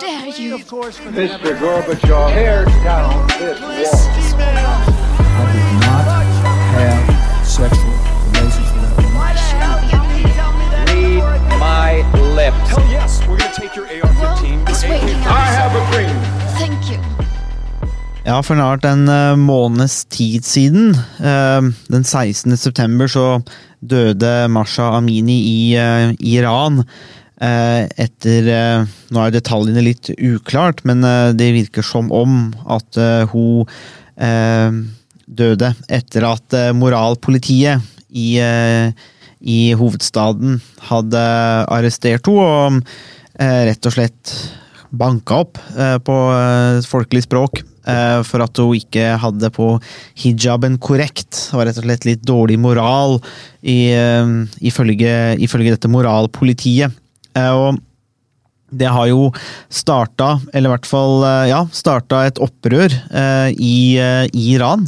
dare 0.00 0.28
you? 0.28 0.58
Mr. 0.58 1.56
Gorbachev, 1.58 2.32
tear 2.32 2.64
down 2.84 3.26
this 3.38 3.60
wall. 3.60 4.84
I 5.30 5.52
did 5.52 5.70
not 5.80 6.04
have 6.76 7.46
sexual 7.46 7.94
relations 8.28 8.68
with 8.72 8.82
that 8.84 8.94
woman. 8.96 9.28
Read 11.24 11.58
my 11.58 12.04
lips. 12.34 12.68
Hell 12.68 12.90
yes, 12.90 13.26
we're 13.26 13.38
gonna 13.38 13.52
take 13.54 13.74
your 13.76 13.86
AR-15. 13.86 14.68
It's 14.68 14.82
your 14.82 14.92
waiting 14.92 15.20
AK-47. 15.20 15.26
I 15.26 15.46
have 15.60 15.74
a 15.74 15.92
dream. 15.92 16.16
Thank 16.58 16.90
you. 16.90 16.98
Ja, 18.24 18.42
for 18.42 18.54
snart 18.54 18.84
en 18.84 19.08
eh, 19.08 19.36
måneds 19.36 20.04
tid 20.04 20.44
siden, 20.44 20.90
eh, 21.18 21.62
den 21.88 22.04
16. 22.04 22.56
september, 22.56 23.06
så 23.06 23.40
døde 23.80 24.48
Masha 24.48 24.82
Amini 24.82 25.38
i 25.38 25.76
eh, 25.76 26.12
Iran. 26.20 26.84
Eh, 27.42 27.84
etter 28.04 28.48
eh, 28.52 28.96
Nå 29.14 29.22
er 29.22 29.34
detaljene 29.34 29.84
litt 29.84 30.10
uklart, 30.14 30.84
men 30.88 31.04
eh, 31.06 31.30
det 31.36 31.52
virker 31.56 31.86
som 31.86 32.10
om 32.14 32.50
at 32.66 32.98
hun 33.32 33.68
døde 34.18 35.68
etter 35.94 36.24
at 36.26 36.54
moralpolitiet 36.74 37.84
i, 38.10 38.32
i 38.34 39.58
hovedstaden 39.78 40.56
hadde 40.88 41.22
arrestert 41.70 42.26
henne 42.26 42.82
og 42.82 42.82
rett 43.68 43.86
og 43.86 43.94
slett 43.94 44.34
banka 44.90 45.38
opp 45.44 45.62
på 46.02 46.18
folkelig 46.90 47.28
språk 47.28 47.62
for 48.26 48.42
at 48.42 48.58
hun 48.58 48.74
ikke 48.80 49.12
hadde 49.22 49.52
på 49.54 49.70
hijaben 50.18 50.80
korrekt. 50.82 51.30
Det 51.30 51.60
var 51.60 51.70
rett 51.70 51.78
og 51.78 51.86
slett 51.86 52.08
litt 52.08 52.26
dårlig 52.26 52.58
moral 52.58 53.20
i, 53.62 53.94
ifølge, 54.66 55.14
ifølge 55.46 55.76
dette 55.76 55.92
moralpolitiet. 55.94 57.04
Eh, 57.36 57.52
og 57.52 57.78
det 58.68 58.90
har 58.92 59.08
jo 59.08 59.30
starta, 59.72 60.34
eller 60.52 60.68
i 60.68 60.74
hvert 60.74 60.88
fall 60.88 61.24
eh, 61.24 61.46
ja, 61.54 61.62
starta 61.72 62.26
et 62.28 62.40
opprør 62.44 62.92
eh, 62.92 63.48
i, 63.54 63.78
Iran. 64.52 64.86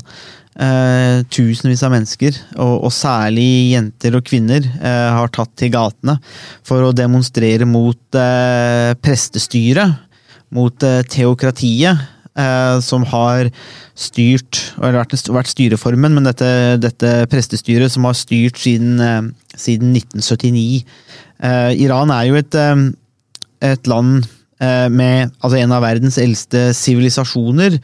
Tusenvis 1.32 1.80
av 1.86 1.92
mennesker, 1.94 2.36
og, 2.60 2.90
særlig 2.92 3.70
jenter 3.70 4.18
og 4.18 4.26
kvinner, 4.26 4.66
har 4.82 5.30
tatt 5.32 5.54
til 5.56 5.70
gatene 5.72 6.18
for 6.66 6.84
å 6.84 6.90
demonstrere 6.92 7.64
mot 7.64 8.18
prestestyret, 9.00 9.94
mot 10.52 10.84
teokratiet, 11.08 12.02
som 12.84 13.06
har 13.08 13.48
styrt, 13.96 14.60
eller 14.82 14.98
vært, 14.98 15.16
vært 15.32 15.54
styreformen, 15.54 16.18
men 16.18 16.28
dette, 16.28 16.50
dette 16.82 17.14
prestestyret 17.32 17.94
som 17.94 18.10
har 18.10 18.18
styrt 18.18 18.60
siden, 18.60 19.32
siden 19.54 19.96
1979. 19.96 20.82
Eh, 21.40 21.72
Iran 21.86 22.12
er 22.12 22.28
jo 22.28 22.38
et, 22.40 22.54
uh, 22.56 22.84
et 23.64 23.90
land 23.90 24.20
uh, 24.60 24.88
med 24.92 25.32
altså 25.40 25.56
en 25.60 25.74
av 25.76 25.84
verdens 25.84 26.18
eldste 26.20 26.70
sivilisasjoner, 26.76 27.78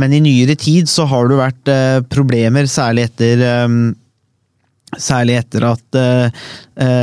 men 0.00 0.14
i 0.16 0.22
nyere 0.24 0.56
tid 0.58 0.88
så 0.88 1.04
har 1.08 1.28
det 1.28 1.40
vært 1.42 1.72
problemer, 2.12 2.68
særlig 2.70 3.10
etter 3.10 3.42
Særlig 4.96 5.34
etter 5.36 5.66
at 5.68 5.96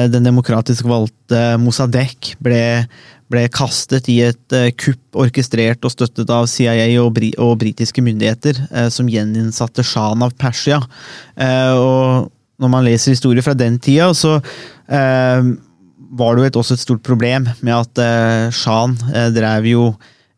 den 0.09 0.25
demokratisk 0.25 0.87
valgte 0.89 1.37
Mossadegh 1.61 2.31
ble, 2.41 2.87
ble 3.29 3.43
kastet 3.53 4.09
i 4.09 4.15
et 4.25 4.55
kupp 4.81 5.19
orkestrert 5.21 5.85
og 5.85 5.93
støttet 5.93 6.33
av 6.33 6.47
CIA 6.49 6.87
og, 7.03 7.11
bri 7.13 7.29
og 7.37 7.59
britiske 7.61 8.01
myndigheter, 8.01 8.57
som 8.89 9.05
gjeninnsatte 9.05 9.85
sjahen 9.85 10.25
av 10.25 10.33
Persia. 10.41 10.81
Og 11.77 12.33
når 12.61 12.71
man 12.71 12.85
leser 12.87 13.15
historier 13.15 13.45
fra 13.45 13.55
den 13.57 13.77
tida, 13.83 14.09
så 14.15 14.37
eh, 14.39 15.53
var 16.09 16.35
det 16.35 16.43
jo 16.43 16.49
et, 16.49 16.59
også 16.59 16.77
et 16.77 16.83
stort 16.83 17.05
problem 17.05 17.47
med 17.65 17.73
at 17.75 18.01
eh, 18.03 18.51
Shan 18.55 18.97
eh, 19.13 19.31
drev 19.35 19.67
jo 19.69 19.87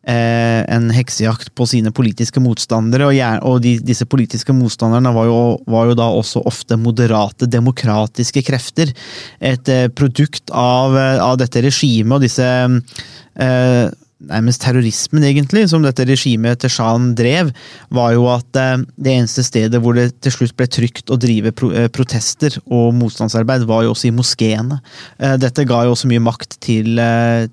eh, 0.08 0.62
en 0.64 0.88
heksejakt 0.94 1.52
på 1.58 1.66
sine 1.68 1.92
politiske 1.94 2.40
motstandere, 2.42 3.10
og, 3.10 3.46
og 3.48 3.60
de, 3.64 3.76
disse 3.84 4.06
politiske 4.08 4.54
motstanderne 4.56 5.12
var 5.14 5.28
jo, 5.28 5.40
var 5.68 5.90
jo 5.90 5.98
da 5.98 6.08
også 6.20 6.42
ofte 6.48 6.78
moderate, 6.80 7.50
demokratiske 7.50 8.44
krefter. 8.48 8.92
Et 9.40 9.72
eh, 9.72 9.88
produkt 9.92 10.52
av, 10.54 10.96
eh, 10.96 11.22
av 11.22 11.38
dette 11.40 11.64
regimet 11.64 12.18
og 12.18 12.26
disse 12.26 12.48
eh, 12.48 13.86
Nærmest 14.18 14.64
terrorismen, 14.64 15.22
egentlig, 15.22 15.60
som 15.70 15.84
dette 15.84 16.02
regimet 16.02 16.58
til 16.58 16.72
Shan 16.74 17.12
drev, 17.14 17.52
var 17.94 18.16
jo 18.16 18.24
at 18.32 18.56
eh, 18.58 18.80
det 18.98 19.12
eneste 19.14 19.44
stedet 19.46 19.78
hvor 19.78 19.94
det 19.94 20.08
til 20.26 20.34
slutt 20.34 20.56
ble 20.58 20.66
trygt 20.66 21.12
å 21.14 21.18
drive 21.22 21.52
eh, 21.52 21.86
protester 21.94 22.56
og 22.66 22.96
motstandsarbeid, 22.98 23.62
var 23.70 23.84
jo 23.86 23.92
også 23.92 24.08
i 24.08 24.16
moskeene. 24.16 24.80
Eh, 25.22 25.36
dette 25.38 25.62
ga 25.70 25.84
jo 25.86 25.94
også 25.94 26.10
mye 26.10 26.24
makt 26.26 26.58
til, 26.66 26.98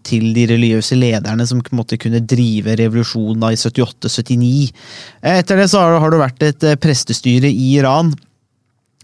til 0.09 0.25
de 0.33 0.47
religiøse 0.55 0.97
lederne 0.97 1.45
som 1.45 1.61
måte 1.77 2.01
kunne 2.01 2.23
drive 2.25 2.73
revolusjonen 2.81 3.45
i 3.51 3.61
78-79. 3.61 4.73
Eh, 5.21 5.37
Etter 5.43 5.61
det 5.61 5.69
så 5.69 5.85
har, 5.85 6.09
det 6.09 6.23
vært 6.23 6.49
et 6.49 6.67
prestestyre 6.81 7.51
i 7.51 7.75
Iran. 7.75 8.09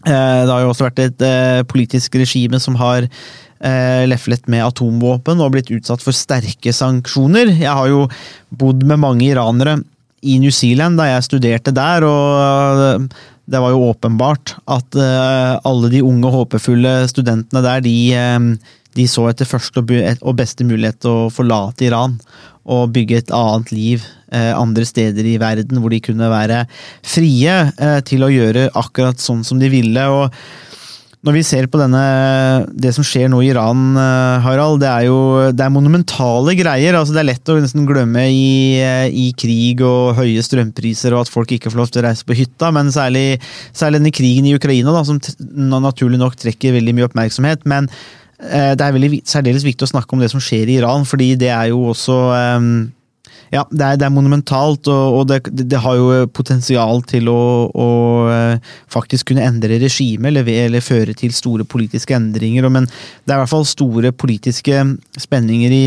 Det 0.01 0.49
har 0.49 0.63
jo 0.63 0.71
også 0.71 0.87
vært 0.87 1.03
et 1.03 1.23
politisk 1.69 2.15
regime 2.17 2.57
som 2.57 2.73
har 2.79 3.05
eh, 3.63 4.03
leflet 4.09 4.47
med 4.51 4.65
atomvåpen 4.65 5.41
og 5.41 5.53
blitt 5.55 5.71
utsatt 5.73 6.03
for 6.03 6.15
sterke 6.15 6.73
sanksjoner. 6.75 7.53
Jeg 7.61 7.71
har 7.71 7.89
jo 7.91 8.05
bodd 8.49 8.85
med 8.87 9.01
mange 9.01 9.29
iranere 9.29 9.79
i 10.21 10.37
New 10.41 10.53
Zealand 10.53 10.99
da 11.01 11.07
jeg 11.09 11.25
studerte 11.25 11.73
der, 11.73 12.05
og 12.05 12.85
eh, 12.85 13.07
det 13.51 13.59
var 13.59 13.73
jo 13.73 13.89
åpenbart 13.89 14.55
at 14.71 14.95
eh, 14.95 15.55
alle 15.67 15.89
de 15.91 16.03
unge, 16.05 16.29
håpefulle 16.31 17.01
studentene 17.11 17.63
der, 17.65 17.83
de, 17.83 17.95
eh, 18.15 18.39
de 18.97 19.07
så 19.09 19.27
etter 19.31 19.49
første 19.49 19.83
og 19.83 20.37
beste 20.39 20.67
mulighet 20.67 21.01
til 21.03 21.25
å 21.25 21.29
forlate 21.33 21.89
Iran 21.89 22.19
og 22.71 22.91
bygge 22.93 23.17
et 23.17 23.31
annet 23.33 23.71
liv 23.73 24.03
eh, 24.31 24.53
andre 24.53 24.85
steder 24.85 25.25
i 25.25 25.39
verden, 25.41 25.81
hvor 25.81 25.91
de 25.91 26.03
kunne 26.03 26.29
være 26.31 26.63
frie 27.01 27.55
til 28.07 28.23
å 28.23 28.31
gjøre 28.31 28.69
akkurat 28.77 29.19
sånn 29.19 29.41
som 29.47 29.59
de 29.59 29.71
ville. 29.73 30.05
og 30.07 30.29
når 31.21 31.35
vi 31.35 31.41
ser 31.45 31.67
på 31.69 31.77
denne, 31.77 32.01
det 32.73 32.95
som 32.95 33.05
skjer 33.05 33.27
nå 33.29 33.43
i 33.43 33.51
Iran, 33.51 33.91
eh, 33.93 34.41
Harald, 34.41 34.79
det 34.81 34.89
er 34.89 35.05
jo 35.05 35.17
det 35.53 35.61
er 35.61 35.73
monumentale 35.73 36.55
greier. 36.57 36.97
altså 36.97 37.13
Det 37.13 37.21
er 37.21 37.27
lett 37.29 37.51
å 37.51 37.59
nesten 37.61 37.85
glemme 37.85 38.23
i, 38.25 38.81
eh, 38.81 39.05
i 39.05 39.27
krig 39.37 39.83
og 39.85 40.17
høye 40.17 40.41
strømpriser 40.41 41.13
og 41.13 41.21
at 41.21 41.29
folk 41.29 41.53
ikke 41.53 41.69
får 41.69 41.77
lov 41.77 41.91
til 41.91 42.01
å 42.01 42.07
reise 42.07 42.25
på 42.25 42.37
hytta, 42.37 42.71
men 42.73 42.89
særlig, 42.89 43.37
særlig 43.69 44.01
denne 44.01 44.15
krigen 44.17 44.49
i 44.49 44.55
Ukraina, 44.57 44.89
da, 44.89 45.03
som 45.05 45.21
naturlig 45.85 46.17
nok 46.17 46.39
trekker 46.41 46.73
veldig 46.79 46.95
mye 46.97 47.09
oppmerksomhet. 47.11 47.69
Men 47.69 47.91
eh, 48.41 48.73
det 48.73 48.81
er 48.81 48.97
veldig 48.97 49.21
særdeles 49.21 49.67
viktig 49.67 49.85
å 49.85 49.93
snakke 49.93 50.17
om 50.17 50.25
det 50.25 50.31
som 50.33 50.41
skjer 50.41 50.73
i 50.73 50.79
Iran, 50.81 51.05
fordi 51.05 51.35
det 51.37 51.53
er 51.53 51.69
jo 51.69 51.85
også 51.93 52.17
ja, 53.51 53.65
det 53.67 53.83
er, 53.83 53.97
det 53.99 54.05
er 54.07 54.13
monumentalt, 54.15 54.87
og, 54.87 55.15
og 55.17 55.25
det, 55.27 55.41
det 55.51 55.79
har 55.83 55.97
jo 55.99 56.27
potensial 56.31 57.01
til 57.03 57.27
å, 57.27 57.41
å 57.67 57.89
eh, 58.31 58.69
faktisk 58.91 59.27
kunne 59.31 59.43
endre 59.43 59.81
regimet, 59.81 60.29
eller, 60.31 60.47
eller 60.69 60.85
føre 60.85 61.15
til 61.19 61.35
store 61.35 61.67
politiske 61.67 62.15
endringer. 62.15 62.69
Men 62.71 62.87
det 62.87 63.33
er 63.33 63.35
i 63.35 63.41
hvert 63.43 63.51
fall 63.51 63.67
store 63.67 64.13
politiske 64.15 64.85
spenninger 65.19 65.75
i, 65.75 65.83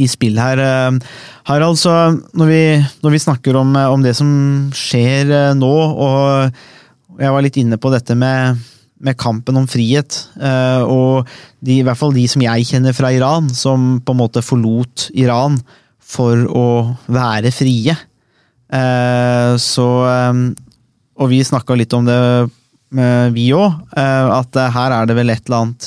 i 0.00 0.08
spill 0.08 0.40
her. 0.40 0.64
eh, 0.64 1.20
Harald, 1.50 1.76
så 1.82 1.92
når 2.32 2.52
vi, 2.54 2.62
når 3.04 3.16
vi 3.18 3.24
snakker 3.28 3.60
om, 3.60 3.76
om 3.76 4.08
det 4.08 4.16
som 4.16 4.32
skjer 4.72 5.28
eh, 5.28 5.52
nå, 5.60 5.76
og 5.76 7.20
jeg 7.20 7.36
var 7.36 7.44
litt 7.44 7.60
inne 7.60 7.76
på 7.76 7.92
dette 7.92 8.16
med, 8.16 8.64
med 9.04 9.20
kampen 9.20 9.60
om 9.60 9.68
frihet, 9.68 10.18
og 10.36 11.28
de, 11.64 11.78
i 11.78 11.84
hvert 11.84 11.96
fall 11.96 12.12
de 12.12 12.24
som 12.28 12.42
jeg 12.44 12.66
kjenner 12.68 12.92
fra 12.96 13.08
Iran, 13.12 13.48
som 13.56 13.94
på 14.04 14.12
en 14.12 14.20
måte 14.20 14.42
forlot 14.44 15.06
Iran 15.16 15.56
for 16.06 16.46
å 16.46 16.68
være 17.10 17.52
frie. 17.54 17.96
Eh, 18.66 19.52
så 19.62 19.88
eh, 20.10 20.38
Og 21.16 21.30
vi 21.30 21.40
snakka 21.46 21.76
litt 21.78 21.94
om 21.96 22.04
det, 22.04 22.16
eh, 22.98 23.28
vi 23.32 23.48
òg, 23.56 23.78
at 23.96 24.58
eh, 24.58 24.72
her 24.74 24.92
er 24.92 25.06
det 25.08 25.16
vel 25.16 25.30
et 25.32 25.46
eller 25.46 25.62
annet 25.62 25.86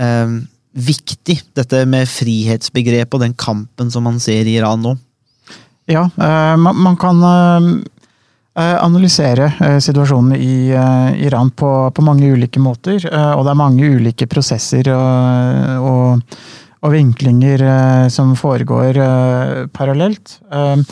eh, 0.00 0.32
viktig, 0.88 1.36
dette 1.58 1.84
med 1.86 2.08
frihetsbegrepet 2.10 3.14
og 3.14 3.22
den 3.22 3.36
kampen 3.38 3.92
som 3.92 4.08
man 4.08 4.18
ser 4.22 4.48
i 4.48 4.56
Iran 4.58 4.82
nå. 4.82 4.96
Ja, 5.88 6.02
man, 6.60 6.98
kan 7.00 7.22
analysere 8.60 9.46
situasjonen 9.80 10.34
i 10.36 10.68
Iran 11.24 11.48
på, 11.56 11.70
på 11.96 12.04
mange 12.04 12.28
ulike 12.28 12.60
måter. 12.60 13.00
Og 13.08 13.40
det 13.46 13.54
er 13.54 13.56
mange 13.56 13.88
ulike 13.96 14.28
prosesser 14.28 14.90
og, 14.92 15.88
og, 15.88 16.36
og 16.84 16.94
vinklinger 16.94 17.62
eh, 17.64 18.06
som 18.12 18.34
foregår 18.38 18.98
eh, 19.02 19.66
parallelt. 19.74 20.38
Eh, 20.52 20.82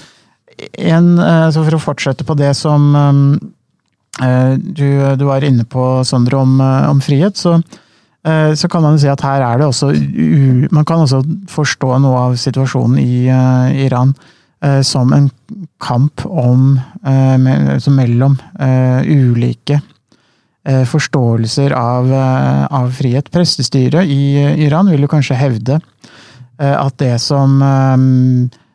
En, 0.89 1.19
eh, 1.21 1.51
så 1.53 1.61
for 1.67 1.77
å 1.77 1.83
fortsette 1.83 2.25
på 2.25 2.33
det 2.39 2.55
som 2.57 2.95
du, 4.17 4.89
du 5.21 5.25
var 5.29 5.45
inne 5.45 5.67
på, 5.69 5.83
Sondre, 6.09 6.39
om, 6.41 6.55
om 6.65 7.03
frihet, 7.05 7.37
så 7.37 7.59
så 8.27 8.67
kan 8.67 8.83
man 8.83 8.97
si 8.99 9.07
at 9.07 9.21
her 9.23 9.39
er 9.45 9.61
det 9.61 9.67
også 9.69 9.93
Man 10.75 10.87
kan 10.89 11.05
også 11.05 11.21
forstå 11.47 11.99
noe 12.03 12.23
av 12.25 12.33
situasjonen 12.41 12.97
i 12.99 13.29
Iran 13.85 14.17
som 14.83 15.13
en 15.15 15.29
kamp 15.79 16.25
om 16.27 16.73
altså 17.07 17.93
mellom 17.95 18.35
ulike 19.07 19.79
forståelser 20.67 21.71
av, 21.79 22.13
eh, 22.13 22.65
av 22.65 22.91
frihet. 22.91 23.31
Prestestyret 23.31 24.07
i 24.11 24.37
eh, 24.43 24.59
Iran 24.67 24.91
vil 24.91 25.05
jo 25.07 25.11
kanskje 25.13 25.39
hevde 25.39 25.81
at 26.57 26.95
det 26.97 27.19
som, 27.21 27.59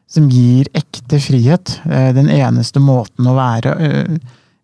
som 0.05 0.25
gir 0.29 0.67
ekte 0.77 1.17
frihet, 1.17 1.79
den 2.13 2.27
eneste 2.29 2.77
måten 2.77 3.25
å 3.25 3.33
være 3.33 3.71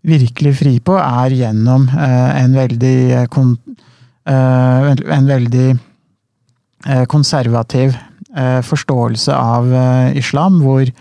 virkelig 0.06 0.52
fri 0.60 0.76
på, 0.78 0.94
er 1.02 1.34
gjennom 1.34 1.88
en 1.98 2.54
veldig 2.54 3.26
en 4.30 5.32
veldig 5.34 5.66
konservativ 7.10 7.98
forståelse 8.70 9.34
av 9.34 9.74
islam, 10.14 10.62
hvor 10.62 10.94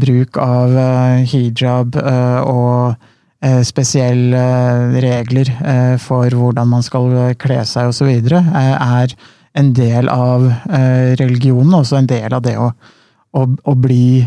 bruk 0.00 0.40
av 0.40 0.80
hijab 1.28 2.00
og 2.00 2.96
Eh, 2.96 3.12
spesielle 3.66 4.40
eh, 4.40 4.98
regler 5.04 5.50
eh, 5.52 5.94
for 6.00 6.32
hvordan 6.32 6.70
man 6.70 6.84
skal 6.84 7.34
kle 7.40 7.60
seg 7.68 7.90
osv., 7.90 8.10
er 8.10 9.14
en 9.54 9.70
del 9.70 10.08
av 10.10 10.48
religionen, 11.20 11.76
også 11.78 12.00
en 12.00 12.08
del 12.10 12.34
av 12.34 12.40
det 12.42 12.56
å, 12.58 12.72
å, 13.38 13.42
å 13.46 13.74
bli 13.78 14.24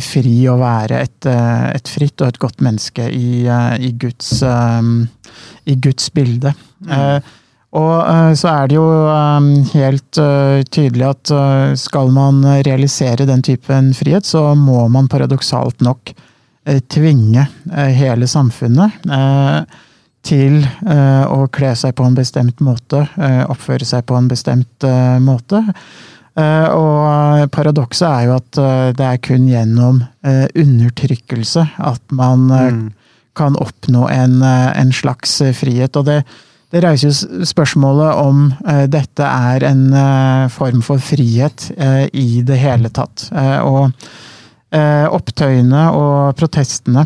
fri 0.00 0.36
og 0.48 0.62
være 0.62 1.02
et, 1.04 1.28
et, 1.28 1.90
fritt 1.92 2.24
og 2.24 2.30
et 2.30 2.38
godt 2.40 2.64
menneske 2.64 3.04
i, 3.12 3.44
i, 3.44 3.90
Guds, 4.00 4.30
i 5.68 5.76
Guds, 5.76 6.08
bilde. 6.16 6.54
Mm. 6.88 7.28
Og 7.82 7.92
så 8.40 8.48
er 8.54 8.72
det 8.72 8.78
jo 8.78 8.88
helt 9.74 10.22
tydelig 10.72 11.10
at 11.10 11.36
skal 11.84 12.16
man 12.16 12.40
realisere 12.64 13.28
den 13.28 13.44
typen 13.44 13.92
frihet, 13.92 14.24
så 14.24 14.54
må 14.56 14.86
man 14.88 15.12
paradoksalt 15.12 15.84
nok 15.84 16.16
Eh, 16.16 16.30
tvinge 16.64 17.46
eh, 17.72 17.92
hele 17.96 18.28
samfunnet 18.30 19.06
eh, 19.10 19.80
til 20.22 20.60
å 20.86 21.48
kle 21.50 21.72
seg 21.74 21.96
på 21.98 22.04
en 22.06 22.14
bestemt 22.14 22.60
måte, 22.62 23.00
oppføre 23.50 23.82
seg 23.82 24.04
på 24.06 24.14
en 24.14 24.28
bestemt 24.30 24.84
måte. 25.18 25.58
Og 26.38 27.50
paradokset 27.50 28.06
er 28.06 28.28
jo 28.28 28.36
at 28.36 28.60
det 29.00 29.08
er 29.08 29.18
kun 29.18 29.48
gjennom 29.50 29.98
undertrykkelse 30.22 31.66
at 31.74 32.14
man 32.14 32.46
mm. 32.46 32.80
kan 33.34 33.58
oppnå 33.58 34.06
en, 34.14 34.38
en, 34.46 34.94
slags 34.94 35.40
frihet. 35.58 35.98
Og 35.98 36.06
det, 36.06 36.20
det 36.70 36.86
reiser 36.86 37.10
jo 37.10 37.50
spørsmålet 37.50 38.22
om 38.22 38.52
dette 38.94 39.26
er 39.26 39.66
en 39.72 39.86
form 40.54 40.86
for 40.86 41.02
frihet 41.02 41.72
i 42.14 42.46
det 42.46 42.62
hele 42.62 42.94
tatt. 42.94 43.26
Og 43.66 43.90
Eh, 43.90 44.31
opptøyene 44.72 45.88
og 45.92 46.36
protestene 46.38 47.04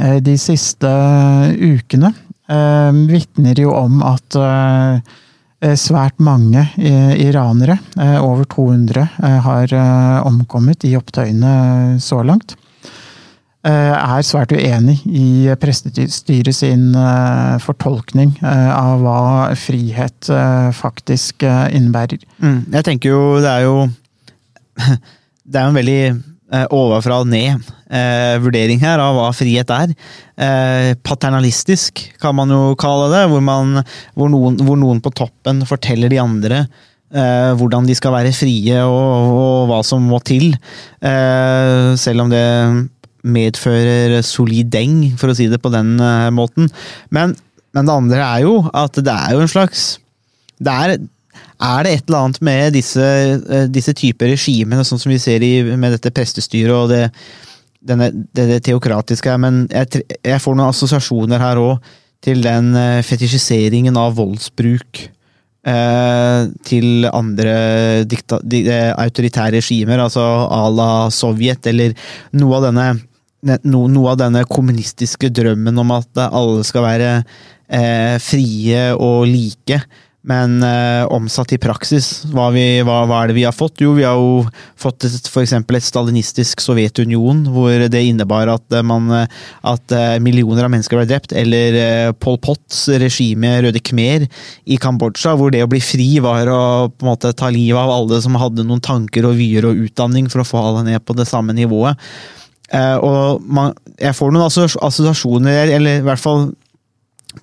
eh, 0.00 0.18
de 0.24 0.34
siste 0.40 0.90
ukene 1.54 2.10
eh, 2.50 2.98
vitner 3.10 3.62
jo 3.62 3.74
om 3.76 4.02
at 4.06 4.40
svært 5.80 6.20
mange 6.20 6.60
iranere, 6.76 7.78
over 8.20 8.44
200, 8.44 9.06
har 9.40 9.72
omkommet 10.28 10.84
i 10.84 10.92
opptøyene 10.98 11.96
så 11.98 12.18
langt. 12.28 12.52
Er 13.64 14.20
svært 14.22 14.52
uenig 14.52 14.98
i 15.08 15.48
prestestyret 15.58 16.54
sin 16.54 16.92
fortolkning 17.64 18.36
av 18.44 19.00
hva 19.00 19.24
frihet 19.56 20.28
faktisk 20.76 21.48
innebærer. 21.48 22.20
Mm, 22.44 22.60
jeg 22.76 22.88
tenker 22.92 23.16
jo 23.16 23.24
det 23.40 23.56
er 23.56 23.64
jo 23.64 23.76
Det 25.48 25.56
er 25.56 25.64
jo 25.64 25.72
en 25.72 25.80
veldig 25.80 26.00
eh, 26.52 26.66
ovenfra 26.74 27.20
og 27.22 27.30
ned 27.30 27.62
eh, 27.90 28.76
her 28.82 29.02
av 29.02 29.16
hva 29.16 29.30
frihet 29.34 29.70
er. 29.70 29.94
Eh, 30.36 30.94
paternalistisk, 31.02 32.12
kan 32.20 32.36
man 32.36 32.50
jo 32.50 32.74
kalle 32.78 33.10
det, 33.12 33.24
hvor, 33.30 33.40
man, 33.40 33.82
hvor, 34.14 34.30
noen, 34.32 34.58
hvor 34.62 34.76
noen, 34.76 35.00
på 35.00 35.14
toppen 35.16 35.64
forteller 35.66 36.12
de 36.12 36.20
andre 36.22 36.66
eh, 37.12 37.52
hvordan 37.56 37.86
de 37.86 37.96
skal 37.96 38.14
være 38.14 38.34
frie 38.36 38.82
og, 38.84 39.36
og 39.36 39.70
hva 39.70 39.82
som 39.86 40.06
må 40.06 40.20
til. 40.26 40.54
Eh, 41.00 41.94
selv 41.98 42.26
om 42.26 42.30
det 42.32 42.46
medfører 43.26 44.20
solid 44.22 44.70
deng, 44.70 45.12
for 45.18 45.32
å 45.32 45.34
si 45.34 45.48
det 45.50 45.58
på 45.58 45.72
den 45.74 45.96
måten. 46.30 46.68
Men, 47.10 47.34
men 47.74 47.88
det 47.88 47.94
andre 47.94 48.22
er 48.22 48.44
jo 48.44 48.60
at 48.70 48.94
det 49.02 49.10
er 49.10 49.34
jo 49.34 49.42
en 49.42 49.50
slags 49.50 49.96
det 50.56 50.72
er, 50.72 50.94
er 51.56 51.86
det 51.86 51.92
et 51.92 52.06
eller 52.06 52.26
annet 52.26 52.40
med 52.44 52.76
disse, 52.76 53.02
eh, 53.02 53.66
disse 53.72 53.94
typer 53.96 54.32
regimene, 54.34 54.84
sånn 54.84 55.00
som 55.02 55.12
vi 55.12 55.18
ser 55.22 55.44
i, 55.44 55.54
med 55.76 55.96
dette 55.96 56.12
prestestyret 56.14 56.74
og 56.74 56.90
det, 56.92 57.04
denne, 57.86 58.10
det, 58.12 58.48
det, 58.50 58.62
teokratiske, 58.66 59.36
men 59.42 59.64
jeg, 59.70 60.04
jeg, 60.20 60.42
får 60.42 60.56
noen 60.56 60.72
assosiasjoner 60.72 61.42
her 61.42 61.60
òg 61.62 61.92
til 62.24 62.42
den 62.44 62.72
eh, 62.78 63.02
fetisjiseringen 63.06 63.96
av 64.00 64.16
voldsbruk 64.18 65.02
eh, 65.66 66.46
til 66.66 67.08
andre 67.10 67.56
dikta, 68.08 68.40
di, 68.42 68.64
eh, 68.70 68.92
autoritære 68.92 69.60
regimer, 69.60 70.02
altså 70.02 70.24
à 70.46 70.64
la 70.72 70.90
Sovjet, 71.14 71.70
eller 71.72 71.94
noe 72.36 72.58
av 72.58 72.70
denne 72.70 72.88
no, 73.46 73.84
noe 73.90 74.14
av 74.14 74.20
denne 74.20 74.44
kommunistiske 74.48 75.30
drømmen 75.34 75.78
om 75.82 75.92
at 75.96 76.24
alle 76.26 76.64
skal 76.66 76.86
være 76.86 77.12
eh, 77.68 78.16
frie 78.22 78.88
og 78.94 79.26
like. 79.30 79.80
Men 80.26 80.58
eh, 80.66 81.04
omsatt 81.14 81.52
i 81.54 81.58
praksis, 81.62 82.24
hva, 82.34 82.48
vi, 82.54 82.64
hva, 82.82 83.04
hva, 83.06 83.20
er 83.22 83.30
det 83.30 83.36
vi 83.36 83.44
har 83.46 83.54
fått? 83.54 83.78
Jo, 83.84 83.92
vi 83.94 84.02
har 84.02 84.18
jo 84.18 84.42
fått 84.74 85.06
f.eks. 85.06 85.52
et 85.54 85.86
stalinistisk 85.86 86.64
Sovjetunion, 86.64 87.44
hvor 87.54 87.86
det 87.92 88.02
innebar 88.02 88.50
at, 88.50 88.66
eh, 88.74 88.82
man, 88.82 89.06
eh, 89.14 89.36
at 89.70 89.94
eh, 89.94 90.16
millioner 90.22 90.66
av 90.66 90.72
mennesker 90.74 90.98
ble 90.98 91.06
drept. 91.06 91.36
Eller 91.38 91.78
eh, 91.78 92.10
Pol 92.18 92.40
Pots 92.42 92.88
regime 92.98 93.54
Røde 93.62 93.82
Khmer 93.86 94.26
i 94.66 94.80
Kambodsja, 94.82 95.36
hvor 95.38 95.54
det 95.54 95.62
å 95.62 95.70
bli 95.70 95.82
fri 95.84 96.08
var 96.24 96.50
å 96.50 96.62
på 96.90 97.06
en 97.06 97.12
måte 97.12 97.30
ta 97.38 97.52
livet 97.54 97.78
av 97.78 97.94
alle 97.94 98.18
som 98.24 98.38
hadde 98.40 98.66
noen 98.66 98.82
tanker 98.82 99.30
og 99.30 99.38
vyer 99.38 99.70
og 99.70 99.86
utdanning, 99.86 100.26
for 100.32 100.42
å 100.42 100.48
få 100.48 100.64
alle 100.72 100.88
ned 100.90 101.06
på 101.06 101.14
det 101.14 101.30
samme 101.30 101.54
nivået. 101.54 102.02
Eh, 102.74 102.98
og 102.98 103.46
man, 103.46 103.76
jeg 104.00 104.16
får 104.18 104.34
noen 104.34 104.48
assosiasjoner, 104.50 105.70
eller 105.78 106.00
i 106.00 106.06
hvert 106.06 106.22
fall 106.22 106.48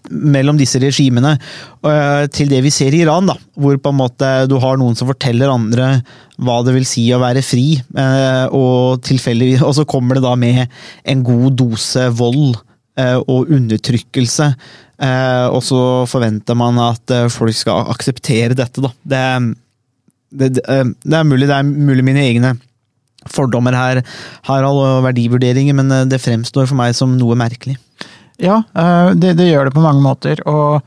mellom 0.10 0.58
disse 0.60 0.80
regimene 0.82 1.36
uh, 1.38 2.26
til 2.34 2.52
det 2.52 2.62
vi 2.66 2.72
ser 2.74 2.96
i 2.96 3.04
Iran, 3.06 3.30
da, 3.30 3.38
hvor 3.60 3.78
på 3.80 3.94
en 3.94 4.00
måte 4.00 4.32
du 4.50 4.58
har 4.62 4.80
noen 4.80 4.98
som 5.00 5.10
forteller 5.10 5.52
andre 5.52 5.96
hva 6.44 6.60
det 6.66 6.74
vil 6.76 6.88
si 6.88 7.06
å 7.14 7.22
være 7.22 7.44
fri, 7.46 7.78
uh, 7.98 8.48
og, 8.50 9.10
og 9.68 9.74
så 9.78 9.88
kommer 9.90 10.20
det 10.20 10.26
da 10.26 10.36
med 10.40 10.66
en 11.10 11.26
god 11.26 11.60
dose 11.62 12.08
vold 12.18 12.58
uh, 12.60 13.20
og 13.22 13.54
undertrykkelse. 13.54 14.54
og 15.04 15.62
så 15.66 15.80
forventer 16.08 16.56
man 16.56 16.78
at 16.80 17.12
folk 17.34 17.56
skal 17.58 17.90
akseptere 17.92 18.56
dette, 18.56 18.80
da. 18.80 18.92
Det, 19.04 19.24
det, 20.32 20.50
det, 20.62 21.18
er 21.18 21.26
mulig 21.28 21.50
det 21.50 21.58
er 21.58 21.66
mulig 21.66 22.06
mine 22.06 22.24
egne 22.24 22.54
fordommer 23.28 23.76
her, 23.76 24.00
Harald, 24.48 24.80
og 24.80 25.04
verdivurderinger, 25.08 25.76
men 25.76 25.92
det 26.08 26.22
fremstår 26.24 26.70
for 26.70 26.80
meg 26.80 26.96
som 26.96 27.18
noe 27.18 27.36
merkelig. 27.40 27.76
Ja, 28.42 28.64
eh, 28.76 29.14
det, 29.16 29.36
det, 29.38 29.50
gjør 29.52 29.70
det 29.70 29.76
på 29.76 29.84
mange 29.84 30.04
måter. 30.04 30.42
Og 30.50 30.82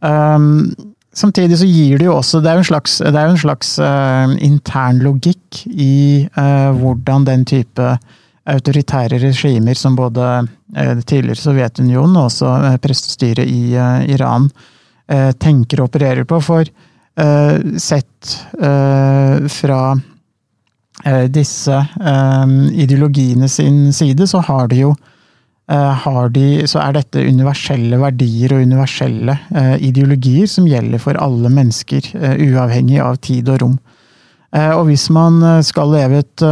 um, 0.00 0.70
samtidig 1.14 1.58
så 1.60 1.68
gir 1.68 1.98
det 2.00 2.08
jo 2.08 2.16
også 2.16 2.40
Det 2.42 2.50
er 2.50 2.58
jo 2.58 2.64
en 2.64 2.70
slags, 2.70 2.98
jo 3.02 3.22
en 3.22 3.42
slags 3.44 3.76
uh, 3.82 4.34
intern 4.42 5.02
logikk 5.02 5.64
i 5.66 6.28
uh, 6.38 6.70
hvordan 6.78 7.26
den 7.28 7.46
type 7.48 7.94
autoritære 8.42 9.20
regimer 9.22 9.78
som 9.78 9.96
både 9.98 10.28
uh, 10.42 10.94
tidligere 11.06 11.38
Sovjetunionen 11.38 12.16
og 12.16 12.30
også 12.30 12.54
uh, 12.64 12.78
prestestyret 12.82 13.48
i 13.48 13.76
Iran 14.12 14.50
tenker 15.42 15.80
og 15.82 15.90
opererer 15.90 16.24
på. 16.24 16.38
For 16.40 16.64
sett 17.82 18.28
fra 19.52 19.80
disse 21.28 21.80
ideologiene 22.84 23.48
sin 23.50 23.90
side, 23.92 24.24
så 24.30 24.40
har 24.46 24.70
det 24.70 24.78
jo 24.78 24.94
Eh, 24.94 25.11
de, 26.32 26.66
så 26.66 26.80
er 26.82 26.96
dette 26.96 27.22
universelle 27.22 27.98
verdier 28.00 28.52
og 28.52 28.62
universelle 28.66 29.36
eh, 29.54 29.76
ideologier 29.88 30.46
som 30.46 30.66
gjelder 30.68 30.98
for 30.98 31.16
alle 31.16 31.48
mennesker, 31.48 32.02
eh, 32.18 32.36
uavhengig 32.50 33.00
av 33.00 33.16
tid 33.22 33.48
og 33.48 33.62
rom. 33.62 33.78
Og 34.52 34.82
hvis 34.90 35.06
man 35.08 35.38
skal 35.64 35.94
leve 35.94 36.18
et, 36.20 36.42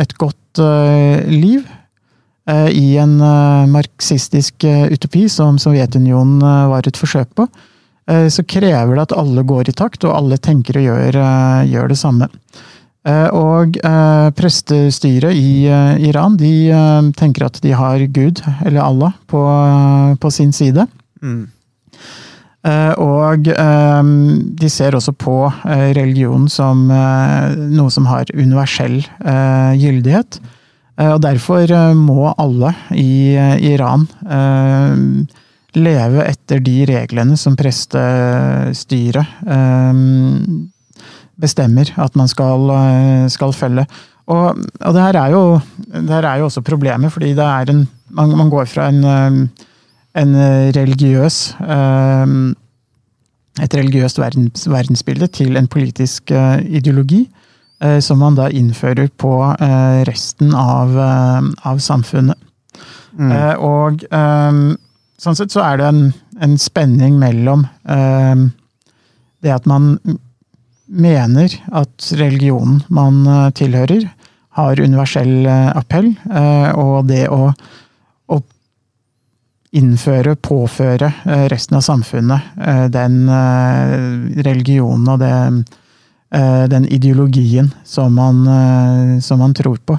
et 0.00 0.14
godt 0.16 0.60
liv 1.28 1.66
i 2.48 2.86
en 2.96 3.18
marxistisk 3.68 4.64
utopi, 4.64 5.26
som 5.28 5.58
Sovjetunionen 5.60 6.40
var 6.40 6.88
et 6.88 6.96
forsøk 6.96 7.34
på, 7.36 7.44
så 8.08 8.46
krever 8.48 8.96
det 8.96 9.04
at 9.04 9.12
alle 9.20 9.44
går 9.44 9.68
i 9.68 9.76
takt, 9.76 10.08
og 10.08 10.16
alle 10.16 10.40
tenker 10.40 10.80
og 10.80 10.86
gjør, 10.86 11.20
gjør 11.68 11.92
det 11.92 12.00
samme. 12.00 12.30
Eh, 13.04 13.28
og 13.36 13.76
eh, 13.84 14.28
prestestyret 14.32 15.36
i 15.36 15.66
eh, 15.68 16.06
Iran 16.08 16.38
de 16.40 16.72
tenker 17.18 17.44
at 17.50 17.60
de 17.60 17.74
har 17.76 18.00
Gud, 18.08 18.40
eller 18.64 18.80
Allah, 18.80 19.12
på, 19.28 19.42
på 20.20 20.30
sin 20.32 20.52
side. 20.56 20.86
Mm. 21.22 21.50
Og 22.64 23.44
de 23.44 24.68
ser 24.72 24.94
også 24.96 25.12
på 25.20 25.34
religion 25.68 26.46
som 26.48 26.86
noe 26.88 27.92
som 27.92 28.06
har 28.08 28.30
universell 28.32 29.02
gyldighet. 29.76 30.38
Og 31.04 31.18
derfor 31.20 31.68
må 31.92 32.32
alle 32.40 32.72
i 32.96 33.36
Iran 33.68 34.06
leve 35.76 36.24
etter 36.24 36.64
de 36.64 36.78
reglene 36.88 37.36
som 37.36 37.52
prestestyret 37.60 39.28
bestemmer 41.40 41.90
at 42.00 42.16
man 42.16 42.28
skal, 42.30 42.70
eh, 42.70 43.28
skal 43.32 43.52
følge. 43.52 43.86
Og, 44.26 44.58
og 44.80 44.94
det, 44.94 45.02
her 45.02 45.18
er 45.20 45.30
jo, 45.34 45.60
det 45.92 46.10
her 46.10 46.26
er 46.28 46.40
jo 46.40 46.48
også 46.48 46.64
problemet, 46.64 47.12
fordi 47.12 47.34
det 47.34 47.44
er 47.44 47.70
en 47.70 47.88
Man, 48.14 48.36
man 48.36 48.50
går 48.50 48.64
fra 48.64 48.88
en, 48.88 49.04
eh, 49.04 49.48
en 50.22 50.34
religiøs 50.76 51.56
eh, 51.60 52.26
Et 53.64 53.74
religiøst 53.74 54.18
verdens, 54.18 54.68
verdensbilde 54.70 55.26
til 55.26 55.56
en 55.56 55.66
politisk 55.66 56.30
ideologi. 56.64 57.30
Som 58.00 58.18
man 58.18 58.34
da 58.34 58.48
innfører 58.48 59.08
på 59.18 59.30
resten 60.08 60.54
av, 60.54 60.96
av 61.64 61.78
samfunnet. 61.78 62.38
Mm. 63.12 63.32
Og 63.60 64.02
sånn 65.18 65.36
sett 65.36 65.52
så 65.52 65.60
er 65.60 65.76
det 65.78 65.86
en, 65.86 66.12
en 66.40 66.58
spenning 66.58 67.18
mellom 67.18 67.66
det 69.44 69.52
at 69.52 69.66
man 69.70 69.98
mener 70.94 71.54
at 71.74 72.10
religionen 72.18 72.82
man 72.88 73.24
eh, 73.26 73.50
tilhører, 73.58 74.08
har 74.54 74.80
universell 74.80 75.46
eh, 75.46 75.70
appell, 75.74 76.12
eh, 76.30 76.68
og 76.78 77.08
det 77.10 77.26
å, 77.32 77.50
å 78.30 78.40
innføre, 79.74 80.36
påføre 80.38 81.10
resten 81.50 81.80
av 81.80 81.82
samfunnet 81.82 82.52
den 82.94 83.16
religionen 84.46 85.08
og 85.10 85.18
det, 85.18 85.32
den 86.70 86.86
ideologien 86.94 87.72
som 87.82 88.14
man, 88.14 88.44
som 89.18 89.42
man 89.42 89.56
tror 89.58 89.80
på. 89.82 89.96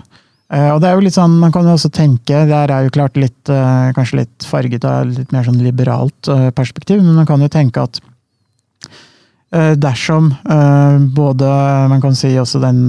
Og 0.55 0.79
det 0.79 0.87
er 0.87 0.95
jo 0.95 1.03
litt 1.03 1.17
sånn, 1.17 1.35
Man 1.41 1.51
kan 1.51 1.67
jo 1.67 1.75
også 1.75 1.91
tenke, 1.91 2.45
det 2.47 2.55
er 2.55 2.87
jo 2.87 2.95
klart 2.95 3.19
litt, 3.19 3.51
kanskje 3.99 4.21
litt 4.21 4.47
farget 4.47 4.87
av 4.87 5.11
litt 5.11 5.35
mer 5.35 5.43
sånn 5.43 5.59
liberalt 5.59 6.31
perspektiv, 6.55 7.03
men 7.03 7.19
man 7.19 7.27
kan 7.27 7.43
jo 7.43 7.51
tenke 7.51 7.83
at 7.83 7.99
dersom 9.79 10.33
eh, 10.51 10.97
både 11.15 11.47
Man 11.91 12.01
kan 12.03 12.15
si 12.17 12.33
også 12.39 12.59
den 12.63 12.81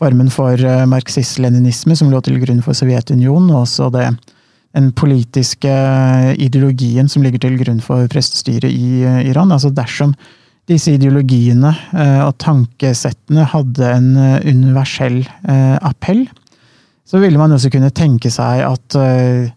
formen 0.00 0.30
for 0.32 0.56
eh, 0.56 0.86
marxist-leninisme 0.88 1.96
som 1.98 2.10
lå 2.12 2.20
til 2.24 2.40
grunn 2.42 2.62
for 2.64 2.76
Sovjetunionen, 2.76 3.50
og 3.52 3.66
også 3.66 3.90
det, 3.94 4.08
den 4.76 4.90
politiske 4.96 5.72
ideologien 6.40 7.10
som 7.10 7.24
ligger 7.24 7.42
til 7.44 7.58
grunn 7.60 7.82
for 7.84 8.08
prestestyret 8.12 8.70
i 8.70 9.04
eh, 9.04 9.22
Iran. 9.30 9.52
altså 9.52 9.72
Dersom 9.74 10.14
disse 10.70 10.94
ideologiene 10.94 11.72
eh, 11.92 12.20
og 12.24 12.36
tankesettene 12.42 13.46
hadde 13.52 13.88
en 13.90 14.10
eh, 14.16 14.36
universell 14.48 15.22
eh, 15.24 15.76
appell, 15.82 16.26
så 17.10 17.18
ville 17.18 17.40
man 17.40 17.52
også 17.56 17.72
kunne 17.74 17.90
tenke 17.90 18.30
seg 18.32 18.62
at 18.68 19.00
eh, 19.00 19.48
eh, 19.50 19.56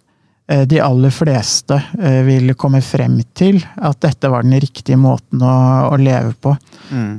de 0.70 0.78
aller 0.84 1.14
fleste 1.14 1.78
vil 1.98 2.44
ville 2.44 2.58
komme 2.60 2.82
frem 2.84 3.20
til 3.38 3.62
at 3.82 4.00
dette 4.04 4.30
var 4.32 4.46
den 4.46 4.60
riktige 4.62 5.00
måten 5.00 5.42
å, 5.44 5.56
å 5.90 5.98
leve 6.00 6.34
på. 6.44 6.54
Mm. 6.92 7.14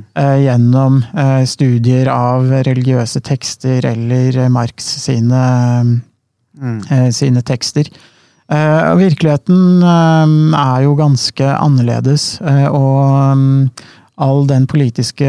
Gjennom 0.45 0.99
eh, 1.17 1.43
studier 1.49 2.09
av 2.13 2.51
religiøse 2.67 3.21
tekster 3.25 3.85
eller 3.89 4.37
eh, 4.45 4.51
Marx 4.53 4.87
sine, 5.05 5.41
mm. 6.61 6.79
sine 7.15 7.43
tekster. 7.45 7.89
Eh, 8.45 8.95
Virkeligheten 9.01 9.83
eh, 9.83 10.35
er 10.61 10.85
jo 10.85 10.95
ganske 10.99 11.51
annerledes, 11.57 12.35
eh, 12.45 12.67
og 12.69 13.39
mm, 13.39 13.87
all 14.21 14.45
den 14.47 14.67
politiske 14.71 15.27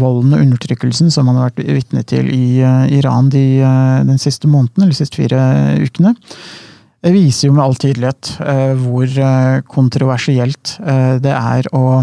volden 0.00 0.36
og 0.36 0.44
undertrykkelsen 0.44 1.10
som 1.12 1.26
man 1.28 1.40
har 1.40 1.50
vært 1.50 1.66
vitne 1.66 2.04
til 2.06 2.30
i 2.30 2.60
eh, 2.62 2.86
Iran 3.00 3.32
de, 3.34 3.44
eh, 3.66 3.98
den 4.06 4.22
siste 4.22 4.48
måneden, 4.48 4.84
eller 4.84 4.94
de 4.94 5.00
siste 5.02 5.18
fire 5.18 5.42
ukene, 5.82 6.14
det 7.04 7.12
viser 7.12 7.48
jo 7.48 7.56
med 7.56 7.64
all 7.64 7.76
tydelighet 7.78 8.30
eh, 8.40 8.72
hvor 8.80 9.06
eh, 9.06 9.58
kontroversielt 9.68 10.76
eh, 10.80 11.16
det 11.22 11.34
er 11.34 11.68
å 11.76 12.02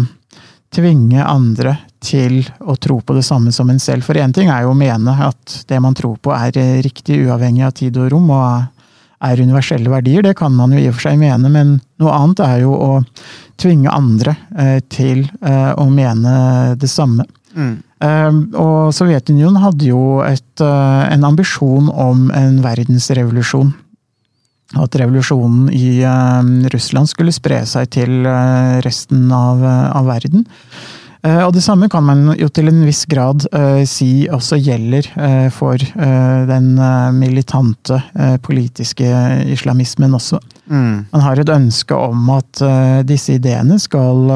tvinge 0.74 1.24
andre 1.26 1.76
til 2.04 2.40
å 2.60 2.76
tro 2.80 2.98
på 3.00 3.16
det 3.16 3.24
samme 3.26 3.52
som 3.54 3.70
en 3.70 3.80
selv. 3.82 4.06
For 4.06 4.18
én 4.18 4.32
ting 4.34 4.50
er 4.50 4.64
jo 4.64 4.72
å 4.72 4.78
mene 4.78 5.14
at 5.26 5.60
det 5.68 5.80
man 5.82 5.94
tror 5.96 6.16
på 6.22 6.32
er 6.34 6.56
riktig 6.84 7.20
uavhengig 7.24 7.66
av 7.66 7.76
tid 7.78 7.98
og 8.00 8.10
rom, 8.12 8.32
og 8.34 9.20
er 9.24 9.40
universelle 9.40 9.92
verdier. 9.92 10.24
Det 10.26 10.34
kan 10.36 10.52
man 10.56 10.74
jo 10.74 10.82
i 10.82 10.88
og 10.90 10.96
for 10.96 11.06
seg 11.06 11.20
mene, 11.20 11.48
men 11.48 11.78
noe 12.02 12.16
annet 12.16 12.42
er 12.44 12.58
jo 12.64 12.74
å 12.74 12.90
tvinge 13.60 13.92
andre 13.94 14.34
til 14.92 15.22
å 15.40 15.86
mene 15.94 16.34
det 16.76 16.90
samme. 16.90 17.24
Eh, 18.04 18.40
og 18.58 18.90
Sovjetunionen 18.92 19.62
hadde 19.62 19.88
jo 19.88 20.18
et, 20.26 20.60
en 20.60 21.24
ambisjon 21.30 21.88
om 21.88 22.26
en 22.34 22.60
verdensrevolusjon. 22.66 23.72
At 24.72 24.96
revolusjonen 24.96 25.68
i 25.76 26.00
eh, 26.02 26.68
Russland 26.72 27.10
skulle 27.10 27.34
spre 27.36 27.60
seg 27.68 27.90
til 27.94 28.24
eh, 28.26 28.80
resten 28.84 29.28
av, 29.32 29.60
eh, 29.62 29.88
av 30.00 30.08
verden. 30.08 30.46
Og 31.24 31.54
det 31.56 31.62
samme 31.64 31.86
kan 31.88 32.04
man 32.04 32.34
jo 32.36 32.50
til 32.52 32.66
en 32.68 32.82
viss 32.84 33.06
grad 33.08 33.46
uh, 33.48 33.80
si 33.88 34.26
også 34.28 34.58
gjelder 34.60 35.06
uh, 35.16 35.46
for 35.48 35.80
uh, 35.80 36.42
den 36.44 36.74
militante 37.16 37.96
politiske 38.44 39.08
islamismen 39.54 40.12
også. 40.18 40.42
Man 40.68 41.24
har 41.24 41.40
et 41.40 41.48
ønske 41.48 41.96
om 41.96 42.28
at 42.34 42.60
disse 43.08 43.38
ideene 43.38 43.78
skal 43.80 44.28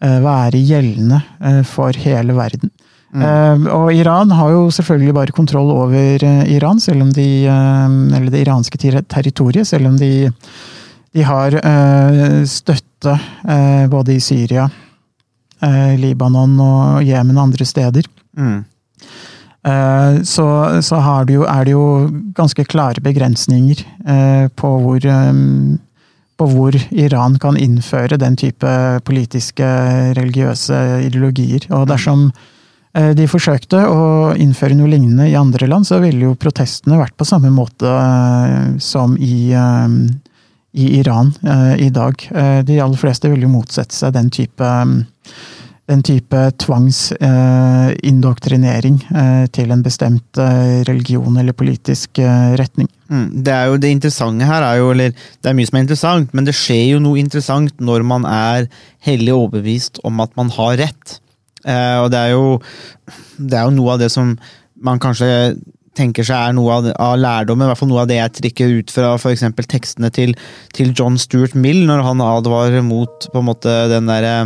være 0.00 0.60
gjeldende 0.60 1.20
for 1.68 1.96
hele 2.00 2.36
verden. 2.36 2.72
Eh, 3.14 3.66
og 3.70 3.92
Iran 3.94 4.32
har 4.34 4.50
jo 4.50 4.62
selvfølgelig 4.74 5.14
bare 5.14 5.34
kontroll 5.36 5.70
over 5.70 5.94
eh, 6.24 6.40
Iran, 6.56 6.80
selv 6.82 7.04
om 7.04 7.12
de, 7.14 7.26
eh, 7.46 7.88
eller 8.18 8.30
det 8.34 8.40
iranske 8.42 8.78
ter- 8.82 9.04
territoriet, 9.06 9.68
selv 9.70 9.86
om 9.92 9.96
de, 10.00 10.30
de 11.14 11.22
har 11.22 11.54
støtte 12.50 13.14
både 13.92 14.16
i 14.16 14.20
Syria, 14.20 14.64
Libanon 16.00 16.56
og 16.60 17.04
Jemen 17.06 17.38
og 17.38 17.44
andre 17.44 17.64
steder. 17.68 18.08
Eh, 19.64 20.16
så, 20.26 20.46
så 20.82 20.96
har 21.00 21.24
det 21.28 21.36
jo, 21.38 21.44
er 21.48 21.64
det 21.64 21.72
jo 21.76 21.84
ganske 22.36 22.64
klare 22.66 23.00
begrensninger 23.04 23.84
på 24.58 24.72
hvor 24.82 25.06
på 26.34 26.48
hvor 26.50 26.74
Iran 26.90 27.38
kan 27.38 27.54
innføre 27.56 28.18
den 28.18 28.34
type 28.34 28.66
politiske, 29.06 29.62
religiøse 30.18 30.80
ideologier. 31.06 31.62
Og 31.70 31.86
dersom 31.86 32.24
eh, 32.26 32.50
de 32.94 33.24
forsøkte 33.26 33.80
å 33.90 34.34
innføre 34.38 34.76
noe 34.78 34.86
lignende 34.92 35.26
i 35.26 35.34
andre 35.38 35.66
land, 35.66 35.86
så 35.88 35.98
ville 36.02 36.24
jo 36.28 36.36
protestene 36.38 36.98
vært 37.00 37.16
på 37.18 37.24
samme 37.26 37.50
måte 37.50 37.90
eh, 37.90 38.78
som 38.78 39.16
i, 39.18 39.50
eh, 39.50 39.88
i 40.78 40.86
Iran 41.00 41.32
eh, 41.42 41.74
i 41.88 41.90
dag. 41.90 42.14
Eh, 42.30 42.62
De 42.62 42.78
aller 42.80 42.96
fleste 43.00 43.28
ville 43.32 43.42
jo 43.48 43.52
motsette 43.56 43.94
seg 43.98 44.12
den 44.14 44.30
type 44.30 44.64
den 45.84 46.00
type 46.00 46.32
tvangsindoktrinering 46.62 48.94
eh, 49.12 49.44
til 49.52 49.68
en 49.74 49.82
bestemt 49.84 50.38
eh, 50.40 50.80
religion 50.88 51.36
eller 51.36 51.52
politisk 51.52 52.16
eh, 52.24 52.54
retning. 52.56 52.88
Mm, 53.12 53.44
Det 53.44 53.52
er 53.52 53.68
jo 53.68 53.76
det 53.82 53.90
interessante 53.92 54.48
her 54.48 54.64
er 54.64 54.78
jo, 54.80 54.86
eller 54.94 55.12
det 55.12 55.44
er 55.50 55.52
mye 55.58 55.68
som 55.68 55.76
er 55.76 55.84
interessant, 55.84 56.32
men 56.32 56.48
det 56.48 56.56
skjer 56.56 56.94
jo 56.94 57.02
noe 57.04 57.20
interessant 57.20 57.68
når 57.84 58.00
man 58.14 58.24
er 58.24 58.64
hellig 59.04 59.36
overbevist 59.36 60.00
om 60.08 60.24
at 60.24 60.32
man 60.40 60.48
har 60.56 60.80
rett. 60.80 61.20
Eh, 61.64 61.96
og 62.02 62.10
det 62.12 62.20
er 62.20 62.34
jo 62.34 62.58
det 63.38 63.58
er 63.58 63.68
jo 63.68 63.76
noe 63.78 63.94
av 63.94 64.04
det 64.04 64.10
som 64.12 64.34
man 64.84 65.00
kanskje 65.02 65.56
tenker 65.94 66.26
seg 66.26 66.50
er 66.50 66.54
noe 66.56 66.74
av, 66.74 66.88
av 66.98 67.14
lærdommen, 67.20 67.66
i 67.66 67.70
hvert 67.70 67.80
fall 67.80 67.90
noe 67.92 68.02
av 68.02 68.10
det 68.10 68.18
jeg 68.18 68.34
trekker 68.40 68.76
ut 68.80 68.92
fra 68.92 69.12
f.eks. 69.14 69.44
tekstene 69.70 70.10
til, 70.14 70.34
til 70.74 70.90
John 70.90 71.16
Stuart 71.22 71.54
Mill, 71.54 71.84
når 71.86 72.02
han 72.02 72.22
advarer 72.24 72.82
mot 72.82 73.28
på 73.30 73.42
en 73.42 73.48
måte 73.48 73.74
den 73.92 74.10
derre 74.10 74.36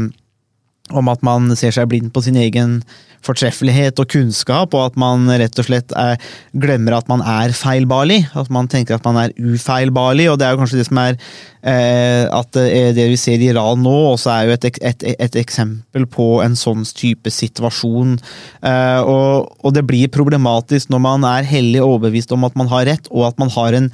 om 0.88 1.10
at 1.12 1.24
man 1.24 1.50
ser 1.56 1.74
seg 1.74 1.88
blind 1.90 2.12
på 2.14 2.22
sin 2.24 2.36
egen 2.40 2.78
fortreffelighet 3.26 4.00
og 4.00 4.08
kunnskap, 4.12 4.74
og 4.76 4.90
at 4.90 4.98
man 5.00 5.28
rett 5.40 5.58
og 5.58 5.68
slett 5.68 5.94
er, 5.98 6.18
glemmer 6.56 6.98
at 6.98 7.08
man 7.10 7.22
er 7.24 7.54
feilbarlig. 7.56 8.22
At 8.38 8.50
man 8.54 8.70
tenker 8.70 8.98
at 8.98 9.06
man 9.06 9.20
er 9.20 9.34
ufeilbarlig, 9.36 10.28
og 10.30 10.38
det 10.38 10.48
er 10.48 10.54
jo 10.54 10.62
kanskje 10.62 10.80
det 10.80 10.88
som 10.88 11.00
er 11.02 11.18
eh, 11.18 12.24
at 12.30 12.60
eh, 12.62 12.90
det 12.96 13.08
vi 13.12 13.18
ser 13.20 13.42
i 13.42 13.50
Iran 13.52 13.82
nå, 13.84 13.96
også 14.12 14.32
er 14.34 14.48
jo 14.48 14.56
et, 14.56 14.68
et, 14.92 15.08
et 15.14 15.40
eksempel 15.42 16.06
på 16.10 16.28
en 16.44 16.56
sånn 16.58 16.86
type 16.88 17.32
situasjon. 17.32 18.18
Eh, 18.62 19.00
og, 19.02 19.50
og 19.62 19.74
det 19.76 19.86
blir 19.88 20.12
problematisk 20.14 20.92
når 20.92 21.04
man 21.04 21.26
er 21.28 21.48
hellig 21.48 21.82
overbevist 21.84 22.32
om 22.36 22.46
at 22.48 22.56
man 22.58 22.70
har 22.72 22.88
rett, 22.92 23.10
og 23.10 23.30
at 23.32 23.42
man 23.42 23.52
har 23.56 23.76
en 23.78 23.92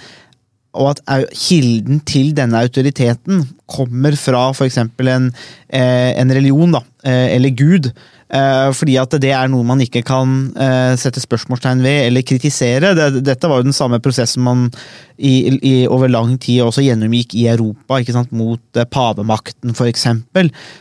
og 0.75 0.90
at 1.07 1.28
kilden 1.38 2.00
til 2.07 2.33
denne 2.37 2.59
autoriteten 2.59 3.45
kommer 3.71 4.16
fra 4.19 4.49
f.eks. 4.50 4.81
En, 4.83 5.31
eh, 5.69 6.11
en 6.19 6.35
religion, 6.35 6.75
da, 6.75 6.83
eh, 7.07 7.37
eller 7.37 7.54
Gud. 7.54 7.93
Eh, 8.33 8.71
fordi 8.73 8.97
at 8.99 9.14
det 9.21 9.31
er 9.37 9.50
noe 9.52 9.66
man 9.66 9.83
ikke 9.85 10.00
kan 10.07 10.33
eh, 10.57 10.95
sette 11.00 11.23
spørsmålstegn 11.23 11.83
ved 11.85 12.09
eller 12.09 12.25
kritisere. 12.26 12.95
Det, 12.97 13.25
dette 13.26 13.50
var 13.50 13.61
jo 13.61 13.69
den 13.69 13.76
samme 13.76 14.00
prosessen 14.02 14.45
man 14.47 14.66
i, 15.14 15.52
i, 15.61 15.75
over 15.87 16.11
lang 16.11 16.33
tid 16.43 16.64
også 16.64 16.83
gjennomgikk 16.83 17.37
i 17.38 17.47
Europa, 17.52 18.00
mot 18.35 18.81
eh, 18.81 18.88
pavemakten 18.88 19.76
f.eks., 19.76 20.07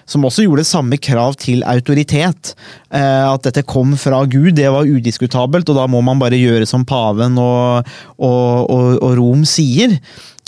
som 0.10 0.26
også 0.26 0.48
gjorde 0.48 0.66
samme 0.68 0.98
krav 0.98 1.38
til 1.42 1.64
autoritet. 1.68 2.56
At 2.94 3.46
dette 3.46 3.64
kom 3.66 3.96
fra 3.98 4.20
Gud, 4.30 4.54
det 4.58 4.70
var 4.70 4.86
udiskutabelt, 4.86 5.70
og 5.70 5.78
da 5.80 5.88
må 5.90 6.02
man 6.06 6.22
bare 6.22 6.38
gjøre 6.38 6.68
som 6.70 6.86
paven 6.86 7.40
og, 7.42 7.90
og, 8.18 8.70
og, 8.70 8.90
og 9.02 9.18
Rom 9.18 9.42
sier. 9.50 9.98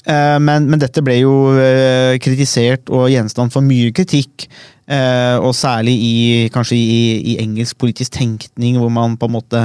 Eh, 0.06 0.38
men, 0.40 0.70
men 0.70 0.82
dette 0.82 1.02
ble 1.06 1.18
jo 1.24 1.34
eh, 1.58 2.16
kritisert 2.22 2.92
og 2.94 3.10
gjenstand 3.10 3.54
for 3.54 3.66
mye 3.66 3.94
kritikk. 3.96 4.48
eh, 4.86 5.36
og 5.42 5.56
særlig 5.58 5.94
i 5.98 6.18
kanskje 6.54 6.78
i, 6.78 6.98
i 7.32 7.38
engelsk 7.42 7.78
politisk 7.82 8.14
tenkning, 8.14 8.78
hvor 8.78 8.92
man 8.94 9.16
på 9.18 9.26
en 9.26 9.34
måte 9.34 9.64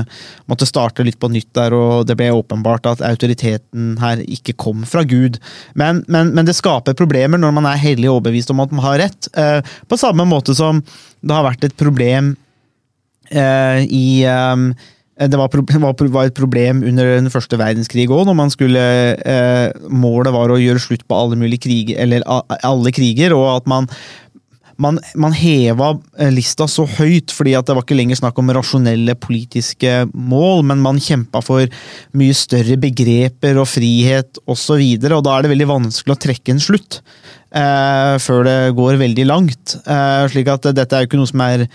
måtte 0.49 0.69
starte 0.69 1.05
litt 1.05 1.19
på 1.21 1.29
nytt 1.29 1.51
der, 1.59 1.77
og 1.77 2.07
det 2.09 2.17
ble 2.17 2.31
åpenbart 2.33 2.89
at 2.89 3.03
autoriteten 3.05 3.99
her 4.01 4.23
ikke 4.25 4.57
kom 4.57 4.87
fra 4.89 5.05
Gud. 5.05 5.37
Men, 5.75 6.01
men, 6.09 6.33
men 6.33 6.49
det 6.49 6.57
skaper 6.57 6.97
problemer 6.97 7.41
når 7.41 7.53
man 7.59 7.69
er 7.69 7.83
hellig 7.83 8.09
overbevist 8.09 8.55
om 8.55 8.65
at 8.65 8.73
man 8.73 8.87
har 8.87 9.03
rett. 9.05 9.29
på 9.89 10.01
samme 10.01 10.25
måte 10.25 10.57
som 10.57 10.81
det 11.21 11.37
har 11.37 11.45
vært 11.45 11.69
et 11.69 11.77
problem 11.77 12.33
i 13.31 14.25
det 15.29 15.37
var, 15.37 15.53
var, 16.17 16.25
et 16.25 16.39
problem 16.39 16.83
under 16.87 17.15
den 17.19 17.31
første 17.33 17.59
verdenskrig 17.61 18.09
òg, 18.09 18.25
når 18.29 18.39
man 18.39 18.53
skulle 18.53 18.87
eh, 19.19 19.69
Målet 19.93 20.33
var 20.33 20.53
å 20.53 20.61
gjøre 20.61 20.81
slutt 20.81 21.05
på 21.05 21.19
alle 21.19 21.37
mulige 21.37 21.67
kriger, 21.67 22.01
eller 22.01 22.25
alle 22.25 22.95
kriger, 22.95 23.37
og 23.37 23.49
at 23.59 23.71
man 23.71 23.91
man, 24.81 24.99
man 25.19 25.35
heva 25.37 25.93
eh, 26.19 26.31
lista 26.33 26.67
så 26.71 26.87
høyt 26.89 27.33
fordi 27.35 27.55
at 27.59 27.69
det 27.69 27.77
var 27.77 27.85
ikke 27.85 27.99
lenger 27.99 28.21
snakk 28.21 28.39
om 28.41 28.53
rasjonelle 28.57 29.17
politiske 29.21 30.07
mål, 30.15 30.65
men 30.71 30.83
man 30.85 31.01
kjempa 31.03 31.43
for 31.45 31.69
mye 32.17 32.37
større 32.37 32.79
begreper 32.81 33.61
og 33.61 33.69
frihet 33.71 34.41
osv., 34.47 34.81
og, 34.81 35.09
og 35.19 35.25
da 35.27 35.37
er 35.37 35.45
det 35.45 35.53
veldig 35.55 35.71
vanskelig 35.71 36.17
å 36.17 36.23
trekke 36.25 36.55
en 36.55 36.63
slutt 36.63 37.01
eh, 37.01 38.17
før 38.25 38.45
det 38.49 38.59
går 38.79 39.01
veldig 39.05 39.27
langt. 39.29 39.77
Eh, 39.85 40.25
slik 40.33 40.51
at 40.53 40.71
dette 40.77 40.97
er 40.97 41.05
jo 41.05 41.11
ikke 41.11 41.21
noe 41.21 41.31
som 41.31 41.45
er 41.45 41.67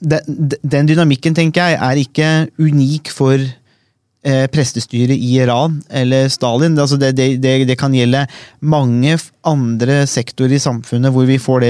de- 0.00 0.22
de- 0.26 0.58
Den 0.62 0.86
dynamikken, 0.88 1.34
tenker 1.34 1.70
jeg, 1.70 1.78
er 1.82 2.00
ikke 2.00 2.28
unik 2.58 3.10
for 3.12 3.36
eh, 4.26 4.46
prestestyret 4.50 5.14
i 5.14 5.34
Iran 5.40 5.82
eller 5.90 6.28
Stalin. 6.32 6.78
Altså 6.78 6.96
det, 6.98 7.12
det, 7.16 7.28
det, 7.42 7.54
det 7.68 7.76
kan 7.78 7.92
gjelde 7.94 8.24
mange 8.60 9.18
andre 9.46 10.00
sektorer 10.10 10.56
i 10.56 10.62
samfunnet 10.62 11.12
hvor 11.14 11.26
vi 11.28 11.38
får, 11.38 11.66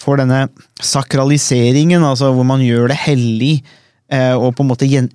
får 0.00 0.20
denne 0.24 0.42
sakraliseringen, 0.82 2.02
altså 2.04 2.32
hvor 2.34 2.46
man 2.48 2.62
gjør 2.64 2.88
det 2.92 2.98
hellig, 3.06 3.54
eh, 4.12 4.34
og 4.34 4.54
på 4.56 4.64
en 4.64 4.70
måte 4.72 4.88
gjen, 4.90 5.08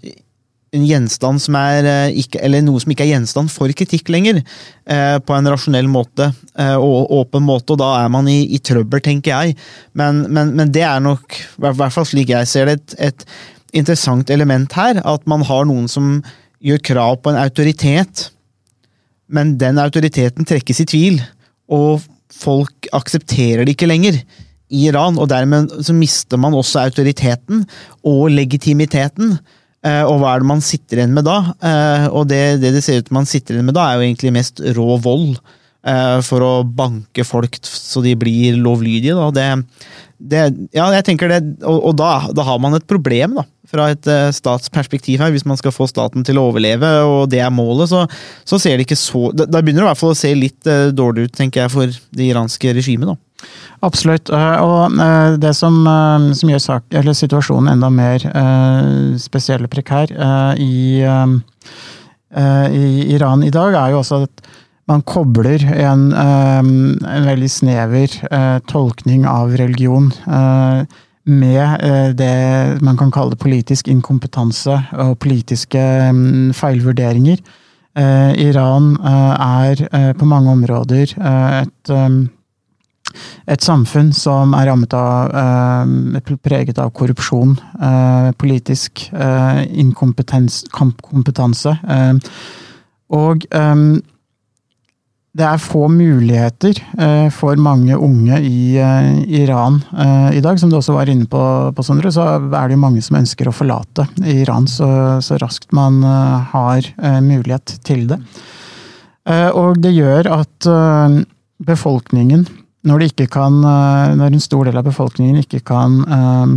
en 0.75 0.85
gjenstand 0.85 1.41
som 1.41 1.55
er 1.57 1.87
eh, 1.89 2.17
ikke, 2.21 2.41
Eller 2.45 2.61
noe 2.65 2.81
som 2.81 2.91
ikke 2.93 3.05
er 3.07 3.13
gjenstand 3.15 3.51
for 3.53 3.71
kritikk 3.73 4.11
lenger, 4.13 4.41
eh, 4.85 5.17
på 5.23 5.35
en 5.35 5.49
rasjonell 5.49 5.87
måte 5.89 6.29
eh, 6.29 6.75
og 6.75 7.09
åpen 7.19 7.45
måte, 7.45 7.73
og 7.73 7.81
da 7.81 7.91
er 8.03 8.11
man 8.13 8.29
i, 8.29 8.43
i 8.53 8.59
trøbbel, 8.61 9.01
tenker 9.05 9.33
jeg. 9.33 9.55
Men, 9.97 10.25
men, 10.29 10.53
men 10.59 10.73
det 10.75 10.85
er 10.85 11.01
nok, 11.03 11.39
i 11.39 11.63
hvert- 11.65 11.95
fall 11.95 12.05
slik 12.05 12.29
jeg 12.33 12.49
ser 12.51 12.69
det, 12.69 12.77
et, 12.77 12.99
et 13.09 13.25
interessant 13.81 14.29
element 14.33 14.73
her. 14.77 15.01
At 15.05 15.25
man 15.29 15.45
har 15.47 15.65
noen 15.69 15.87
som 15.91 16.19
gjør 16.61 16.83
krav 16.91 17.17
på 17.23 17.33
en 17.33 17.41
autoritet, 17.41 18.27
men 19.29 19.57
den 19.61 19.77
autoriteten 19.81 20.45
trekkes 20.49 20.83
i 20.83 20.87
tvil, 20.89 21.19
og 21.69 22.05
folk 22.33 22.89
aksepterer 22.95 23.65
det 23.65 23.75
ikke 23.75 23.89
lenger 23.89 24.17
i 24.69 24.85
Iran, 24.89 25.17
og 25.17 25.29
dermed 25.31 25.71
så 25.85 25.93
mister 25.97 26.37
man 26.41 26.53
også 26.57 26.83
autoriteten 26.85 27.63
og 28.05 28.27
legitimiteten. 28.33 29.37
Eh, 29.79 30.03
og 30.03 30.17
hva 30.19 30.33
er 30.33 30.43
det 30.43 30.49
man 30.49 30.63
sitter 30.65 30.99
igjen 30.99 31.13
med 31.15 31.23
da? 31.23 31.37
Eh, 31.63 32.09
og 32.11 32.27
det, 32.27 32.59
det 32.59 32.73
det 32.75 32.83
ser 32.83 32.99
ut 32.99 33.13
man 33.15 33.29
sitter 33.29 33.55
igjen 33.55 33.69
med 33.69 33.77
da, 33.77 33.87
er 33.87 33.99
jo 33.99 34.07
egentlig 34.09 34.35
mest 34.35 34.59
rå 34.75 34.97
vold. 34.99 35.39
eh, 35.87 36.17
for 36.27 36.43
å 36.43 36.51
banke 36.63 37.23
folk 37.23 37.55
så 37.63 38.03
de 38.03 38.11
blir 38.19 38.59
lovlydige. 38.59 39.15
Da. 39.15 39.29
Det, 39.31 39.85
det, 40.19 40.41
ja, 40.75 40.89
jeg 40.97 41.05
tenker 41.07 41.31
det, 41.31 41.39
og, 41.63 41.79
og 41.91 41.95
da, 42.01 42.27
da 42.35 42.43
har 42.43 42.59
man 42.59 42.75
et 42.75 42.87
problem, 42.89 43.39
da. 43.39 43.47
Fra 43.69 43.91
et 43.93 44.07
statsperspektiv 44.33 45.21
her, 45.21 45.29
hvis 45.29 45.45
man 45.45 45.59
skal 45.59 45.69
få 45.69 45.85
staten 45.85 46.23
til 46.25 46.39
å 46.41 46.47
overleve, 46.49 46.87
og 47.05 47.27
det 47.29 47.37
er 47.45 47.53
målet, 47.53 47.91
så, 47.91 48.07
så 48.41 48.57
ser 48.57 48.79
det 48.79 48.87
ikke 48.87 48.97
så 48.97 49.29
Da 49.29 49.61
begynner 49.61 49.83
det 49.83 49.85
i 49.85 49.89
hvert 49.91 49.99
fall 49.99 50.15
å 50.15 50.17
se 50.17 50.31
litt 50.33 50.69
dårlig 50.97 51.27
ut, 51.27 51.35
tenker 51.37 51.61
jeg, 51.67 51.73
for 51.75 51.99
det 52.17 52.31
iranske 52.31 52.73
regimet, 52.73 53.11
da. 53.11 53.28
Absolutt. 53.85 54.29
eh, 54.29 54.61
Og 54.63 54.99
eh, 54.99 55.37
det 55.39 55.53
som, 55.55 55.75
eh, 55.87 56.31
som 56.35 56.51
gjør 56.51 56.63
sak, 56.63 56.83
situasjonen 57.15 57.73
enda 57.73 57.89
mer 57.89 58.25
spesiell 59.19 59.63
og 59.65 59.71
prekær 59.71 60.11
i, 60.59 61.03
i 62.29 62.85
Iran 63.15 63.43
i 63.43 63.49
dag, 63.49 63.73
er 63.73 63.91
jo 63.93 63.99
også 63.99 64.23
at 64.27 64.49
man 64.89 65.03
kobler 65.05 65.61
en, 65.69 66.13
en 66.13 67.27
veldig 67.27 67.49
snever 67.49 68.15
tolkning 68.67 69.25
av 69.29 69.53
religion 69.59 70.09
med 71.29 72.15
det 72.17 72.81
man 72.81 72.97
kan 72.97 73.11
kalle 73.13 73.37
politisk 73.37 73.87
inkompetanse 73.87 74.79
og 74.97 75.19
politiske 75.21 75.83
mm, 76.09 76.55
feilvurderinger. 76.57 77.37
Iran 78.41 78.95
er 79.03 80.13
på 80.17 80.25
mange 80.25 80.57
områder 80.57 81.13
et 81.13 81.93
et 83.49 83.63
samfunn 83.65 84.11
som 84.15 84.53
er 84.57 84.69
rammet 84.69 84.93
av 84.97 85.33
eh, 85.41 86.35
preget 86.43 86.79
av 86.81 86.91
korrupsjon, 86.95 87.55
eh, 87.81 88.29
politisk 88.39 89.07
eh, 89.13 89.63
inkompetanse. 89.81 91.75
Eh, 91.89 92.13
og 93.17 93.45
eh, 93.55 93.83
det 95.39 95.45
er 95.45 95.61
få 95.61 95.85
muligheter 95.93 96.79
eh, 96.99 97.27
for 97.33 97.59
mange 97.61 97.95
unge 97.95 98.39
i 98.43 98.75
Iran 99.39 99.77
i 100.33 100.41
dag. 100.43 100.59
Som 100.59 100.71
du 100.71 100.79
også 100.79 100.97
var 100.97 101.09
inne 101.09 101.29
på, 101.29 101.41
på, 101.75 101.85
Sondre, 101.85 102.11
så 102.11 102.25
er 102.37 102.67
det 102.67 102.75
jo 102.75 102.81
mange 102.81 103.03
som 103.05 103.19
ønsker 103.21 103.47
å 103.47 103.55
forlate 103.55 104.07
Iran 104.25 104.67
så, 104.67 104.89
så 105.23 105.37
raskt 105.39 105.71
man 105.75 106.01
har 106.03 106.89
mulighet 107.21 107.77
til 107.85 108.07
det. 108.09 108.17
Og 109.53 109.77
det 109.83 109.93
gjør 109.93 110.31
at 110.33 110.69
befolkningen 111.61 112.47
når, 112.87 113.09
kan, 113.27 113.59
eh, 113.63 114.15
når 114.15 114.35
en 114.35 114.43
stor 114.43 114.69
del 114.69 114.79
av 114.79 114.87
befolkningen 114.87 115.41
ikke 115.41 115.61
kan 115.67 115.99
eh, 116.05 116.53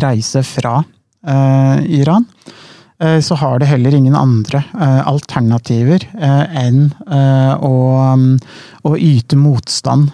reise 0.00 0.42
fra 0.46 0.80
eh, 1.26 1.84
Iran, 2.00 2.26
så 2.98 3.36
har 3.38 3.60
det 3.62 3.68
heller 3.70 3.94
ingen 3.94 4.16
andre 4.18 4.58
alternativer 5.06 6.02
enn 6.18 6.88
å, 7.62 7.76
å 8.82 8.94
yte 8.98 9.38
motstand 9.38 10.08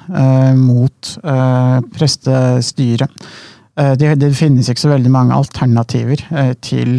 mot 0.60 1.12
prestestyret. 1.96 3.24
Det, 3.72 4.10
det 4.20 4.30
finnes 4.36 4.68
ikke 4.68 4.84
så 4.84 4.92
veldig 4.92 5.14
mange 5.16 5.32
alternativer 5.32 6.26
til, 6.60 6.98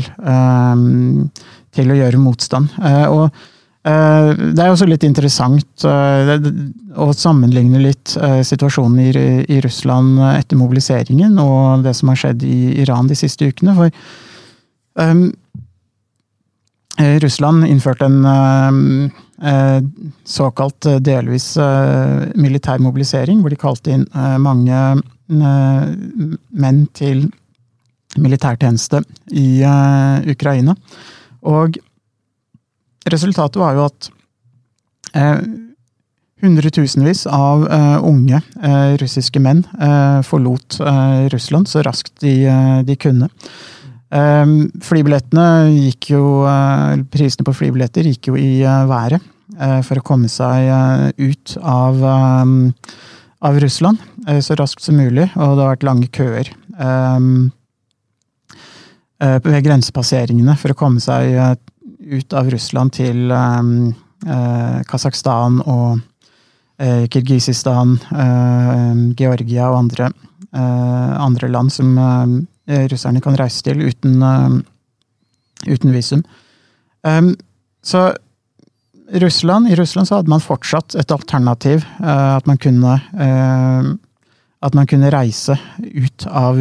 til 1.78 1.94
å 1.94 2.00
gjøre 2.02 2.24
motstand. 2.24 2.74
Og 3.14 3.30
Det 3.86 4.62
er 4.64 4.72
også 4.72 4.88
litt 4.90 5.04
interessant 5.06 5.84
eh, 5.86 6.32
å 6.98 7.06
sammenligne 7.14 7.84
litt 7.84 8.16
eh, 8.18 8.40
situasjonen 8.42 8.98
i, 9.46 9.60
Russland 9.62 10.18
etter 10.32 10.58
mobiliseringen 10.58 11.38
og 11.38 11.86
det 11.86 11.94
som 11.94 12.10
har 12.10 12.18
skjedd 12.18 12.46
i 12.48 12.82
Iran 12.82 13.06
de 13.12 13.18
siste 13.20 13.46
ukene. 13.52 13.76
For 13.78 13.94
um, 15.06 15.28
eh, 16.98 17.20
Russland 17.22 17.68
innførte 17.70 18.10
en 18.10 18.26
um, 18.26 18.82
eh, 19.42 19.82
såkalt 20.26 20.86
eh, 20.86 21.00
delvis 21.04 21.58
eh, 21.58 22.30
militær 22.36 22.82
mobilisering, 22.82 23.42
hvor 23.42 23.54
de 23.54 23.60
kalte 23.60 23.94
inn 23.94 24.06
eh, 24.14 24.38
mange 24.42 24.84
eh, 24.96 25.90
menn 26.66 26.86
til 26.96 27.28
militærtjeneste 28.18 29.04
i 29.36 29.50
eh, 29.62 30.32
Ukraina. 30.32 30.76
Og 31.46 31.78
resultatet 33.12 33.60
var 33.62 33.78
jo 33.78 33.86
at 33.86 34.10
eh, 35.14 35.40
hundretusenvis 36.44 37.26
av 37.32 37.66
eh, 37.72 37.98
unge 38.06 38.40
eh, 38.40 38.96
russiske 39.02 39.40
menn 39.42 39.64
eh, 39.80 40.20
forlot 40.26 40.80
eh, 40.82 41.26
Russland 41.34 41.70
så 41.72 41.84
raskt 41.86 42.14
de, 42.24 42.36
eh, 42.50 42.82
de 42.88 43.00
kunne. 43.00 43.32
Flybillettene 44.86 45.46
gikk 45.74 46.12
jo 46.14 46.46
Prisene 47.12 47.44
på 47.44 47.56
flybilletter 47.58 48.06
gikk 48.08 48.30
jo 48.30 48.36
i 48.40 48.62
været 48.88 49.20
for 49.84 50.00
å 50.00 50.04
komme 50.06 50.30
seg 50.32 51.18
ut 51.18 51.56
av, 51.60 52.06
av 53.50 53.60
Russland 53.60 53.98
så 54.46 54.56
raskt 54.62 54.86
som 54.86 55.02
mulig, 55.02 55.26
og 55.34 55.58
det 55.58 55.66
har 55.66 55.74
vært 55.74 55.88
lange 55.90 56.08
køer. 56.16 56.54
ved 59.50 59.68
grensepasseringene 59.68 60.56
for 60.62 60.72
å 60.72 60.80
komme 60.80 61.04
seg 61.04 61.36
ut 62.06 62.34
av 62.34 62.50
Russland 62.54 62.94
til 62.96 63.32
um, 63.32 63.94
eh, 64.26 64.82
Kasakhstan 64.90 65.62
og 65.66 66.00
eh, 66.82 67.06
Kirgisistan, 67.12 67.98
eh, 68.14 68.92
Georgia 69.18 69.70
og 69.72 69.80
andre, 69.84 70.12
eh, 70.54 71.16
andre 71.22 71.50
land 71.52 71.74
som 71.74 71.98
eh, 71.98 72.86
russerne 72.92 73.22
kan 73.22 73.38
reise 73.40 73.64
til 73.66 73.84
uten, 73.86 74.22
uten 75.68 75.92
visum. 75.94 76.24
Um, 77.06 77.36
så 77.86 78.12
Russland, 79.22 79.70
I 79.70 79.76
Russland 79.78 80.10
så 80.10 80.18
hadde 80.18 80.34
man 80.34 80.42
fortsatt 80.42 80.96
et 80.98 81.12
alternativ. 81.14 81.86
at, 82.02 82.48
man 82.50 82.58
kunne, 82.58 82.96
at 84.66 84.74
man 84.74 84.88
kunne 84.90 85.12
reise 85.14 85.54
ut 85.78 86.26
av 86.26 86.58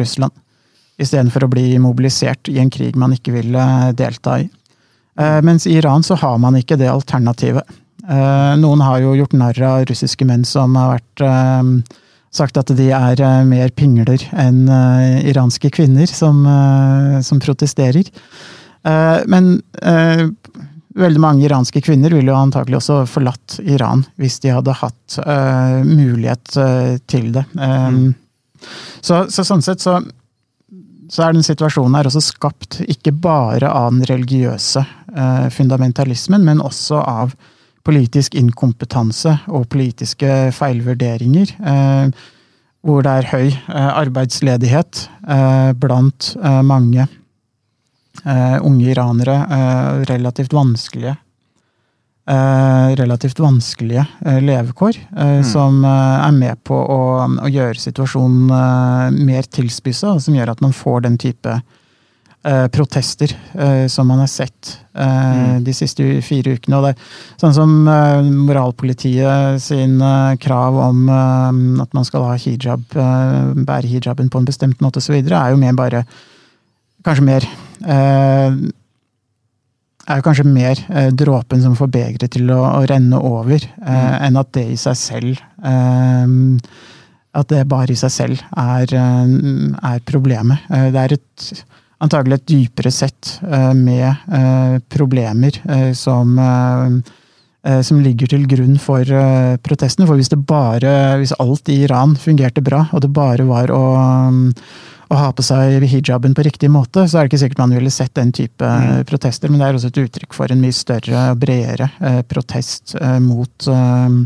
Russland. 0.00 0.32
Istedenfor 0.96 1.44
å 1.44 1.50
bli 1.52 1.76
mobilisert 1.76 2.48
i 2.48 2.56
en 2.62 2.72
krig 2.72 2.96
man 2.96 3.12
ikke 3.12 3.34
ville 3.36 3.66
delta 3.92 4.38
i. 4.40 4.48
Eh, 5.20 5.42
Mens 5.42 5.66
i 5.66 5.74
Iran 5.76 6.02
så 6.02 6.14
har 6.14 6.38
man 6.38 6.56
ikke 6.56 6.78
det 6.80 6.90
alternativet. 6.90 7.68
Eh, 8.08 8.54
noen 8.58 8.80
har 8.82 9.02
jo 9.02 9.14
gjort 9.18 9.36
narr 9.36 9.60
av 9.66 9.84
russiske 9.90 10.26
menn 10.26 10.44
som 10.48 10.76
har 10.78 10.96
vært 10.96 11.24
eh, 11.26 11.98
sagt 12.32 12.56
at 12.56 12.72
de 12.76 12.88
er 12.96 13.20
mer 13.44 13.68
pingler 13.76 14.22
enn 14.40 14.64
iranske 15.28 15.68
kvinner 15.68 16.08
som, 16.08 16.38
som 17.20 17.40
protesterer. 17.44 18.08
Men 19.28 19.50
veldig 20.96 21.20
mange 21.20 21.44
iranske 21.44 21.82
kvinner 21.84 22.16
ville 22.16 22.32
jo 22.32 22.38
antakelig 22.38 22.78
også 22.78 23.02
forlatt 23.04 23.58
Iran 23.60 24.06
hvis 24.16 24.40
de 24.40 24.54
hadde 24.56 24.78
hatt 24.80 25.18
mulighet 25.84 26.56
til 27.04 27.28
det. 27.36 27.44
Mm. 27.52 28.14
så, 29.04 29.26
så 29.28 29.44
sånn 29.44 29.60
sett 29.68 29.84
så 29.84 29.98
så 31.10 31.24
er 31.26 31.34
den 31.34 31.46
situasjonen 31.46 31.96
her 31.98 32.08
også 32.08 32.22
skapt 32.24 32.80
ikke 32.86 33.14
bare 33.24 33.70
av 33.70 33.90
den 33.94 34.04
religiøse 34.08 34.84
eh, 34.84 35.48
fundamentalismen, 35.54 36.44
men 36.46 36.62
også 36.62 37.00
av 37.02 37.34
politisk 37.82 38.36
inkompetanse 38.38 39.34
og 39.50 39.66
politiske 39.72 40.52
feilvurderinger. 40.54 41.56
Eh, 41.58 42.22
hvor 42.82 43.04
det 43.06 43.12
er 43.14 43.30
høy 43.30 43.48
eh, 43.50 43.90
arbeidsledighet 44.02 45.04
eh, 45.30 45.72
blant 45.78 46.32
eh, 46.38 46.62
mange 46.66 47.06
eh, 47.06 48.58
unge 48.62 48.90
iranere. 48.90 49.36
relativt 50.08 50.52
vanskelige 50.52 51.16
eh, 52.28 52.94
relativt 52.96 53.40
vanskelige 53.42 54.06
eh, 54.26 54.40
levekår, 54.42 54.98
eh, 55.16 55.42
som 55.46 55.84
eh, 55.84 56.26
er 56.26 56.34
med 56.36 56.62
på 56.64 56.76
å, 56.76 57.02
å 57.42 57.50
gjøre 57.50 57.78
situasjonen 57.80 59.14
mer 59.26 59.48
tilspissa, 59.50 60.14
og 60.14 60.24
som 60.24 60.36
gjør 60.36 60.54
at 60.54 60.64
man 60.64 60.74
får 60.76 61.06
den 61.08 61.20
type 61.20 61.60
protester 62.74 63.30
som 63.86 64.08
man 64.10 64.18
har 64.18 64.26
sett 64.26 64.72
eh, 64.98 65.60
de 65.62 65.74
siste 65.78 66.02
fire 66.26 66.56
ukene. 66.56 66.80
Og 66.80 66.88
det, 66.88 66.90
er 66.96 67.38
sånn 67.38 67.54
som 67.54 67.74
moralpolitiet 68.48 69.62
sin 69.62 70.02
krav 70.42 70.80
om 70.88 71.04
at 71.06 71.94
man 71.94 72.08
skal 72.08 72.26
ha 72.26 72.34
hijab, 72.34 72.82
bære 72.90 73.92
hijaben 73.92 74.26
på 74.26 74.42
en 74.42 74.50
bestemt 74.50 74.82
måte 74.82 74.98
osv., 74.98 75.20
er 75.22 75.54
jo 75.54 75.62
mer 75.62 75.78
bare 75.78 76.02
Kanskje 77.02 77.24
mer 77.26 77.46
er 80.08 80.18
jo 80.18 80.24
kanskje 80.26 80.46
mer 80.48 80.80
eh, 80.90 81.10
dråpen 81.14 81.62
som 81.62 81.76
får 81.78 81.90
begeret 81.94 82.32
til 82.34 82.50
å, 82.54 82.60
å 82.80 82.82
renne 82.90 83.20
over, 83.22 83.62
eh, 83.62 84.16
enn 84.26 84.38
at 84.40 84.50
det 84.56 84.66
i 84.72 84.80
seg 84.80 84.98
selv 84.98 85.42
eh, 85.62 86.34
At 87.32 87.48
det 87.48 87.62
bare 87.64 87.94
i 87.94 87.96
seg 87.96 88.12
selv 88.12 88.42
er, 88.60 88.90
eh, 88.92 89.30
er 89.92 90.02
problemet. 90.04 90.66
Eh, 90.68 90.90
det 90.92 91.00
er 91.00 91.14
et, 91.16 91.64
antagelig 92.04 92.40
et 92.40 92.48
dypere 92.50 92.90
sett 92.92 93.38
eh, 93.46 93.72
med 93.78 94.84
problemer 94.92 95.62
som 95.94 96.38
som 97.62 98.00
ligger 98.02 98.26
til 98.26 98.42
grunn 98.50 98.74
for 98.82 99.06
protestene. 99.62 100.08
For 100.08 100.18
hvis 100.18 100.32
det 100.32 100.40
bare, 100.50 101.20
hvis 101.20 101.30
alt 101.38 101.70
i 101.70 101.76
Iran 101.84 102.16
fungerte 102.18 102.58
bra, 102.58 102.80
og 102.90 103.04
det 103.04 103.12
bare 103.14 103.46
var 103.46 103.70
å, 103.70 103.82
å 105.12 105.18
ha 105.18 105.30
på 105.36 105.44
seg 105.44 105.84
hijaben 105.90 106.34
på 106.36 106.44
riktig 106.46 106.70
måte, 106.72 107.04
så 107.08 107.18
er 107.18 107.26
det 107.26 107.32
ikke 107.32 107.42
sikkert 107.44 107.62
man 107.62 107.74
ville 107.76 107.92
sett 107.92 108.14
den 108.16 108.32
type 108.34 108.64
mm. 108.64 109.04
protester. 109.08 109.52
Men 109.52 109.60
det 109.60 109.68
er 109.68 109.78
også 109.78 109.90
et 109.92 110.02
uttrykk 110.06 110.36
for 110.36 110.52
en 110.52 110.62
mye 110.62 110.76
større 110.76 111.26
og 111.32 111.42
bredere 111.42 111.90
eh, 112.00 112.20
protest 112.28 112.94
eh, 112.98 113.18
mot, 113.22 113.68
eh, 113.68 114.16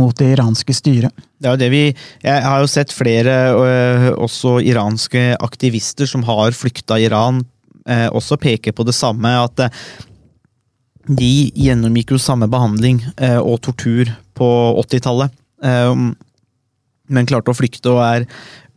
mot 0.00 0.20
det 0.20 0.32
iranske 0.36 0.76
styret. 0.76 1.26
Det 1.40 1.56
det 1.60 1.70
vi 1.72 1.82
Jeg 1.88 2.44
har 2.44 2.60
jo 2.60 2.68
sett 2.70 2.92
flere, 2.92 3.36
øh, 3.52 4.10
også 4.26 4.58
iranske 4.64 5.34
aktivister 5.40 6.08
som 6.08 6.24
har 6.28 6.56
flykta 6.56 7.00
Iran, 7.00 7.44
eh, 7.86 8.08
også 8.08 8.40
peke 8.40 8.72
på 8.72 8.86
det 8.88 8.96
samme. 8.96 9.34
At 9.44 9.66
eh, 9.66 9.84
de 11.10 11.50
gjennomgikk 11.56 12.14
jo 12.14 12.22
samme 12.22 12.48
behandling 12.50 13.02
eh, 13.16 13.38
og 13.40 13.60
tortur 13.64 14.12
på 14.36 14.50
80-tallet. 14.84 15.32
Eh, 15.64 15.94
men 17.10 17.26
klarte 17.28 17.52
å 17.52 17.56
flykte 17.56 17.92
og 17.92 18.02
er 18.04 18.26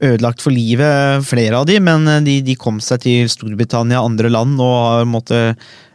ødelagt 0.01 0.43
for 0.43 0.55
livet, 0.55 1.23
flere 1.27 1.59
av 1.59 1.67
de, 1.69 1.79
men 1.83 2.07
eh, 2.09 2.21
de, 2.25 2.37
de 2.45 2.57
kom 2.59 2.79
seg 2.83 3.03
til 3.05 3.31
Storbritannia 3.31 4.01
og 4.01 4.13
andre 4.13 4.31
land 4.33 4.57
og 4.61 4.75
har 4.75 5.09
måtte, 5.09 5.41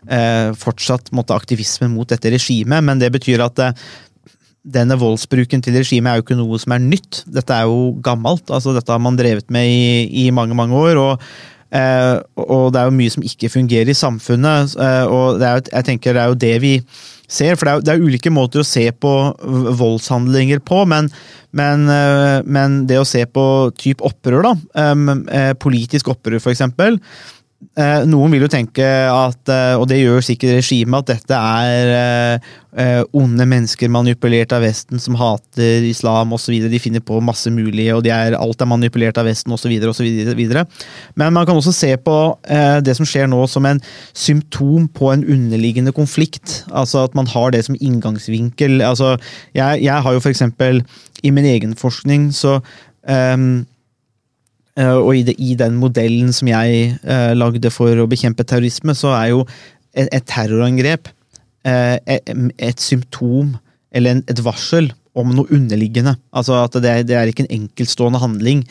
eh, 0.07 0.51
fortsatt 0.59 1.13
måtte 1.17 1.37
aktivismen 1.37 1.95
mot 1.95 2.09
dette 2.09 2.33
regimet. 2.35 2.85
Men 2.85 3.03
det 3.03 3.13
betyr 3.15 3.45
at 3.47 3.65
eh, 3.65 3.85
denne 4.69 4.99
voldsbruken 5.01 5.63
til 5.65 5.79
regimet 5.81 6.13
er 6.13 6.19
jo 6.19 6.27
ikke 6.27 6.39
noe 6.39 6.59
som 6.61 6.75
er 6.77 6.83
nytt. 6.85 7.23
Dette 7.27 7.55
er 7.55 7.71
jo 7.71 7.95
gammelt. 8.05 8.51
altså 8.51 8.77
Dette 8.77 8.93
har 8.93 9.03
man 9.03 9.17
drevet 9.19 9.49
med 9.55 9.71
i, 9.71 10.27
i 10.27 10.31
mange, 10.35 10.59
mange 10.59 10.77
år. 10.77 11.01
og 11.05 11.31
Eh, 11.69 12.17
og 12.41 12.73
det 12.73 12.81
er 12.81 12.89
jo 12.89 12.97
mye 12.97 13.13
som 13.13 13.25
ikke 13.27 13.51
fungerer 13.53 13.91
i 13.93 13.97
samfunnet. 13.97 14.75
Eh, 14.81 15.05
og 15.05 15.41
det 15.41 15.49
er, 15.49 15.63
jeg 15.73 15.89
tenker 15.91 16.17
det 16.17 16.23
er 16.23 16.33
jo 16.33 16.43
det 16.47 16.55
vi 16.65 16.75
ser. 17.29 17.57
For 17.57 17.69
det 17.69 17.75
er, 17.75 17.85
det 17.87 17.95
er 17.95 18.05
ulike 18.05 18.33
måter 18.35 18.62
å 18.62 18.67
se 18.67 18.87
på 18.93 19.14
voldshandlinger 19.79 20.62
på, 20.67 20.83
men, 20.91 21.11
men, 21.57 21.87
eh, 21.93 22.38
men 22.49 22.83
det 22.91 23.01
å 23.01 23.09
se 23.09 23.25
på 23.29 23.45
typ 23.79 24.05
opprør, 24.07 24.51
da, 24.51 24.55
em, 24.88 25.09
eh, 25.29 25.53
politisk 25.61 26.11
opprør 26.14 26.41
eh, 26.41 27.01
noen 28.07 28.31
vil 28.31 28.44
jo 28.44 28.51
tenke 28.51 28.87
at, 28.87 29.51
eh, 29.51 29.75
og 29.79 29.88
det 29.90 29.99
gjør 29.99 30.23
sikkert 30.23 30.61
regimet, 30.61 31.03
at 31.03 31.09
dette 31.11 31.38
er 31.38 31.90
eh, 31.94 32.51
eh, 32.79 33.01
onde 33.18 33.47
mennesker 33.51 33.90
manipulert 33.90 34.55
av 34.55 34.62
Vesten 34.62 35.03
som 35.03 35.16
hater 35.18 35.87
islam 35.87 36.35
osv. 36.35 36.55
De 36.71 36.81
finner 36.83 37.03
på 37.03 37.18
masse 37.25 37.51
mulige, 37.51 37.97
og 37.97 38.07
er, 38.07 38.37
alt 38.38 38.62
er 38.62 38.71
manipulert 38.71 39.18
av 39.18 39.27
Vesten 39.27 39.55
osv. 39.55 39.75
Men 41.18 41.35
man 41.35 41.47
kan 41.47 41.59
også 41.59 41.75
se 41.75 41.92
på 41.99 42.16
eh, 42.47 42.79
det 42.83 42.94
som 42.99 43.09
skjer 43.09 43.27
nå 43.31 43.42
som 43.51 43.66
en 43.66 43.83
symptom 44.14 44.87
på 44.94 45.11
en 45.14 45.27
underliggende 45.27 45.94
konflikt. 45.94 46.62
Altså 46.71 47.03
at 47.09 47.18
man 47.18 47.27
har 47.31 47.55
det 47.55 47.64
som 47.66 47.79
inngangsvinkel. 47.79 48.83
Altså, 48.87 49.16
jeg, 49.59 49.83
jeg 49.83 50.07
har 50.07 50.14
jo 50.14 50.23
for 50.23 50.31
eksempel 50.31 50.85
i 51.27 51.35
min 51.35 51.47
egen 51.57 51.75
forskning 51.75 52.31
så 52.35 52.61
Eh, 53.09 53.37
og 54.79 55.11
i, 55.17 55.25
det, 55.27 55.35
i 55.43 55.57
den 55.59 55.79
modellen 55.81 56.33
som 56.35 56.51
jeg 56.51 56.93
eh, 57.03 57.33
lagde 57.35 57.73
for 57.75 57.99
å 57.99 58.09
bekjempe 58.11 58.47
terrorisme, 58.47 58.95
så 58.95 59.14
er 59.17 59.33
jo 59.33 59.43
et, 59.95 60.07
et 60.12 60.27
terrorangrep 60.29 61.11
eh, 61.67 61.97
et, 62.07 62.33
et 62.59 62.81
symptom 62.83 63.57
eller 63.95 64.19
en, 64.19 64.25
et 64.31 64.45
varsel 64.45 64.93
om 65.19 65.35
noe 65.35 65.51
underliggende. 65.55 66.14
Altså 66.37 66.61
at 66.62 66.79
det, 66.83 66.95
det 67.09 67.19
er 67.19 67.31
ikke 67.31 67.47
en 67.47 67.55
enkeltstående 67.57 68.21
handling, 68.23 68.62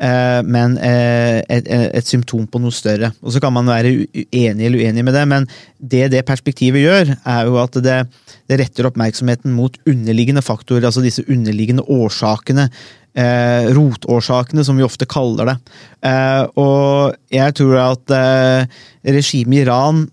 eh, 0.00 0.40
men 0.46 0.78
eh, 0.78 1.40
et, 1.50 1.68
et, 1.68 2.06
symptom 2.08 2.46
på 2.48 2.62
noe 2.62 2.74
større. 2.74 3.12
Og 3.20 3.34
så 3.34 3.42
kan 3.42 3.54
man 3.56 3.68
være 3.68 3.92
enig 4.14 4.68
eller 4.68 4.80
uenig 4.80 5.04
med 5.06 5.16
det, 5.18 5.26
men 5.28 5.48
det 5.76 6.06
det 6.14 6.24
perspektivet 6.28 6.86
gjør, 6.86 7.12
er 7.18 7.50
jo 7.50 7.58
at 7.60 7.76
det, 7.84 7.98
det 8.48 8.60
retter 8.62 8.88
oppmerksomheten 8.88 9.52
mot 9.56 9.76
underliggende 9.88 10.44
faktorer, 10.46 10.88
altså 10.88 11.04
disse 11.04 11.26
underliggende 11.28 11.84
årsakene 11.90 12.70
eh, 13.14 13.70
rotårsakene, 13.76 14.64
som 14.66 14.78
vi 14.78 14.86
ofte 14.86 15.08
kaller 15.10 15.52
det. 15.52 15.56
Eh, 16.06 16.44
og 16.60 17.18
jeg 17.32 17.56
tror 17.58 17.76
at 17.82 18.16
eh, 18.16 18.80
regimet 19.10 19.60
i 19.60 19.62
Iran 19.66 20.08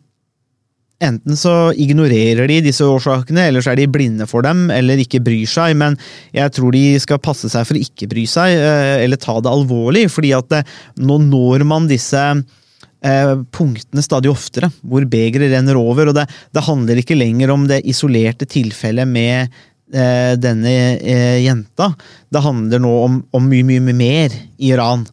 Enten 0.98 1.38
så 1.38 1.70
ignorerer 1.78 2.48
de 2.50 2.56
disse 2.66 2.82
årsakene, 2.82 3.44
eller 3.48 3.62
så 3.62 3.76
er 3.76 3.78
de 3.78 3.90
blinde 3.92 4.26
for 4.26 4.42
dem, 4.42 4.66
eller 4.74 4.98
ikke 4.98 5.22
bryr 5.22 5.46
seg. 5.50 5.76
Men 5.78 5.94
jeg 6.34 6.54
tror 6.56 6.74
de 6.74 6.98
skal 7.02 7.22
passe 7.22 7.52
seg 7.54 7.68
for 7.70 7.78
å 7.78 7.84
ikke 7.86 8.10
bry 8.10 8.24
seg, 8.30 8.56
eh, 8.58 9.04
eller 9.04 9.22
ta 9.22 9.38
det 9.38 9.52
alvorlig. 9.52 10.08
fordi 10.10 10.34
at 10.34 10.58
eh, 10.58 10.72
nå 10.98 11.20
når 11.28 11.66
man 11.70 11.86
disse 11.90 12.24
eh, 12.34 13.34
punktene 13.54 14.02
stadig 14.02 14.32
oftere, 14.34 14.72
hvor 14.82 15.06
begeret 15.06 15.54
renner 15.54 15.78
over. 15.78 16.10
og 16.10 16.18
det, 16.18 16.26
det 16.54 16.66
handler 16.66 17.04
ikke 17.04 17.20
lenger 17.20 17.54
om 17.54 17.68
det 17.70 17.84
isolerte 17.86 18.50
tilfellet 18.50 19.08
med 19.08 19.54
denne 19.88 20.72
eh, 21.00 21.40
jenta. 21.46 21.94
Det 22.30 22.44
handler 22.44 22.82
nå 22.84 22.94
om, 23.06 23.20
om 23.32 23.46
mye, 23.48 23.64
mye, 23.64 23.96
mer 23.96 24.34
i 24.58 24.72
Iran. 24.74 25.06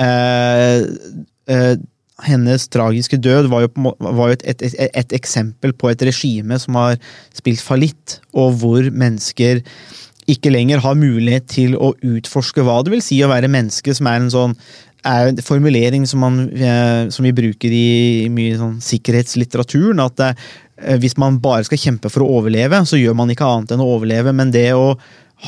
Eh, 0.00 0.84
eh, 1.52 1.74
hennes 2.22 2.68
tragiske 2.70 3.18
død 3.18 3.50
var 3.52 3.66
jo, 3.66 3.72
var 3.98 4.30
jo 4.30 4.36
et, 4.36 4.44
et, 4.62 4.76
et 4.88 5.16
eksempel 5.16 5.74
på 5.74 5.90
et 5.90 6.04
regime 6.06 6.58
som 6.62 6.78
har 6.78 6.96
spilt 7.34 7.62
fallitt, 7.64 8.20
og 8.32 8.60
hvor 8.62 8.88
mennesker 8.88 9.62
ikke 10.30 10.52
lenger 10.54 10.82
har 10.84 10.98
mulighet 10.98 11.48
til 11.50 11.74
å 11.74 11.92
utforske 11.98 12.62
hva 12.62 12.78
det 12.84 12.94
vil 12.94 13.02
si 13.04 13.18
å 13.24 13.30
være 13.32 13.50
menneske, 13.50 13.94
som 13.96 14.06
er 14.06 14.20
en 14.20 14.30
sånn 14.32 14.54
er 15.06 15.30
en 15.30 15.40
formulering 15.42 16.04
som, 16.08 16.22
man, 16.22 16.44
eh, 16.54 17.08
som 17.14 17.26
vi 17.26 17.34
bruker 17.34 17.74
i 17.74 18.28
mye 18.32 18.58
sånn 18.58 18.76
sikkerhetslitteraturen. 18.84 20.02
At 20.02 20.22
eh, 20.26 20.36
hvis 21.02 21.18
man 21.20 21.40
bare 21.42 21.66
skal 21.68 21.80
kjempe 21.80 22.12
for 22.12 22.24
å 22.24 22.38
overleve, 22.38 22.82
så 22.88 23.00
gjør 23.00 23.16
man 23.18 23.32
ikke 23.32 23.48
annet 23.48 23.74
enn 23.74 23.82
å 23.84 23.90
overleve. 23.96 24.34
Men 24.36 24.54
det 24.54 24.70
å 24.78 24.94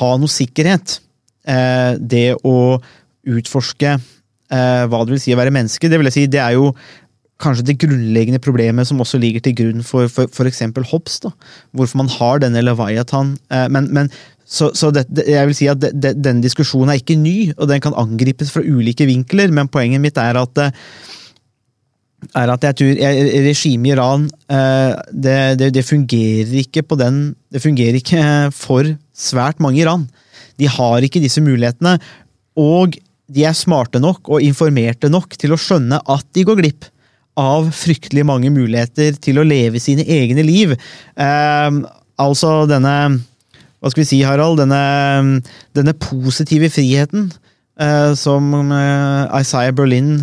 ha 0.01 0.11
noe 0.19 0.33
sikkerhet, 0.33 0.99
eh, 1.47 1.95
det 2.01 2.29
å 2.43 2.59
utforske 3.25 3.99
hva 4.55 4.99
det 5.03 5.11
vil 5.11 5.19
si 5.19 5.33
å 5.35 5.39
være 5.41 5.51
menneske, 5.51 5.89
det 5.91 5.97
vil 5.99 6.07
jeg 6.07 6.15
si, 6.15 6.23
det 6.31 6.39
er 6.39 6.53
jo 6.55 6.69
kanskje 7.43 7.65
det 7.67 7.75
grunnleggende 7.83 8.39
problemet 8.39 8.87
som 8.87 9.01
også 9.03 9.19
ligger 9.19 9.43
til 9.43 9.55
grunn 9.59 9.83
for 9.83 10.47
eksempel 10.47 10.85
Hobbes. 10.87 11.17
Hvorfor 11.75 11.99
man 11.99 12.11
har 12.13 12.45
denne 12.45 12.63
Leviathan. 12.63 13.33
Men, 13.73 13.89
men 13.91 14.13
så, 14.45 14.71
så 14.77 14.91
det, 14.93 15.07
jeg 15.25 15.49
vil 15.49 15.57
si 15.57 15.69
at 15.73 15.81
det, 15.81 16.15
den 16.21 16.43
diskusjonen 16.45 16.93
er 16.93 17.01
ikke 17.01 17.17
ny, 17.19 17.53
og 17.57 17.69
den 17.71 17.83
kan 17.83 17.97
angripes 17.99 18.53
fra 18.53 18.63
ulike 18.65 19.07
vinkler, 19.09 19.53
men 19.55 19.71
poenget 19.73 20.03
mitt 20.05 20.21
er 20.21 20.39
at 20.41 20.61
eh, 20.63 20.83
er 22.33 22.53
at 22.55 22.65
jeg 22.65 22.77
tror 22.79 23.01
regimet 23.45 23.91
i 23.91 23.93
Iran 23.93 24.27
eh, 24.49 24.93
det, 25.13 25.39
det, 25.61 25.71
det 25.77 25.85
fungerer 25.85 26.55
ikke 26.63 26.85
på 26.87 26.97
den 26.97 27.35
Det 27.53 27.61
fungerer 27.63 27.99
ikke 27.99 28.23
for 28.57 28.89
svært 29.15 29.61
mange 29.63 29.79
i 29.79 29.85
Iran. 29.85 30.07
De 30.59 30.69
har 30.71 31.05
ikke 31.05 31.23
disse 31.23 31.43
mulighetene. 31.45 31.99
Og 32.59 32.97
de 33.31 33.45
er 33.47 33.57
smarte 33.57 34.01
nok 34.03 34.29
og 34.29 34.43
informerte 34.45 35.11
nok 35.13 35.37
til 35.41 35.55
å 35.55 35.61
skjønne 35.61 36.01
at 36.01 36.27
de 36.35 36.45
går 36.47 36.59
glipp 36.61 36.89
av 37.41 37.71
fryktelig 37.75 38.25
mange 38.27 38.51
muligheter 38.55 39.17
til 39.23 39.41
å 39.41 39.47
leve 39.47 39.81
sine 39.83 40.05
egne 40.07 40.45
liv. 40.47 40.75
Eh, 40.75 41.79
altså 42.23 42.57
denne 42.71 42.97
Hva 43.85 43.91
skal 43.93 44.01
vi 44.01 44.09
si, 44.09 44.23
Harald? 44.25 44.57
Denne, 44.63 45.43
denne 45.77 45.93
positive 46.01 46.71
friheten 46.73 47.27
eh, 47.77 48.15
som 48.17 48.49
eh, 48.73 49.41
Isaiah 49.43 49.75
Berlin 49.77 50.15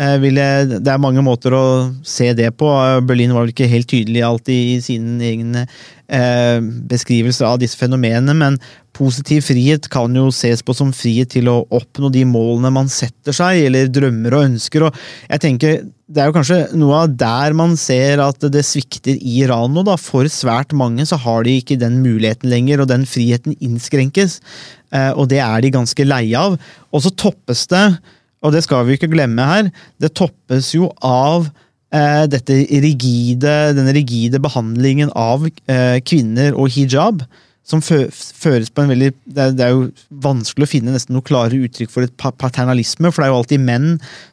eh, 0.00 0.16
ville 0.22 0.46
Det 0.72 0.88
er 0.88 1.02
mange 1.02 1.20
måter 1.20 1.52
å 1.52 1.64
se 2.00 2.30
det 2.32 2.54
på. 2.56 2.70
Berlin 3.04 3.34
var 3.36 3.44
vel 3.44 3.52
ikke 3.52 3.68
helt 3.68 3.90
tydelig 3.92 4.24
alltid 4.24 4.70
i 4.70 4.80
sine 4.86 5.20
egne 5.20 5.66
eh, 6.08 6.64
beskrivelser 6.64 7.50
av 7.50 7.60
disse 7.60 7.76
fenomenene, 7.76 8.32
men 8.40 8.56
positiv 8.94 9.44
frihet 9.48 9.88
kan 9.92 10.14
jo 10.16 10.28
ses 10.34 10.62
på 10.64 10.74
som 10.76 10.92
frihet 10.94 11.32
til 11.34 11.50
å 11.50 11.62
oppnå 11.74 12.10
de 12.14 12.22
målene 12.28 12.70
man 12.74 12.90
setter 12.92 13.34
seg, 13.36 13.64
eller 13.66 13.90
drømmer 13.92 14.36
og 14.36 14.46
ønsker. 14.50 14.86
og 14.86 14.94
jeg 15.28 15.42
tenker 15.42 15.82
Det 16.06 16.20
er 16.20 16.28
jo 16.28 16.36
kanskje 16.36 16.58
noe 16.76 17.04
av 17.04 17.14
der 17.16 17.54
man 17.56 17.76
ser 17.80 18.20
at 18.20 18.38
det 18.52 18.64
svikter 18.64 19.16
i 19.16 19.38
Iran 19.40 19.72
nå. 19.72 19.82
da, 19.82 19.96
For 19.96 20.28
svært 20.28 20.72
mange 20.72 21.06
så 21.08 21.16
har 21.16 21.44
de 21.44 21.56
ikke 21.58 21.80
den 21.80 22.02
muligheten 22.04 22.50
lenger, 22.50 22.80
og 22.80 22.88
den 22.88 23.06
friheten 23.08 23.56
innskrenkes. 23.58 24.40
Eh, 24.92 25.12
og 25.16 25.28
det 25.32 25.40
er 25.40 25.60
de 25.64 25.72
ganske 25.72 26.04
leie 26.04 26.36
av. 26.36 26.58
Og 26.92 27.02
så 27.02 27.10
toppes 27.10 27.66
det, 27.72 27.86
og 28.44 28.52
det 28.52 28.62
skal 28.66 28.84
vi 28.84 28.98
ikke 28.98 29.10
glemme 29.12 29.48
her, 29.48 29.70
det 29.98 30.12
toppes 30.14 30.74
jo 30.76 30.90
av 31.00 31.48
eh, 31.94 32.26
dette 32.28 32.60
rigide, 32.84 33.72
denne 33.76 33.94
rigide 33.96 34.42
behandlingen 34.44 35.12
av 35.16 35.48
eh, 35.48 35.98
kvinner 36.04 36.52
og 36.52 36.68
hijab. 36.74 37.24
Som 37.64 37.80
fø 37.80 38.02
føres 38.12 38.68
på 38.68 38.82
en 38.82 38.90
veldig 38.92 39.06
det 39.24 39.40
er, 39.40 39.52
det 39.56 39.64
er, 39.64 39.72
jo 39.72 39.86
vanskelig 40.24 40.66
å 40.66 40.68
finne 40.68 40.92
nesten 40.92 41.16
noe 41.16 41.24
klare 41.24 41.56
uttrykk 41.56 41.88
for 41.88 42.04
et 42.04 42.12
pa 42.20 42.28
paternalisme, 42.36 43.08
for 43.08 43.22
det 43.22 43.26
er 43.26 43.32
jo 43.32 43.38
alltid 43.38 43.62
menn 43.64 43.86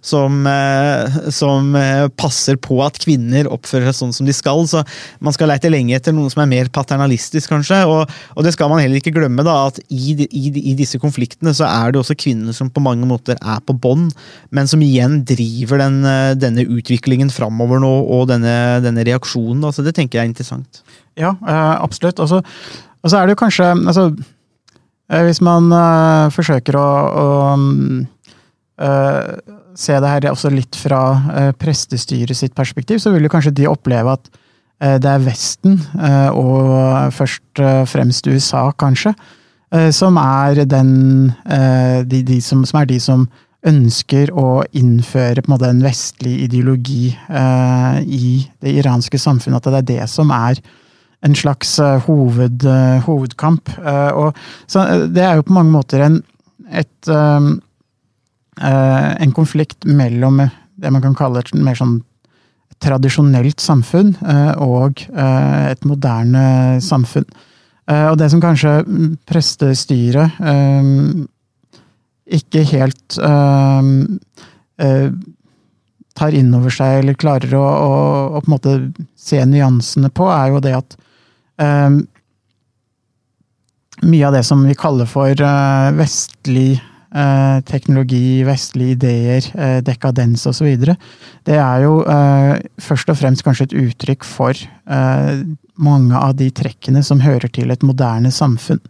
som, 0.04 0.42
eh, 0.50 1.16
som 1.32 1.72
eh, 1.80 2.10
passer 2.20 2.60
på 2.60 2.82
at 2.84 3.00
kvinner 3.00 3.48
oppfører 3.48 3.88
seg 3.88 3.98
sånn 4.02 4.14
som 4.18 4.28
de 4.28 4.36
skal. 4.36 4.66
Så 4.68 4.84
man 5.24 5.36
skal 5.36 5.48
leite 5.54 5.72
lenge 5.72 5.96
etter 5.96 6.16
noen 6.16 6.34
som 6.34 6.44
er 6.44 6.52
mer 6.52 6.72
paternalistisk, 6.76 7.54
kanskje. 7.54 7.80
Og, 7.88 8.12
og 8.36 8.46
det 8.46 8.52
skal 8.58 8.72
man 8.74 8.84
heller 8.84 9.00
ikke 9.00 9.16
glemme, 9.16 9.48
da, 9.48 9.56
at 9.72 9.80
i, 9.88 10.18
i, 10.28 10.44
i, 10.52 10.76
disse 10.76 11.00
konfliktene 11.00 11.56
så 11.56 11.70
er 11.70 11.96
det 11.96 12.04
også 12.04 12.20
kvinner 12.20 12.56
som 12.58 12.72
på 12.74 12.84
mange 12.84 13.08
måter 13.08 13.40
er 13.40 13.64
på 13.64 13.78
bånn, 13.80 14.10
men 14.52 14.68
som 14.68 14.84
igjen 14.84 15.22
driver 15.28 15.86
den, 15.86 16.02
denne 16.42 16.68
utviklingen 16.68 17.32
framover 17.32 17.80
nå, 17.80 17.96
og 18.12 18.28
denne, 18.34 18.82
denne 18.84 19.08
reaksjonen. 19.08 19.64
Altså, 19.64 19.88
det 19.88 19.96
tenker 19.96 20.20
jeg 20.20 20.28
er 20.28 20.34
interessant. 20.34 20.84
Ja, 21.20 21.36
absolutt. 21.80 22.20
Altså, 22.20 22.42
og 23.02 23.10
så 23.10 23.18
er 23.18 23.28
det 23.28 23.36
jo 23.36 23.42
kanskje 23.42 23.72
altså, 23.74 24.06
Hvis 25.26 25.42
man 25.44 25.72
uh, 25.74 26.30
forsøker 26.32 26.78
å, 26.80 26.90
å 27.22 27.26
uh, 27.58 29.34
se 29.76 29.98
det 29.98 30.14
her 30.14 30.30
også 30.32 30.54
litt 30.54 30.78
fra 30.78 31.02
uh, 31.18 31.52
prestestyret 31.58 32.38
sitt 32.38 32.56
perspektiv, 32.56 33.02
så 33.02 33.12
vil 33.12 33.28
jo 33.28 33.34
kanskje 33.34 33.58
de 33.62 33.70
oppleve 33.72 34.18
at 34.18 34.32
det 34.82 35.06
er 35.06 35.22
Vesten, 35.22 35.76
og 36.34 37.12
først 37.14 37.60
og 37.62 37.84
fremst 37.86 38.26
USA, 38.26 38.64
kanskje, 38.74 39.12
som 39.94 40.18
er 40.18 40.64
den 40.66 40.90
de, 42.10 42.22
de 42.26 42.40
som, 42.42 42.64
som, 42.66 42.80
er 42.80 42.90
de 42.90 42.98
som 42.98 43.28
ønsker 43.62 44.34
å 44.34 44.64
innføre 44.74 45.46
på 45.46 45.52
en 45.52 45.54
måte 45.54 45.70
en 45.70 45.84
vestlig 45.86 46.34
ideologi 46.48 47.12
i 47.14 48.32
det 48.58 48.74
iranske 48.82 49.22
samfunnet. 49.22 49.62
At 49.62 49.70
det 49.70 49.84
er 49.84 49.90
det 49.92 50.10
som 50.10 50.34
er 50.34 50.58
en 51.22 51.36
slags 51.38 51.76
hoved, 52.08 52.66
hovedkamp. 53.06 53.70
Og, 54.18 54.38
det 55.14 55.22
er 55.22 55.38
jo 55.38 55.46
på 55.46 55.54
mange 55.54 55.74
måter 55.74 56.02
en, 56.06 56.16
et, 56.74 57.12
en 58.58 59.36
konflikt 59.38 59.86
mellom 59.86 60.42
det 60.82 60.90
man 60.90 61.04
kan 61.04 61.14
kalle 61.18 61.44
et 61.44 61.54
mer 61.54 61.78
sånn 61.78 62.00
tradisjonelt 62.82 63.62
samfunn 63.62 64.16
og 64.58 65.04
et 65.12 65.86
moderne 65.86 66.80
samfunn. 66.82 67.28
Og 67.92 68.18
det 68.18 68.32
som 68.34 68.42
kanskje 68.42 68.80
prestestyret 69.30 70.42
ikke 72.32 72.66
helt 72.72 73.20
tar 76.18 76.36
inn 76.38 76.52
over 76.56 76.74
seg, 76.74 77.02
eller 77.02 77.20
klarer 77.20 77.54
å, 77.58 77.62
å, 77.62 77.94
å, 78.36 78.42
på 78.42 78.50
en 78.50 78.56
måte 78.56 78.76
se 79.20 79.40
nyansene 79.48 80.12
på, 80.14 80.28
er 80.32 80.52
jo 80.54 80.62
det 80.64 80.76
at 80.78 80.98
um, 81.62 82.02
mye 84.02 84.28
av 84.28 84.34
det 84.36 84.46
som 84.48 84.64
vi 84.66 84.78
kaller 84.78 85.10
for 85.10 85.30
uh, 85.30 85.92
vestlig 85.94 86.80
uh, 87.14 87.62
teknologi, 87.68 88.42
vestlige 88.48 88.98
ideer, 88.98 89.50
uh, 89.56 89.80
dekadens 89.86 90.48
osv., 90.50 90.72
det 91.46 91.58
er 91.58 91.84
jo 91.86 92.00
først 92.82 93.10
og 93.10 93.18
fremst 93.18 93.44
kanskje 93.46 93.70
et 93.70 93.78
uttrykk 93.82 94.26
for 94.28 94.58
mange 95.82 96.18
av 96.18 96.36
de 96.38 96.52
trekkene 96.54 97.02
som 97.02 97.24
hører 97.24 97.50
til 97.50 97.74
et 97.74 97.82
moderne 97.82 98.30
samfunn. 98.30 98.82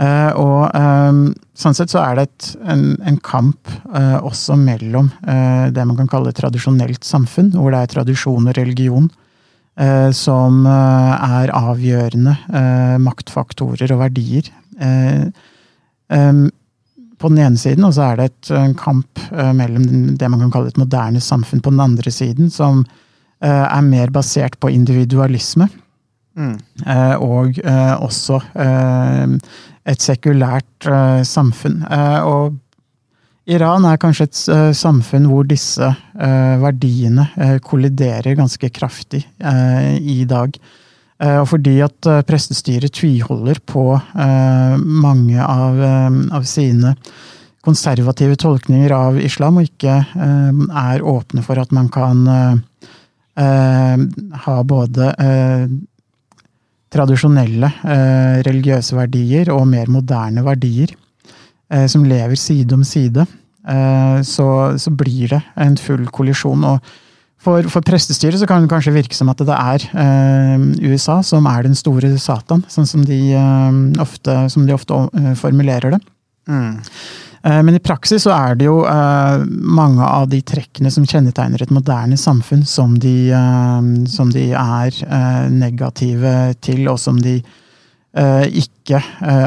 Og 0.00 0.62
um, 0.72 1.18
sånn 1.52 1.76
sett 1.76 1.92
så 1.92 2.00
er 2.00 2.16
det 2.16 2.24
et, 2.24 2.46
en, 2.72 2.84
en, 3.04 3.18
kamp 3.20 3.68
også 3.92 4.56
mellom 4.56 5.10
det 5.20 5.84
man 5.84 5.98
kan 5.98 6.08
kalle 6.08 6.32
tradisjonelt 6.32 7.04
samfunn, 7.04 7.52
hvor 7.52 7.74
det 7.74 7.82
er 7.82 7.92
tradisjon 7.98 8.48
og 8.48 8.56
religion 8.56 9.10
som 10.16 10.66
er 10.68 11.52
avgjørende 11.56 12.34
maktfaktorer 13.00 13.94
og 13.94 14.02
verdier. 14.02 14.50
På 17.20 17.30
den 17.32 17.40
ene 17.40 17.60
siden, 17.60 17.86
og 17.88 17.94
så 17.96 18.10
er 18.10 18.18
det 18.20 18.26
et, 18.28 18.50
kamp 18.76 19.22
mellom 19.56 19.86
det 20.20 20.28
man 20.28 20.42
kan 20.44 20.52
kalle 20.52 20.72
et 20.72 20.80
moderne 20.80 21.22
samfunn 21.24 21.62
på 21.64 21.72
den 21.72 21.80
andre 21.80 22.12
siden, 22.12 22.50
som 22.52 22.82
er 23.40 23.86
mer 23.86 24.12
basert 24.12 24.58
på 24.60 24.72
individualisme. 24.74 25.70
Mm. 26.36 26.58
og 27.24 27.56
også 28.04 28.38
et 29.90 30.04
sekulært 30.04 30.90
samfunn. 31.26 31.82
Og 32.28 32.54
Iran 33.50 33.86
er 33.88 33.98
kanskje 34.00 34.26
et 34.28 34.40
uh, 34.52 34.70
samfunn 34.76 35.26
hvor 35.30 35.48
disse 35.48 35.88
verdiene 36.60 37.24
kolliderer 37.64 38.36
ganske 38.36 38.68
kraftig 38.76 39.22
i 39.40 40.24
dag. 40.28 40.58
Og 41.20 41.46
fordi 41.48 41.78
at 41.84 42.08
prestestyret 42.28 42.92
tviholder 42.98 43.56
på 43.64 43.84
mange 44.84 45.40
av, 45.40 45.80
av, 46.36 46.44
sine 46.48 46.92
konservative 47.64 48.36
tolkninger 48.40 48.92
av 48.92 49.16
islam, 49.20 49.62
og 49.62 49.70
ikke 49.70 49.96
er 50.84 51.06
åpne 51.14 51.44
for 51.46 51.60
at 51.62 51.72
man 51.76 51.88
kan 51.92 52.28
ha 54.44 54.58
både 54.74 55.10
tradisjonelle 56.90 57.70
eh, 57.84 58.40
religiøse 58.46 58.96
verdier 58.98 59.50
og 59.54 59.66
mer 59.70 59.90
moderne 59.92 60.42
verdier 60.46 60.92
eh, 61.70 61.86
som 61.90 62.06
lever 62.06 62.38
side 62.38 62.74
om 62.74 62.84
side, 62.86 63.26
eh, 63.26 63.39
så, 64.24 64.46
så, 64.80 64.90
blir 64.96 65.28
det 65.34 65.40
en 65.60 65.74
full 65.76 66.06
kollisjon. 66.08 66.64
og 66.64 66.78
for, 67.40 67.64
for 67.72 67.84
prestestyret 67.84 68.40
så 68.40 68.48
kan 68.48 68.64
det 68.64 68.70
kanskje 68.72 68.92
virke 68.92 69.16
som 69.16 69.30
at 69.32 69.40
det 69.40 69.56
er 69.56 69.86
eh, 70.02 70.66
USA 70.90 71.20
som 71.24 71.48
er 71.48 71.64
den 71.64 71.76
store 71.78 72.12
Satan, 72.20 72.66
sånn 72.68 72.88
som 72.88 73.06
de, 73.06 73.20
eh, 73.32 73.80
ofte, 74.02 74.36
som 74.52 74.66
de 74.68 74.76
ofte 74.76 74.98
eh, 75.16 75.32
formulerer 75.40 75.96
det. 75.96 76.00
Mm. 76.50 76.74
Eh, 77.40 77.62
men 77.64 77.78
i 77.78 77.80
praksis 77.80 78.26
så 78.26 78.34
er 78.36 78.60
det 78.60 78.68
jo 78.68 78.82
uh, 78.84 79.40
mange 79.48 80.04
av 80.04 80.28
de 80.28 80.42
trekkene 80.44 80.92
som 80.92 81.06
kjennetegner 81.08 81.64
et 81.64 81.72
moderne 81.72 82.18
samfunn, 82.20 82.66
som 82.68 82.98
de, 83.00 83.32
som 84.12 84.28
de 84.34 84.50
er 84.52 85.00
negative 85.54 86.34
til, 86.60 86.84
og 86.92 87.00
som 87.00 87.20
de 87.24 87.38
ikke 88.10 88.98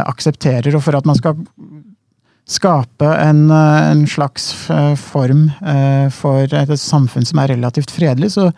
aksepterer. 0.08 0.71
Og 0.71 0.82
for 0.86 0.95
at 0.95 1.06
man 1.06 1.17
skal 1.19 1.36
skape 2.50 3.08
en, 3.08 3.46
en 3.52 4.06
slags 4.10 4.50
form 5.00 5.46
for 6.12 6.56
et 6.60 6.74
samfunn 6.80 7.26
som 7.26 7.40
er 7.40 7.54
relativt 7.54 7.94
fredelig, 7.96 8.34
så, 8.36 8.50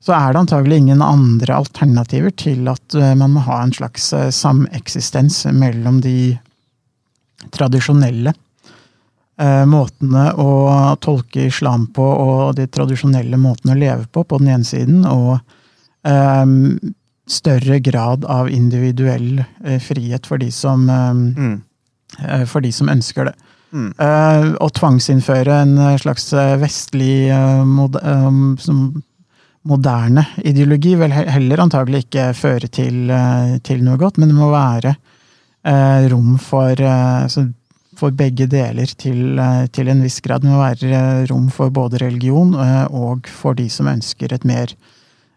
så 0.00 0.14
er 0.16 0.32
det 0.32 0.40
antagelig 0.40 0.78
ingen 0.80 1.04
andre 1.04 1.58
alternativer 1.60 2.32
til 2.32 2.70
at 2.72 2.96
man 3.20 3.34
må 3.34 3.42
ha 3.44 3.58
en 3.60 3.74
slags 3.76 4.08
sameksistens 4.38 5.42
mellom 5.52 6.00
de 6.00 6.38
tradisjonelle 7.52 8.32
Eh, 9.40 9.64
måtene 9.64 10.26
å 10.36 10.50
tolke 11.00 11.46
islam 11.48 11.86
på 11.96 12.04
og 12.04 12.58
de 12.58 12.66
tradisjonelle 12.68 13.38
måtene 13.40 13.72
å 13.72 13.78
leve 13.78 14.04
på, 14.12 14.24
på 14.28 14.40
den 14.42 14.50
ene 14.52 14.68
siden, 14.68 15.06
og 15.08 15.38
um, 16.04 16.76
større 17.30 17.78
grad 17.80 18.26
av 18.28 18.50
individuell 18.52 19.40
frihet 19.80 20.28
for 20.28 20.42
de 20.42 20.50
som, 20.52 20.84
um, 20.90 21.22
mm. 21.38 21.56
Uh, 22.18 22.44
for 22.50 22.60
de 22.64 22.72
som 22.74 22.90
ønsker 22.92 23.30
det. 23.30 23.36
Eh, 23.70 24.48
Å 24.58 24.66
tvangsinnføre 24.74 25.60
en 25.62 25.76
eh, 25.78 25.98
slags 26.02 26.24
eh, 26.34 26.56
vestlig 26.58 27.30
uh, 27.30 27.62
mod, 27.62 27.94
eh, 28.02 28.40
som 28.58 28.80
moderne 29.70 30.24
ideologi 30.42 30.96
vil 30.98 31.14
heller 31.14 31.62
antagelig 31.62 32.06
ikke 32.06 32.24
føre 32.34 32.70
til, 32.72 33.10
eh, 33.14 33.58
til 33.62 33.84
noe 33.86 34.00
godt, 34.00 34.18
men 34.18 34.32
det 34.32 34.38
må 34.40 34.50
være 34.50 34.96
eh, 35.62 36.08
rom 36.10 36.34
for, 36.42 36.74
eh, 36.82 37.38
for 38.00 38.10
begge 38.16 38.48
deler 38.50 38.90
til, 38.98 39.38
eh, 39.38 39.66
til 39.70 39.92
en 39.92 40.02
viss 40.02 40.18
grad. 40.24 40.42
Det 40.42 40.50
må 40.50 40.58
være 40.58 40.90
eh, 40.90 41.26
rom 41.30 41.50
for 41.54 41.70
både 41.70 42.00
religion 42.02 42.54
eh, 42.58 42.86
og 42.90 43.28
for 43.30 43.54
de 43.54 43.68
som 43.70 43.86
ønsker 43.92 44.34
et 44.34 44.48
mer 44.48 44.74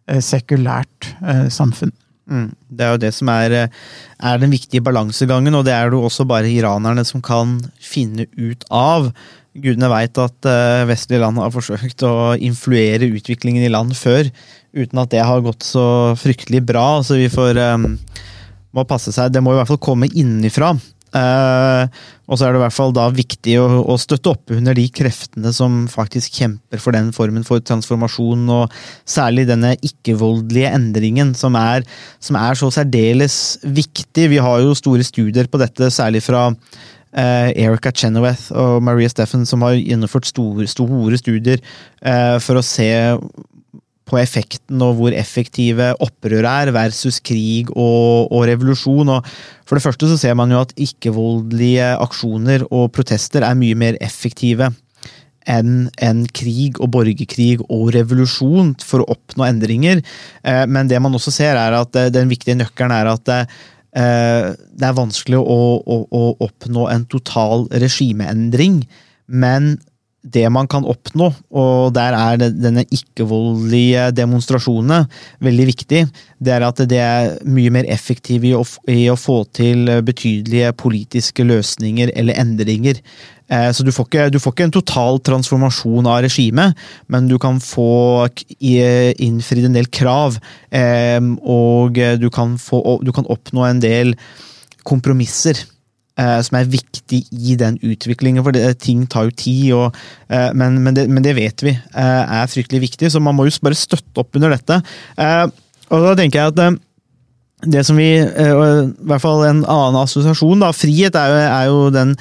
eh, 0.07 0.23
sekulært 0.23 1.13
eh, 1.21 1.49
samfunn. 1.53 1.93
Mm. 2.29 2.49
Det 2.71 2.86
er 2.86 2.91
jo 2.93 3.01
det 3.03 3.13
som 3.15 3.29
er, 3.33 3.51
eh, 3.51 3.67
er 4.23 4.41
den 4.41 4.53
viktige 4.53 4.83
balansegangen, 4.83 5.55
og 5.55 5.65
det 5.67 5.73
er 5.75 5.89
det 5.89 5.99
jo 5.99 6.07
også 6.07 6.25
bare 6.27 6.51
iranerne 6.51 7.03
som 7.05 7.21
kan 7.21 7.57
finne 7.79 8.27
ut 8.38 8.63
av. 8.71 9.12
Gudene 9.53 9.89
veit 9.91 10.17
at 10.17 10.49
eh, 10.49 10.86
vestlige 10.89 11.21
land 11.21 11.38
har 11.38 11.51
forsøkt 11.53 12.05
å 12.07 12.33
influere 12.39 13.12
utviklingen 13.12 13.65
i 13.65 13.73
land 13.73 13.93
før, 13.97 14.31
uten 14.73 15.03
at 15.03 15.12
det 15.12 15.21
har 15.21 15.43
gått 15.45 15.67
så 15.67 16.15
fryktelig 16.17 16.63
bra. 16.65 17.03
Så 17.05 17.19
vi 17.19 17.29
får 17.29 17.59
um, 17.75 17.91
må 18.73 18.86
passe 18.89 19.13
seg. 19.13 19.29
Det 19.33 19.43
må 19.43 19.53
i 19.53 19.59
hvert 19.59 19.69
fall 19.69 19.81
komme 19.83 20.09
innenfra. 20.09 20.73
Eh, 21.13 22.02
og 22.26 22.39
så 22.39 22.47
er 22.47 22.54
det 22.54 22.60
i 22.60 22.63
hvert 22.63 22.76
fall 22.76 22.93
da 22.95 23.06
viktig 23.13 23.58
å, 23.62 23.67
å 23.93 23.97
støtte 24.02 24.32
opp 24.32 24.54
under 24.56 24.73
de 24.78 24.86
kreftene 24.89 25.52
som 25.54 25.84
faktisk 25.91 26.39
kjemper 26.39 26.82
for 26.82 26.95
den 26.95 27.12
formen 27.15 27.45
for 27.45 27.62
transformasjon, 27.62 28.47
og 28.49 28.73
særlig 29.06 29.45
denne 29.49 29.76
ikke-voldelige 29.86 30.73
endringen, 30.73 31.36
som 31.38 31.58
er, 31.60 31.86
som 32.23 32.39
er 32.39 32.58
så 32.58 32.71
særdeles 32.73 33.38
viktig. 33.63 34.32
Vi 34.34 34.41
har 34.41 34.63
jo 34.63 34.76
store 34.78 35.06
studier 35.06 35.52
på 35.52 35.62
dette, 35.62 35.91
særlig 35.93 36.23
fra 36.26 36.47
uh, 36.49 37.49
Erica 37.52 37.93
Chenoweth 37.93 38.49
og 38.58 38.82
Maria 38.88 39.12
Steffen, 39.12 39.45
som 39.49 39.65
har 39.67 39.78
gjennomført 39.78 40.32
store, 40.32 40.65
store 40.71 41.19
studier 41.21 41.62
uh, 41.62 42.39
for 42.41 42.58
å 42.58 42.65
se 42.65 42.89
på 44.09 44.19
effekten 44.19 44.81
og 44.83 44.97
hvor 44.99 45.15
effektive 45.15 45.93
opprør 46.03 46.47
er, 46.49 46.71
versus 46.75 47.19
krig 47.23 47.71
og, 47.71 48.31
og 48.31 48.47
revolusjon. 48.49 49.13
Og 49.15 49.33
for 49.67 49.79
det 49.79 49.85
første 49.85 50.09
så 50.11 50.19
ser 50.19 50.37
man 50.39 50.51
jo 50.51 50.61
at 50.63 50.73
ikke-voldelige 50.75 51.93
aksjoner 52.03 52.67
og 52.69 52.91
protester 52.95 53.45
er 53.47 53.59
mye 53.59 53.77
mer 53.79 53.99
effektive 54.03 54.73
enn 55.49 55.89
en 56.03 56.23
krig 56.31 56.79
og 56.79 56.93
borgerkrig 56.95 57.57
og 57.67 57.91
revolusjon 57.95 58.73
for 58.83 59.03
å 59.03 59.09
oppnå 59.15 59.45
endringer. 59.47 60.03
Eh, 60.43 60.65
Men 60.67 60.87
det 60.87 61.01
man 61.03 61.15
også 61.15 61.33
ser, 61.35 61.59
er 61.59 61.75
at 61.75 61.95
eh, 61.99 62.11
den 62.13 62.31
viktige 62.31 62.55
nøkkelen 62.59 62.95
er 62.95 63.11
at 63.11 63.31
eh, 63.33 63.45
det 63.93 64.87
er 64.87 64.99
vanskelig 64.99 65.39
å, 65.39 65.59
å, 65.83 65.97
å 66.07 66.23
oppnå 66.43 66.87
en 66.89 67.03
total 67.11 67.67
regimeendring, 67.71 68.83
men 69.27 69.75
det 70.23 70.45
man 70.55 70.69
kan 70.71 70.86
oppnå, 70.88 71.27
og 71.51 71.93
der 71.95 72.15
er 72.15 72.39
denne 72.39 72.86
ikke-voldelige 72.88 74.07
demonstrasjonene 74.15 75.01
veldig 75.43 75.65
viktig, 75.67 76.03
det 76.39 76.53
er 76.55 76.63
at 76.63 76.79
det 76.88 76.99
er 77.03 77.33
mye 77.43 77.73
mer 77.75 77.89
effektivt 77.91 78.47
i 78.47 78.53
i 78.93 79.09
å 79.12 79.19
få 79.19 79.43
til 79.51 79.89
betydelige 80.05 80.71
politiske 80.79 81.43
løsninger 81.43 82.13
eller 82.15 82.39
endringer. 82.39 83.01
Eh, 83.51 83.71
Så 83.71 83.83
du 83.83 83.91
får, 83.91 84.07
ikke, 84.07 84.29
du 84.31 84.39
får 84.39 84.55
ikke 84.55 84.67
en 84.69 84.77
total 84.79 85.19
transformasjon 85.19 86.07
av 86.07 86.23
regimet, 86.23 86.73
men 87.07 87.27
du 87.27 87.38
kan 87.38 87.59
få 87.59 88.29
innfridd 88.59 89.67
en 89.67 89.75
del 89.75 89.91
krav, 89.91 90.39
eh, 90.71 91.19
og 91.43 91.99
du 92.19 92.29
kan, 92.29 92.57
få, 92.57 92.99
du 93.03 93.12
kan 93.12 93.27
oppnå 93.27 93.67
en 93.67 93.83
del 93.83 94.15
kompromisser 94.88 95.65
som 96.15 96.58
er 96.60 96.69
viktig 96.69 97.23
i 97.32 97.56
den 97.60 97.80
utviklingen. 97.82 98.43
For 98.45 98.56
det, 98.56 98.65
ting 98.84 99.06
tar 99.10 99.30
jo 99.30 99.36
tid, 99.38 99.65
og, 99.78 99.99
eh, 100.30 100.52
men, 100.54 100.80
men, 100.86 100.95
det, 100.97 101.08
men 101.10 101.26
det 101.26 101.36
vet 101.38 101.65
vi 101.65 101.73
eh, 101.73 102.23
er 102.23 102.49
fryktelig 102.52 102.84
viktig, 102.88 103.12
så 103.12 103.21
man 103.23 103.38
må 103.38 103.47
jo 103.47 103.56
bare 103.65 103.78
støtte 103.78 104.21
opp 104.21 104.38
under 104.38 104.54
dette. 104.54 104.82
Eh, 105.17 105.45
og 105.89 106.08
da 106.08 106.15
tenker 106.19 106.39
jeg 106.39 106.54
at 106.54 106.63
eh, 106.63 106.80
det 107.73 107.86
som 107.88 107.97
vi, 107.99 108.10
eh, 108.19 108.54
i 108.54 109.08
hvert 109.10 109.23
fall 109.23 109.45
en 109.47 109.63
annen 109.63 110.02
assosiasjon, 110.04 110.63
da, 110.63 110.73
frihet 110.76 111.15
er 111.17 111.32
jo, 111.32 111.43
er 111.43 111.67
jo 111.71 111.84
den, 111.95 112.15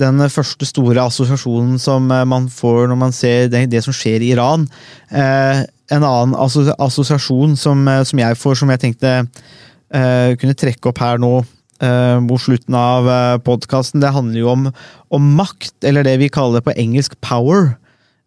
den 0.00 0.26
første 0.32 0.68
store 0.68 1.06
assosiasjonen 1.06 1.80
som 1.82 2.10
eh, 2.10 2.26
man 2.28 2.50
får 2.52 2.86
når 2.90 3.00
man 3.00 3.16
ser 3.16 3.50
det, 3.52 3.66
det 3.72 3.84
som 3.84 3.96
skjer 3.96 4.24
i 4.24 4.32
Iran. 4.34 4.66
Eh, 5.10 5.64
en 5.94 6.02
annen 6.02 6.34
assosiasjon 6.34 7.54
som, 7.60 7.84
eh, 7.88 8.02
som 8.08 8.22
jeg 8.24 8.40
får, 8.40 8.58
som 8.62 8.72
jeg 8.72 8.82
tenkte 8.82 9.12
eh, 9.20 10.34
kunne 10.40 10.56
trekke 10.58 10.90
opp 10.90 11.02
her 11.04 11.20
nå 11.22 11.38
eh, 11.82 12.18
mot 12.24 12.40
slutten 12.40 12.74
av 12.78 13.08
uh, 13.08 13.38
podkasten, 13.44 14.00
det 14.04 14.12
handler 14.14 14.40
jo 14.40 14.52
om, 14.52 14.68
om 15.14 15.26
makt, 15.38 15.74
eller 15.84 16.06
det 16.06 16.18
vi 16.22 16.28
kaller 16.32 16.64
på 16.64 16.74
engelsk 16.76 17.18
power. 17.24 17.74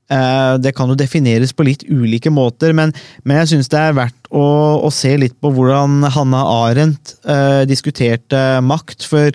Eh, 0.10 0.58
Det 0.58 0.72
kan 0.74 0.90
jo 0.90 0.96
defineres 0.98 1.52
på 1.54 1.66
litt 1.68 1.84
ulike 1.86 2.32
måter, 2.34 2.74
men, 2.74 2.94
men 3.24 3.38
jeg 3.44 3.52
syns 3.52 3.70
det 3.70 3.78
er 3.78 3.94
verdt 3.98 4.30
å, 4.34 4.42
å 4.82 4.90
se 4.94 5.12
litt 5.22 5.36
på 5.42 5.52
hvordan 5.54 6.02
Hanna 6.16 6.42
Arendt 6.66 7.14
eh, 7.30 7.62
diskuterte 7.70 8.42
makt. 8.66 9.06
For, 9.06 9.30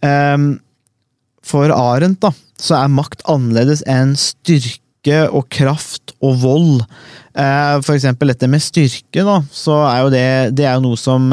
eh, 0.00 0.38
for 1.44 1.72
Arendt 1.76 2.22
da, 2.24 2.32
så 2.58 2.78
er 2.80 2.88
makt 2.92 3.20
annerledes 3.28 3.84
enn 3.86 4.16
styrke 4.18 5.20
og 5.28 5.46
kraft 5.52 6.16
og 6.24 6.40
vold. 6.40 6.80
Eh, 7.38 7.76
For 7.84 7.94
eksempel 7.94 8.32
dette 8.32 8.48
med 8.50 8.64
styrke, 8.64 9.22
da, 9.28 9.42
så 9.52 9.76
er 9.92 10.00
jo 10.02 10.10
det, 10.16 10.26
det 10.58 10.66
er 10.66 10.74
jo 10.80 10.86
noe 10.88 10.98
som 11.00 11.28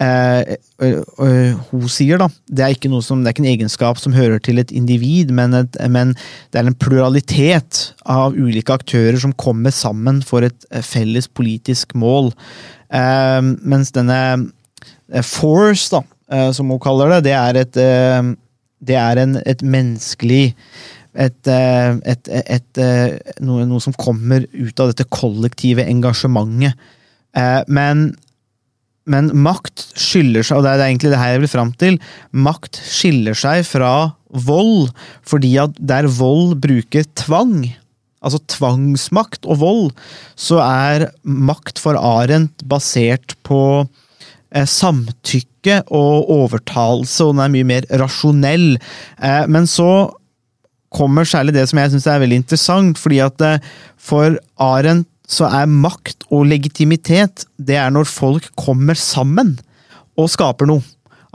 eh, 0.00 0.40
eh, 0.54 0.56
ø- 0.82 1.04
ø- 1.22 1.54
hun 1.70 1.88
sier, 1.88 2.18
da. 2.18 2.28
Det 2.48 2.64
er 2.64 2.74
ikke 2.74 2.90
noe 2.92 3.02
som, 3.04 3.22
det 3.22 3.30
er 3.30 3.36
ikke 3.36 3.44
en 3.44 3.52
egenskap 3.52 4.00
som 4.00 4.16
hører 4.16 4.40
til 4.42 4.58
et 4.58 4.72
individ, 4.74 5.30
men, 5.34 5.54
et, 5.54 5.78
men 5.90 6.14
det 6.52 6.60
er 6.60 6.70
en 6.70 6.74
pluralitet 6.78 7.82
av 8.06 8.34
ulike 8.34 8.74
aktører 8.74 9.20
som 9.20 9.32
kommer 9.32 9.74
sammen 9.74 10.22
for 10.26 10.46
et 10.46 10.66
eh, 10.70 10.82
felles 10.84 11.28
politisk 11.28 11.94
mål. 11.94 12.32
Eh, 12.94 13.40
mens 13.62 13.94
denne 13.94 14.18
eh, 15.12 15.22
force, 15.22 15.90
da, 15.94 16.02
eh, 16.32 16.50
som 16.56 16.70
hun 16.72 16.82
kaller 16.82 17.16
det, 17.16 17.22
det 17.30 17.38
er 17.38 17.62
et, 17.62 17.80
eh, 17.80 18.34
det 18.84 18.98
er 19.00 19.22
en, 19.22 19.38
et 19.46 19.62
menneskelig 19.62 20.44
et, 21.14 21.46
eh, 21.46 21.94
et, 22.10 22.28
et, 22.42 22.78
eh, 22.82 23.34
noe, 23.46 23.62
noe 23.70 23.78
som 23.82 23.94
kommer 23.94 24.48
ut 24.50 24.80
av 24.82 24.90
dette 24.90 25.06
kollektive 25.14 25.84
engasjementet. 25.86 26.74
Eh, 27.38 27.60
Men 27.70 28.08
men 29.10 29.30
makt 29.44 29.86
skiller 30.00 30.44
seg, 30.44 30.58
og 30.58 30.66
det 30.66 30.74
er 30.74 30.84
egentlig 30.86 31.12
det 31.12 31.20
her 31.20 31.34
jeg 31.34 31.44
vil 31.44 31.52
fram 31.52 31.72
til, 31.80 31.98
makt 32.32 32.80
skiller 32.80 33.36
seg 33.36 33.64
fra 33.68 33.94
vold, 34.46 34.90
fordi 35.26 35.54
at 35.62 35.76
der 35.78 36.08
vold 36.10 36.56
bruker 36.64 37.06
tvang, 37.18 37.68
altså 38.24 38.40
tvangsmakt 38.50 39.44
og 39.44 39.60
vold, 39.60 39.86
så 40.40 40.60
er 40.64 41.08
makt 41.22 41.82
for 41.82 42.00
Arendt 42.00 42.64
basert 42.68 43.36
på 43.46 43.60
eh, 43.84 44.64
samtykke 44.64 45.82
og 45.92 46.30
overtalelse, 46.32 47.26
og 47.26 47.36
den 47.36 47.44
er 47.44 47.54
mye 47.54 47.70
mer 47.74 47.88
rasjonell. 48.00 48.70
Eh, 49.20 49.44
men 49.52 49.68
så 49.70 50.08
kommer 50.94 51.26
særlig 51.26 51.56
det 51.56 51.66
som 51.68 51.80
jeg 51.80 51.92
syns 51.92 52.06
er 52.08 52.22
veldig 52.22 52.40
interessant, 52.44 53.00
fordi 53.00 53.20
at 53.24 53.44
eh, 53.44 53.72
for 54.00 54.38
Arendt 54.62 55.10
så 55.30 55.48
er 55.48 55.70
makt 55.70 56.26
og 56.30 56.46
legitimitet 56.50 57.46
det 57.56 57.78
er 57.80 57.92
når 57.94 58.08
folk 58.10 58.50
kommer 58.60 58.98
sammen 58.98 59.54
og 60.20 60.28
skaper 60.30 60.68
noe. 60.68 60.84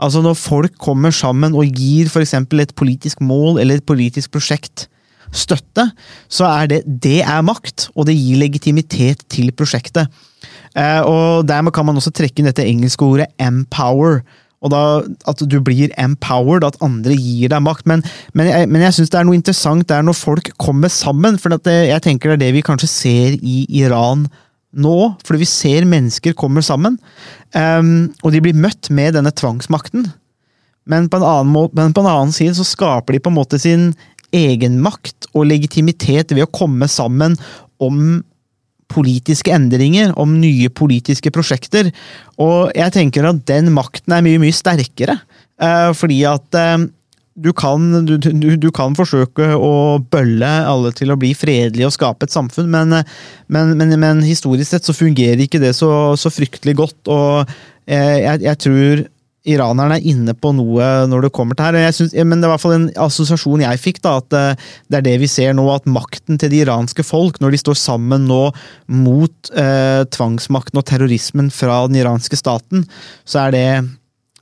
Altså 0.00 0.22
når 0.24 0.38
folk 0.38 0.78
kommer 0.80 1.12
sammen 1.12 1.56
og 1.58 1.76
gir 1.76 2.08
f.eks. 2.08 2.34
et 2.34 2.74
politisk 2.78 3.20
mål 3.20 3.60
eller 3.60 3.80
et 3.80 3.86
politisk 3.86 4.32
prosjekt 4.32 4.86
støtte, 5.30 5.84
så 6.32 6.46
er 6.48 6.70
det, 6.70 6.80
det 6.86 7.20
er 7.22 7.42
makt, 7.46 7.90
og 7.94 8.08
det 8.08 8.16
gir 8.18 8.40
legitimitet 8.40 9.22
til 9.30 9.52
prosjektet. 9.54 10.08
Eh, 10.74 11.02
og 11.06 11.46
Dermed 11.46 11.74
kan 11.74 11.86
man 11.86 11.98
også 12.00 12.12
trekke 12.14 12.40
inn 12.40 12.48
dette 12.48 12.66
engelske 12.66 13.04
ordet 13.04 13.28
'empower'. 13.38 14.22
Og 14.60 14.72
da 14.72 14.82
At 15.30 15.40
du 15.40 15.58
blir 15.64 15.92
empowered, 16.00 16.66
at 16.66 16.78
andre 16.84 17.16
gir 17.16 17.52
deg 17.52 17.64
makt. 17.64 17.88
Men, 17.88 18.04
men 18.36 18.50
jeg, 18.50 18.68
men 18.68 18.84
jeg 18.84 18.98
syns 18.98 19.12
det 19.12 19.20
er 19.20 19.26
noe 19.28 19.38
interessant 19.38 19.88
det 19.88 19.96
er 19.96 20.06
når 20.06 20.18
folk 20.18 20.52
kommer 20.60 20.92
sammen. 20.92 21.38
For 21.40 21.56
det, 21.56 21.76
jeg 21.90 22.04
tenker 22.04 22.32
det 22.32 22.38
er 22.38 22.44
det 22.46 22.54
vi 22.58 22.66
kanskje 22.66 22.90
ser 22.92 23.36
i 23.40 23.64
Iran 23.80 24.26
nå. 24.76 24.96
Fordi 25.26 25.42
vi 25.42 25.48
ser 25.48 25.88
mennesker 25.88 26.36
kommer 26.38 26.64
sammen. 26.66 27.00
um, 27.54 28.10
og 28.22 28.32
de 28.34 28.44
blir 28.44 28.56
møtt 28.56 28.92
med 28.92 29.16
denne 29.16 29.32
tvangsmakten. 29.32 30.10
Men 30.90 31.08
på, 31.12 31.20
måte, 31.46 31.76
men 31.78 31.94
på 31.94 32.02
en 32.02 32.10
annen 32.10 32.34
side 32.34 32.56
så 32.58 32.66
skaper 32.66 33.14
de 33.14 33.22
på 33.22 33.30
en 33.30 33.38
måte 33.38 33.60
sin 33.60 33.92
egenmakt 34.34 35.28
og 35.34 35.48
legitimitet 35.50 36.34
ved 36.34 36.46
å 36.46 36.52
komme 36.54 36.86
sammen 36.90 37.36
om 37.82 38.20
politiske 38.90 39.52
endringer, 39.54 40.14
om 40.20 40.38
nye 40.42 40.70
politiske 40.72 41.32
prosjekter. 41.34 41.92
Og 42.40 42.72
jeg 42.76 42.96
tenker 42.96 43.28
at 43.28 43.44
den 43.50 43.70
makten 43.74 44.16
er 44.16 44.24
mye, 44.26 44.40
mye 44.42 44.56
sterkere. 44.56 45.20
Eh, 45.60 45.90
fordi 45.96 46.22
at 46.28 46.58
eh, 46.58 46.88
du 47.40 47.52
kan, 47.56 48.04
du, 48.04 48.16
du, 48.18 48.50
du 48.60 48.68
kan 48.74 48.96
forsøke 48.98 49.52
å 49.56 50.00
bølle 50.12 50.50
alle 50.68 50.92
til 50.96 51.12
å 51.12 51.18
bli 51.20 51.30
fredelige 51.36 51.88
og 51.88 51.94
skape 51.94 52.26
et 52.26 52.34
samfunn, 52.34 52.68
men, 52.72 52.98
men, 53.48 53.72
men, 53.78 53.94
men 54.02 54.20
historisk 54.26 54.72
sett 54.72 54.88
så 54.88 54.96
fungerer 54.96 55.40
ikke 55.44 55.62
det 55.62 55.72
så, 55.78 55.90
så 56.20 56.32
fryktelig 56.32 56.76
godt. 56.82 57.00
Og 57.12 57.54
eh, 57.86 58.18
jeg, 58.26 58.44
jeg 58.48 58.62
tror 58.66 59.04
iranerne 59.48 59.96
er 59.96 60.08
inne 60.12 60.34
på 60.36 60.52
noe 60.56 60.88
når 61.08 61.26
det 61.26 61.32
kommer 61.36 61.56
til 61.56 61.78
her. 61.78 61.94
Synes, 61.94 62.12
men 62.14 62.40
det 62.40 62.46
er 62.46 62.50
i 62.50 62.54
hvert 62.54 62.64
fall 62.64 62.76
en 62.76 62.88
assosiasjon 63.06 63.64
jeg 63.64 63.80
fikk, 63.80 64.02
da, 64.04 64.16
at 64.20 64.36
eh, 64.36 64.66
det 64.90 65.00
er 65.00 65.06
det 65.06 65.16
vi 65.22 65.30
ser 65.30 65.54
nå. 65.56 65.64
At 65.72 65.88
makten 65.88 66.40
til 66.40 66.52
det 66.52 66.64
iranske 66.64 67.04
folk, 67.06 67.40
når 67.40 67.54
de 67.54 67.62
står 67.62 67.78
sammen 67.80 68.28
nå 68.30 68.42
mot 68.92 69.52
eh, 69.54 70.02
tvangsmakten 70.12 70.80
og 70.80 70.86
terrorismen 70.90 71.52
fra 71.54 71.82
den 71.88 72.00
iranske 72.02 72.38
staten, 72.38 72.84
så 73.24 73.46
er 73.46 73.56
det 73.56 73.66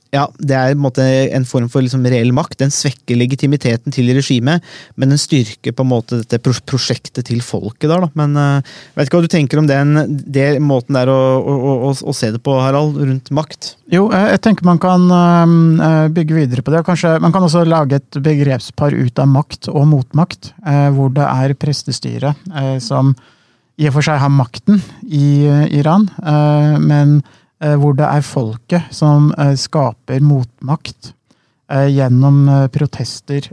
ja, 0.09 0.23
det 0.41 0.55
er 0.57 0.71
en, 0.73 0.81
måte 0.81 1.03
en 1.05 1.45
form 1.45 1.67
for 1.69 1.85
liksom 1.85 2.05
reell 2.09 2.31
makt. 2.33 2.57
Den 2.63 2.73
svekker 2.73 3.17
legitimiteten 3.19 3.93
til 3.93 4.09
regimet, 4.17 4.65
men 4.97 5.13
den 5.13 5.21
styrker 5.21 5.75
på 5.75 5.85
en 5.85 5.91
måte 5.91 6.21
dette 6.23 6.39
prosjektet 6.41 7.27
til 7.29 7.43
folket. 7.45 7.85
der. 7.91 8.01
Da. 8.01 8.09
Men 8.17 8.33
uh, 8.39 8.71
vet 8.97 9.09
ikke 9.09 9.19
hva 9.19 9.27
du 9.27 9.31
tenker 9.31 9.61
om 9.61 9.69
den, 9.69 10.01
den 10.25 10.65
måten 10.65 10.97
der 10.97 11.11
å, 11.13 11.19
å, 11.37 11.75
å, 11.89 11.93
å, 11.93 12.15
se 12.15 12.31
det 12.33 12.41
på, 12.45 12.57
Harald, 12.57 12.97
rundt 12.97 13.29
makt? 13.35 13.75
Jo, 13.93 14.07
jeg 14.13 14.41
tenker 14.45 14.65
man 14.65 14.81
kan 14.81 15.05
uh, 15.13 16.07
bygge 16.13 16.39
videre 16.39 16.65
på 16.65 16.73
det. 16.73 16.81
Kanskje 16.87 17.17
Man 17.21 17.33
kan 17.35 17.45
også 17.45 17.65
lage 17.67 17.99
et 17.99 18.21
begrepspar 18.23 18.95
ut 18.97 19.21
av 19.21 19.29
makt 19.29 19.69
og 19.69 19.85
motmakt, 19.89 20.53
hvor 20.95 21.11
det 21.13 21.25
er 21.25 21.53
prestestyret 21.59 22.47
som 22.83 23.11
i 23.79 23.87
og 23.87 23.95
for 23.95 24.05
seg 24.05 24.19
har 24.21 24.31
makten 24.33 24.81
i 25.05 25.45
Iran, 25.79 26.07
men 26.83 27.19
Eh, 27.19 27.47
hvor 27.59 27.95
det 27.97 28.07
er 28.07 28.23
folket 28.23 28.91
som 28.95 29.33
eh, 29.35 29.55
skaper 29.59 30.21
motmakt 30.23 31.11
eh, 31.71 31.89
gjennom 31.91 32.47
protester 32.71 33.49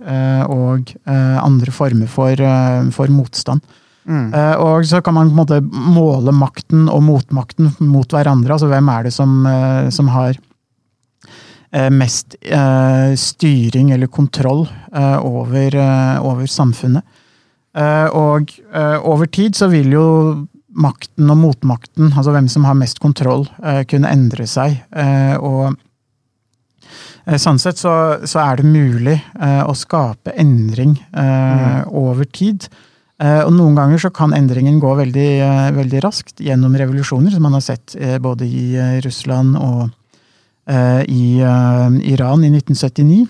og 0.46 0.92
andre 1.10 1.74
former 1.74 2.10
for, 2.10 2.42
for 2.94 3.12
motstand. 3.12 3.64
Mm. 4.06 4.30
Og 4.62 4.86
så 4.86 5.00
kan 5.02 5.16
man 5.16 5.32
på 5.32 5.34
en 5.34 5.40
måte 5.40 5.60
måle 5.66 6.30
makten 6.30 6.86
og 6.86 7.02
motmakten 7.02 7.72
mot 7.82 8.06
hverandre. 8.14 8.54
Altså 8.54 8.68
hvem 8.70 8.90
er 8.92 9.08
det 9.08 9.12
som, 9.16 9.40
som 9.90 10.10
har 10.14 10.38
mest 11.90 12.36
styring 13.18 13.90
eller 13.90 14.06
kontroll 14.06 14.62
over, 14.94 15.78
over 16.22 16.46
samfunnet. 16.46 17.02
Og 18.14 18.54
over 19.02 19.26
tid 19.26 19.58
så 19.58 19.66
vil 19.74 19.90
jo 19.98 20.06
makten 20.76 21.30
og 21.32 21.40
motmakten, 21.40 22.12
altså 22.12 22.34
hvem 22.34 22.48
som 22.52 22.66
har 22.68 22.76
mest 22.78 23.00
kontroll, 23.02 23.46
eh, 23.64 23.82
kunne 23.88 24.12
endre 24.12 24.46
seg. 24.50 24.78
Eh, 24.92 25.36
og 25.40 25.76
eh, 27.26 27.38
Sånn 27.42 27.58
sett 27.62 27.80
så, 27.80 27.94
så, 28.22 28.42
er 28.44 28.60
det 28.60 28.68
mulig 28.70 29.16
å 29.66 29.72
skape 29.74 30.36
endring 30.38 30.94
mm. 31.10 31.88
over 31.90 32.28
tid. 32.30 32.68
Og 33.16 33.50
noen 33.50 33.74
ganger 33.74 33.98
så 33.98 34.10
kan 34.14 34.34
endringen 34.36 34.76
gå 34.78 34.92
veldig, 34.94 35.30
veldig, 35.74 36.02
raskt 36.04 36.42
gjennom 36.44 36.76
revolusjoner, 36.78 37.32
som 37.32 37.42
man 37.42 37.56
har 37.56 37.64
sett 37.64 37.96
både 38.22 38.46
i 38.46 39.00
Russland 39.02 39.56
og 39.56 39.88
i 41.10 41.40
Iran 42.12 42.44
i 42.46 42.52
1979. 42.52 43.24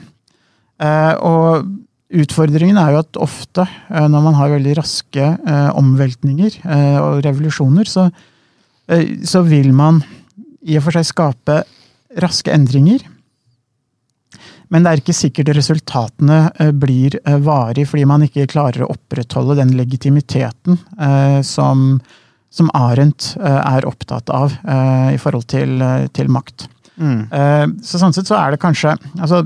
Og 1.30 1.70
Utfordringen 2.14 2.78
er 2.78 2.92
jo 2.94 3.00
at 3.02 3.18
ofte, 3.18 3.64
eh, 3.90 4.06
når 4.06 4.22
man 4.28 4.36
har 4.38 4.52
veldig 4.52 4.76
raske 4.78 5.24
eh, 5.26 5.70
omveltninger 5.74 6.60
eh, 6.62 6.98
og 7.02 7.24
revolusjoner, 7.26 7.88
så, 7.90 8.06
så, 9.26 9.42
vil 9.42 9.72
man 9.74 9.98
i 10.62 10.76
og 10.78 10.84
for 10.86 10.94
seg 10.94 11.08
skape 11.08 11.56
raske 12.22 12.52
endringer. 12.54 13.02
Men 14.70 14.86
det 14.86 14.92
er 14.92 15.02
ikke 15.02 15.14
sikkert 15.14 15.50
resultatene 15.54 16.70
blir 16.74 17.18
varig, 17.42 17.84
fordi 17.90 18.06
man 18.06 18.24
ikke 18.26 18.48
klarer 18.50 18.82
å 18.82 18.92
opprettholde 18.94 19.58
den 19.60 19.74
legitimiteten 19.78 20.78
som, 21.46 21.84
som 22.50 22.72
Arendt 22.74 23.28
er 23.38 23.86
opptatt 23.86 24.32
av 24.34 24.56
i 25.14 25.20
forhold 25.22 25.46
til, 25.54 25.78
til 26.18 26.32
makt. 26.34 26.66
Mm. 26.98 27.78
Så 27.86 28.02
sånn 28.02 28.16
sett 28.16 28.26
så 28.26 28.40
er 28.40 28.56
det 28.56 28.62
kanskje 28.64 28.96
altså 29.20 29.44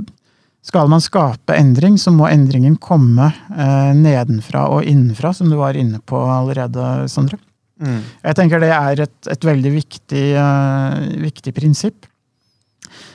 skal 0.62 0.90
man 0.92 1.00
skape 1.00 1.56
endring, 1.56 1.96
så 1.98 2.12
må 2.12 2.28
endringen 2.28 2.76
komme 2.82 3.30
eh, 3.30 3.92
nedenfra 3.96 4.66
og 4.74 4.84
innenfra, 4.84 5.32
som 5.36 5.48
du 5.50 5.56
var 5.60 5.78
inne 5.78 6.02
på 6.04 6.20
allerede, 6.20 7.08
Sondre. 7.08 7.40
Mm. 7.80 8.02
Jeg 8.26 8.36
tenker 8.36 8.60
det 8.60 8.74
er 8.76 9.04
et, 9.06 9.16
et 9.32 9.46
veldig 9.48 9.70
viktig, 9.72 10.24
uh, 10.36 11.00
viktig, 11.22 11.54
prinsipp. 11.56 12.04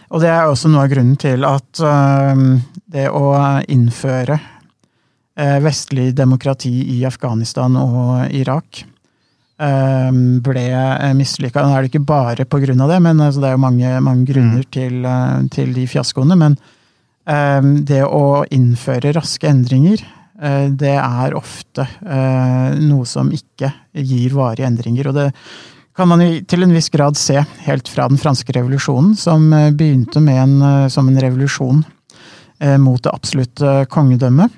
Og 0.10 0.24
det 0.24 0.32
er 0.32 0.50
også 0.50 0.72
noe 0.72 0.88
av 0.88 0.90
grunnen 0.90 1.20
til 1.22 1.46
at 1.46 1.84
uh, 1.86 2.34
det 2.90 3.06
å 3.14 3.30
innføre 3.70 4.40
uh, 4.40 5.60
vestlig 5.62 6.10
demokrati 6.18 6.74
i 6.98 7.04
Afghanistan 7.06 7.78
og 7.78 8.34
Irak 8.34 8.86
ble 9.56 10.64
mislykka. 11.16 11.62
Nå 11.64 11.72
er 11.72 11.86
det 11.86 11.88
ikke 11.94 12.02
bare 12.04 12.44
av 12.44 12.90
det, 12.92 12.98
men 13.00 13.22
altså, 13.24 13.40
det 13.40 13.48
er 13.48 13.54
jo 13.54 13.62
mange, 13.64 13.92
mange 14.04 14.26
grunner 14.28 14.66
mm. 14.66 14.72
til, 14.76 15.06
til, 15.54 15.70
de 15.72 15.86
fiaskoene. 15.88 16.36
men 16.36 16.58
det 17.26 18.04
å 18.06 18.46
innføre 18.54 19.14
raske 19.16 19.50
endringer, 19.50 20.02
eh, 20.42 20.68
det 20.70 20.94
er 20.94 21.34
ofte 21.38 21.88
eh, 22.06 22.76
noe 22.78 23.06
som 23.10 23.32
ikke 23.34 23.72
gir 23.98 24.36
varige 24.38 24.68
endringer. 24.68 25.10
Og 25.10 25.18
det 25.18 25.32
kan 25.96 26.12
man 26.12 26.22
til 26.46 26.66
en 26.66 26.76
viss 26.76 26.92
grad 26.94 27.18
se 27.18 27.40
helt 27.66 27.90
fra 27.90 28.06
den 28.12 28.22
franske 28.22 28.54
revolusjonen, 28.54 29.16
som 29.18 29.48
eh, 29.54 29.72
begynte 29.74 30.22
en, 30.22 30.60
som 30.94 31.10
en 31.10 31.22
revolusjon 31.22 31.84
mot 32.80 33.02
det 33.04 33.12
absolutte 33.12 33.72
kongedømmet, 33.92 34.54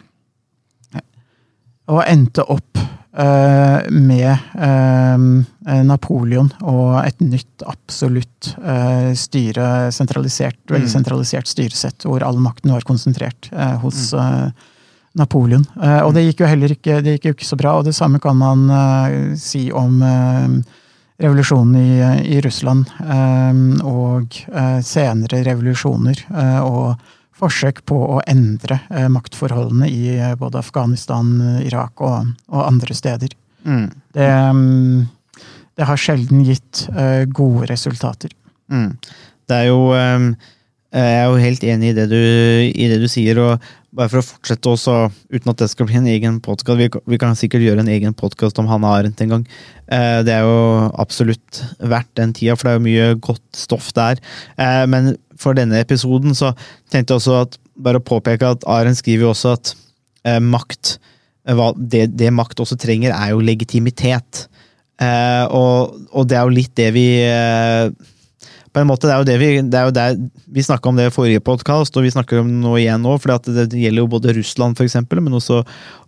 og 1.89 2.03
endte 2.05 2.43
opp 2.45 2.77
med 3.17 4.29
eh, 4.61 5.83
Napoleon 5.87 6.51
og 6.61 6.99
et 7.01 7.19
nytt 7.23 7.65
absolutt 7.65 8.51
eh, 8.61 9.11
styre, 9.17 9.89
sentralisert, 9.95 10.59
veldig 10.69 10.85
mm. 10.85 10.93
sentralisert 10.93 11.49
styresett, 11.49 12.05
hvor 12.05 12.25
all 12.25 12.37
makten 12.43 12.75
var 12.75 12.85
konsentrert 12.85 13.49
hos 13.81 14.11
mm. 14.13 14.51
Napoleon. 15.17 15.65
Og 16.05 16.11
det 16.13 16.27
gikk 16.27 16.43
jo 16.43 16.49
heller 16.51 16.75
ikke, 16.75 16.99
det 17.01 17.15
gikk 17.15 17.25
jo 17.25 17.35
ikke 17.39 17.49
så 17.49 17.57
bra, 17.57 17.79
og 17.79 17.87
det 17.87 17.95
samme 17.97 18.21
kan 18.21 18.37
man 18.37 18.67
si 19.41 19.63
om 19.73 19.97
revolusjonen 21.17 21.79
i, 21.81 22.37
i 22.37 22.41
Russland 22.45 22.85
og 23.81 24.37
senere 24.85 25.41
revolusjoner. 25.47 26.21
og 26.61 27.16
forsøk 27.37 27.83
på 27.89 27.97
å 28.15 28.21
endre 28.29 28.79
eh, 28.89 29.07
maktforholdene 29.11 29.89
i 29.91 30.15
eh, 30.15 30.33
både 30.39 30.61
Afghanistan, 30.61 31.35
Irak 31.65 32.01
og, 32.01 32.33
og 32.49 32.65
andre 32.65 32.97
steder. 32.97 33.35
Mm. 33.67 33.87
Det, 34.15 34.27
mm, 34.57 35.07
det, 35.77 35.87
har 35.89 36.01
sjelden 36.01 36.43
gitt 36.47 36.85
eh, 36.95 37.25
gode 37.29 37.69
resultater. 37.71 38.33
Mm. 38.71 38.93
Det 39.47 39.57
er 39.61 39.69
jo 39.69 39.81
Jeg 40.95 41.17
er 41.17 41.25
jo 41.27 41.41
helt 41.41 41.63
enig 41.67 41.91
i 41.91 41.95
det 41.97 42.05
du, 42.11 42.21
i 42.71 42.87
det 42.87 43.01
du 43.01 43.09
sier, 43.11 43.39
og 43.43 43.63
bare 43.97 44.11
for 44.11 44.21
å 44.21 44.27
fortsette 44.27 44.71
også, 44.71 44.95
uten 45.33 45.51
at 45.51 45.59
det 45.59 45.67
skal 45.71 45.89
bli 45.89 45.97
en 45.99 46.07
egen 46.07 46.37
podkast 46.43 46.79
vi, 46.79 46.87
vi, 47.11 47.19
kan 47.19 47.35
sikkert 47.35 47.65
gjøre 47.65 47.83
en 47.83 47.91
egen 47.91 48.15
podkast 48.15 48.59
om 48.61 48.69
Hanne 48.71 48.87
Arendt 48.87 49.23
en 49.25 49.33
gang. 49.33 49.45
Det 49.87 50.31
er 50.31 50.45
jo 50.47 50.87
absolutt 50.95 51.61
verdt 51.81 52.13
den 52.19 52.31
tida, 52.37 52.55
for 52.55 52.69
det 52.69 52.73
er 52.73 52.77
jo 52.77 52.85
mye 52.87 53.21
godt 53.25 53.59
stoff 53.59 53.89
der. 53.97 54.21
Men 54.87 55.15
for 55.39 55.57
denne 55.57 55.81
episoden, 55.83 56.35
så 56.37 56.53
tenkte 56.91 57.13
jeg 57.13 57.21
også 57.21 57.37
at 57.43 57.57
bare 57.77 58.01
å 58.01 58.05
påpeke 58.05 58.53
at 58.55 58.65
Arendt 58.69 59.01
skriver 59.01 59.27
jo 59.27 59.33
også 59.33 59.53
at 59.57 59.73
eh, 60.27 60.39
makt 60.43 60.97
eh, 61.47 61.63
det, 61.77 62.03
det, 62.17 62.33
makt 62.33 62.63
også 62.63 62.77
trenger, 62.79 63.13
er 63.13 63.33
jo 63.33 63.43
legitimitet. 63.45 64.47
Eh, 65.01 65.45
og, 65.53 65.97
og, 66.11 66.27
det 66.29 66.39
er 66.39 66.45
jo 66.45 66.55
litt 66.57 66.73
det 66.79 66.89
vi 66.95 67.07
eh, 67.21 67.91
På 68.77 68.81
en 68.83 68.89
måte, 68.91 69.09
det 69.09 69.15
er 69.15 69.23
jo 69.23 69.25
det 69.25 69.37
vi 69.41 69.47
det 69.73 69.83
jo 69.87 69.93
der, 69.95 70.17
Vi 70.53 70.61
snakka 70.61 70.91
om 70.91 70.99
det 70.99 71.07
i 71.09 71.13
forrige 71.15 71.41
podkast, 71.41 71.97
og 71.97 72.05
vi 72.05 72.13
snakker 72.13 72.43
om 72.43 72.51
det 72.51 72.59
nå 72.61 72.75
igjen 72.77 73.01
nå, 73.01 73.15
for 73.17 73.33
det, 73.49 73.71
gjelder 73.73 74.03
jo 74.03 74.11
både 74.11 74.35
Russland, 74.37 74.77
for 74.77 74.85
eksempel, 74.85 75.23
men 75.25 75.33
også, 75.33 75.63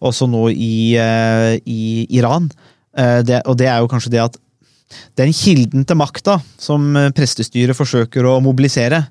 også 0.06 0.28
nå 0.30 0.44
i, 0.54 0.94
eh, 1.02 1.58
i 1.66 2.06
Iran. 2.20 2.52
Eh, 2.94 3.24
det, 3.26 3.42
og 3.50 3.58
det 3.58 3.72
er 3.72 3.82
jo 3.82 3.90
kanskje 3.90 4.14
det 4.14 4.22
at 4.28 4.38
den 5.18 5.34
kilden 5.34 5.86
til 5.86 5.98
makta 5.98 6.38
som 6.62 6.94
prestestyret 7.18 7.78
forsøker 7.78 8.26
å 8.26 8.38
mobilisere, 8.42 9.08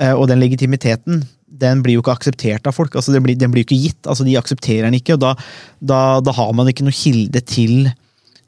Eh, 0.00 0.12
og 0.16 0.28
den 0.30 0.40
legitimiteten 0.40 1.22
den 1.62 1.82
blir 1.84 1.98
jo 1.98 2.02
ikke 2.02 2.14
akseptert 2.16 2.66
av 2.66 2.74
folk. 2.74 2.94
altså 2.96 3.12
blir, 3.20 3.36
Den 3.36 3.52
blir 3.52 3.62
jo 3.62 3.68
ikke 3.68 3.82
gitt. 3.82 4.06
altså 4.06 4.24
De 4.24 4.38
aksepterer 4.38 4.88
den 4.88 4.98
ikke, 4.98 5.14
og 5.14 5.20
da, 5.20 5.34
da, 5.80 6.20
da 6.20 6.32
har 6.32 6.52
man 6.56 6.68
ikke 6.68 6.86
noe 6.86 6.96
kilde 6.96 7.40
til 7.44 7.90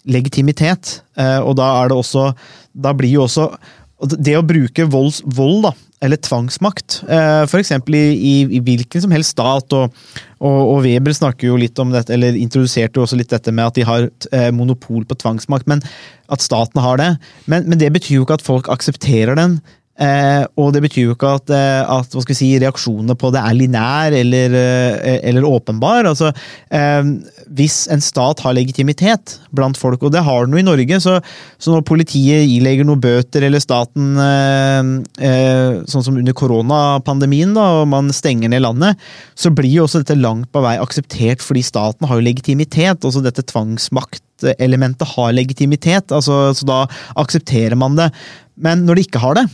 legitimitet. 0.04 1.00
Eh, 1.16 1.40
og 1.40 1.56
da 1.56 1.68
er 1.82 1.88
det 1.88 1.98
også 1.98 2.34
Da 2.74 2.92
blir 2.92 3.12
jo 3.12 3.24
også 3.28 3.52
Det 4.00 4.34
å 4.36 4.44
bruke 4.44 4.88
volds, 4.90 5.20
vold, 5.24 5.68
da, 5.68 5.70
eller 6.04 6.18
tvangsmakt, 6.20 6.98
eh, 7.06 7.44
f.eks. 7.46 7.70
I, 7.70 8.00
i, 8.12 8.32
i 8.58 8.62
hvilken 8.64 9.04
som 9.04 9.14
helst 9.14 9.36
stat, 9.36 9.76
og, 9.76 9.94
og, 10.40 10.58
og, 10.58 10.80
Weber 10.84 11.14
snakker 11.16 11.48
jo 11.48 11.60
litt 11.60 11.78
om 11.80 11.94
dette, 11.94 12.12
eller 12.16 12.36
introduserte 12.36 12.98
jo 12.98 13.06
også 13.06 13.20
litt 13.20 13.32
dette 13.32 13.54
med 13.54 13.70
at 13.70 13.78
de 13.78 13.86
har 13.86 14.10
monopol 14.52 15.06
på 15.08 15.16
tvangsmakt, 15.22 15.70
men 15.70 15.84
at 16.32 16.44
staten 16.44 16.82
har 16.82 17.00
det. 17.00 17.14
Men, 17.46 17.70
men 17.70 17.80
det 17.80 17.92
betyr 17.94 18.18
jo 18.18 18.26
ikke 18.26 18.40
at 18.40 18.46
folk 18.46 18.68
aksepterer 18.72 19.38
den 19.38 19.60
Eh, 19.94 20.42
og 20.58 20.72
det 20.74 20.80
betyr 20.82 21.04
jo 21.06 21.14
ikke 21.14 21.28
at, 21.36 21.50
eh, 21.54 21.86
at 21.86 22.14
si, 22.34 22.48
reaksjonene 22.58 23.14
på 23.14 23.28
det 23.30 23.38
er 23.38 23.54
linær 23.54 24.16
eller, 24.18 24.56
eh, 24.58 25.20
eller 25.30 25.46
åpenbar. 25.46 26.08
Altså, 26.10 26.32
eh, 26.74 27.02
hvis 27.54 27.86
en 27.94 28.02
stat 28.02 28.42
har 28.42 28.56
legitimitet 28.58 29.38
blant 29.54 29.78
folk, 29.78 30.02
og 30.02 30.10
det 30.10 30.24
har 30.26 30.46
den 30.46 30.56
jo 30.56 30.62
i 30.64 30.66
Norge, 30.66 30.98
så, 30.98 31.20
så 31.62 31.76
når 31.76 31.86
politiet 31.86 32.42
ilegger 32.42 32.88
noen 32.88 33.02
bøter, 33.04 33.46
eller 33.46 33.62
staten 33.62 34.18
eh, 34.18 34.90
eh, 35.22 35.80
Sånn 35.90 36.02
som 36.06 36.16
under 36.18 36.34
koronapandemien, 36.34 37.52
da, 37.54 37.64
og 37.80 37.88
man 37.92 38.10
stenger 38.14 38.50
ned 38.50 38.64
landet, 38.64 38.98
så 39.38 39.52
blir 39.54 39.70
jo 39.70 39.86
også 39.86 40.02
dette 40.02 40.18
langt 40.18 40.50
på 40.54 40.62
vei 40.64 40.74
akseptert 40.80 41.42
fordi 41.44 41.62
staten 41.66 42.08
har 42.08 42.18
jo 42.18 42.26
legitimitet. 42.26 43.04
altså 43.04 43.22
Dette 43.22 43.44
tvangsmaktelementet 43.46 45.14
har 45.14 45.34
legitimitet, 45.36 46.10
altså, 46.14 46.48
så 46.56 46.66
da 46.66 46.80
aksepterer 47.20 47.78
man 47.78 47.98
det. 47.98 48.10
Men 48.56 48.86
når 48.86 48.98
det 48.98 49.06
ikke 49.08 49.22
har 49.22 49.38
det, 49.38 49.46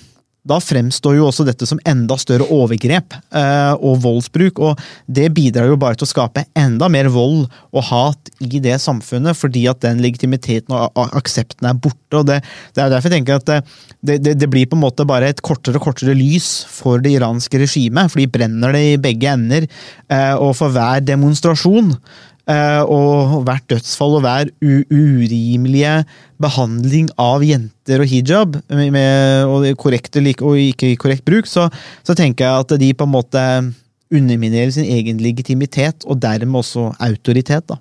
da 0.48 0.56
fremstår 0.62 1.18
jo 1.18 1.26
også 1.28 1.44
dette 1.44 1.66
som 1.68 1.80
enda 1.88 2.16
større 2.20 2.46
overgrep 2.52 3.12
eh, 3.36 3.72
og 3.76 4.00
voldsbruk. 4.04 4.60
Og 4.64 4.80
det 5.06 5.28
bidrar 5.36 5.68
jo 5.68 5.78
bare 5.80 5.98
til 5.98 6.08
å 6.08 6.10
skape 6.10 6.46
enda 6.58 6.88
mer 6.92 7.10
vold 7.12 7.44
og 7.70 7.84
hat 7.90 8.32
i 8.40 8.62
det 8.62 8.78
samfunnet, 8.80 9.36
fordi 9.36 9.66
at 9.70 9.82
den 9.84 10.00
legitimiteten 10.02 10.74
og 10.76 11.02
aksepten 11.20 11.68
er 11.68 11.76
borte. 11.76 12.22
og 12.22 12.26
Det, 12.30 12.40
det 12.74 12.84
er 12.84 12.94
derfor 12.94 13.10
jeg 13.10 13.20
tenker 13.20 13.40
at 13.40 13.50
det, 14.00 14.16
det, 14.24 14.36
det, 14.40 14.48
blir 14.50 14.68
på 14.70 14.78
en 14.78 14.84
måte 14.86 15.06
bare 15.08 15.28
et 15.30 15.44
kortere 15.44 15.76
og 15.76 15.90
kortere 15.90 16.16
lys 16.16 16.64
for 16.72 17.02
det 17.04 17.14
iranske 17.18 17.60
regimet, 17.60 18.08
for 18.08 18.22
de 18.22 18.30
brenner 18.32 18.74
det 18.76 18.84
i 18.94 18.98
begge 19.02 19.36
ender. 19.36 19.68
Eh, 20.08 20.34
og 20.40 20.56
for 20.58 20.72
hver 20.72 21.04
demonstrasjon 21.04 21.92
og 22.48 23.44
hvert 23.46 23.66
dødsfall 23.70 24.16
og 24.18 24.22
hver 24.24 24.48
urimelige 24.62 25.92
behandling 26.40 27.10
av 27.20 27.44
jenter 27.44 28.02
og 28.02 28.10
hijab, 28.10 28.56
med, 28.70 29.44
og, 29.46 29.66
korrekt, 29.78 30.16
og 30.16 30.56
ikke 30.58 30.96
korrekt 31.00 31.24
bruk, 31.28 31.46
så, 31.46 31.68
så, 32.02 32.16
tenker 32.16 32.46
jeg 32.46 32.64
at 32.64 32.74
de 32.80 32.90
på 32.96 33.06
en 33.06 33.14
måte 33.14 33.44
underminerer 34.10 34.70
sin 34.74 34.88
egen 34.90 35.20
legitimitet, 35.22 36.04
og 36.06 36.20
dermed 36.22 36.62
også 36.62 36.90
autoritet. 36.98 37.68
da. 37.68 37.78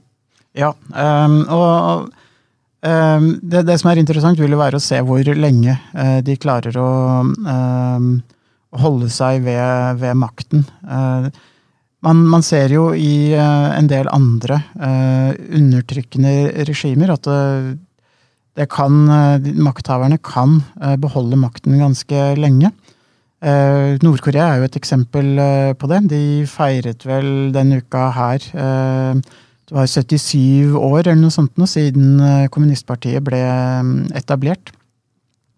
Ja, 0.57 0.73
um, 0.89 1.41
og 1.49 2.09
um, 2.85 3.29
det, 3.41 3.65
det, 3.67 3.77
som 3.79 3.91
er 3.91 4.01
interessant, 4.01 4.39
vil 4.41 4.53
jo 4.53 4.61
være 4.61 4.79
å 4.79 4.83
se 4.83 4.99
hvor 5.05 5.23
lenge 5.35 5.77
uh, 5.93 6.19
de 6.25 6.37
klarer 6.41 6.77
å 6.79 6.89
um, 7.23 8.11
holde 8.77 9.09
seg 9.13 9.43
ved, 9.45 10.01
ved 10.01 10.19
makten. 10.19 10.65
Uh, 10.85 11.29
man, 12.05 12.23
man, 12.31 12.43
ser 12.45 12.71
jo 12.73 12.89
i 12.95 13.35
uh, 13.35 13.75
en 13.75 13.89
del 13.91 14.09
andre 14.13 14.61
uh, 14.79 15.31
undertrykkende 15.57 16.65
regimer 16.69 17.13
at 17.15 17.27
det, 17.27 17.77
det 18.59 18.65
kan, 18.73 18.91
makthaverne 19.63 20.17
kan 20.19 20.57
beholde 20.99 21.37
makten 21.39 21.77
ganske 21.79 22.23
lenge. 22.35 22.73
Nord-Korea 23.39 24.49
er 24.49 24.57
jo 24.59 24.65
et 24.67 24.75
eksempel 24.75 25.29
på 25.79 25.87
det. 25.87 25.99
De 26.11 26.23
feiret 26.49 27.05
vel 27.07 27.29
denne 27.55 27.77
uka 27.79 28.09
her 28.17 28.43
Det 28.43 29.77
var 29.77 29.87
77 29.87 30.75
år 30.75 31.05
eller 31.05 31.21
noe 31.21 31.31
sånt 31.31 31.55
nå, 31.55 31.69
siden 31.71 32.19
kommunistpartiet 32.51 33.23
ble 33.23 33.39
etablert. 34.19 34.73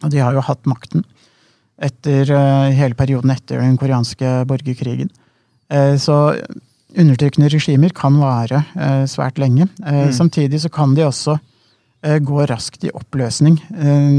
Og 0.06 0.14
de 0.14 0.22
har 0.22 0.38
jo 0.38 0.46
hatt 0.46 0.70
makten 0.70 1.02
etter 1.82 2.30
hele 2.78 3.00
perioden 3.00 3.34
etter 3.34 3.66
den 3.66 3.82
koreanske 3.82 4.44
borgerkrigen. 4.52 5.10
Eh, 5.72 5.96
så 5.98 6.36
undertrykkende 6.98 7.50
regimer 7.52 7.94
kan 7.96 8.18
vare 8.20 8.66
eh, 8.76 9.06
svært 9.08 9.40
lenge. 9.40 9.70
Eh, 9.86 10.08
mm. 10.10 10.14
Samtidig 10.14 10.62
så 10.66 10.70
kan 10.74 10.96
de 10.96 11.08
også 11.08 11.38
gå 12.02 12.46
raskt 12.50 12.82
i 12.82 12.90
oppløsning 12.98 13.60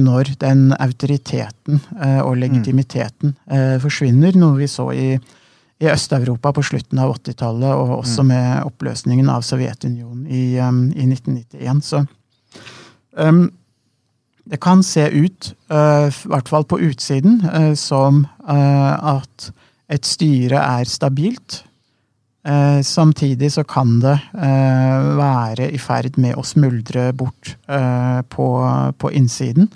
når 0.06 0.28
den 0.38 0.68
autoriteten 0.70 1.80
og 2.22 2.36
legitimiteten 2.38 3.32
forsvinner, 3.82 4.36
noe 4.38 4.54
vi 4.60 4.68
så 4.70 4.84
i, 4.94 5.08
i 5.82 5.88
Øst-Europa 5.90 6.52
på 6.54 6.62
slutten 6.62 7.00
av 7.02 7.16
80-tallet, 7.16 7.72
og 7.74 7.96
også 7.96 8.22
mm. 8.22 8.30
med 8.30 8.68
oppløsningen 8.70 9.32
av 9.34 9.42
Sovjetunionen 9.42 10.28
i, 10.30 10.44
i 10.54 11.08
1991. 11.08 11.82
Så 11.82 12.04
um, 13.18 13.42
det 14.46 14.62
kan 14.62 14.86
se 14.86 15.08
ut, 15.10 15.50
i 15.50 16.30
hvert 16.30 16.54
fall 16.54 16.68
på 16.70 16.78
utsiden, 16.86 17.42
som 17.74 18.28
at 18.46 19.50
et 19.92 20.08
styre 20.08 20.60
er 20.60 20.88
stabilt. 20.88 21.62
Eh, 22.42 22.80
samtidig 22.82 23.52
så 23.54 23.62
kan 23.64 24.00
det 24.02 24.16
eh, 24.34 25.10
være 25.18 25.68
i 25.70 25.78
ferd 25.78 26.16
med 26.18 26.34
å 26.34 26.42
smuldre 26.46 27.12
bort 27.14 27.54
eh, 27.70 28.22
på, 28.26 28.46
på, 28.98 29.12
innsiden. 29.14 29.68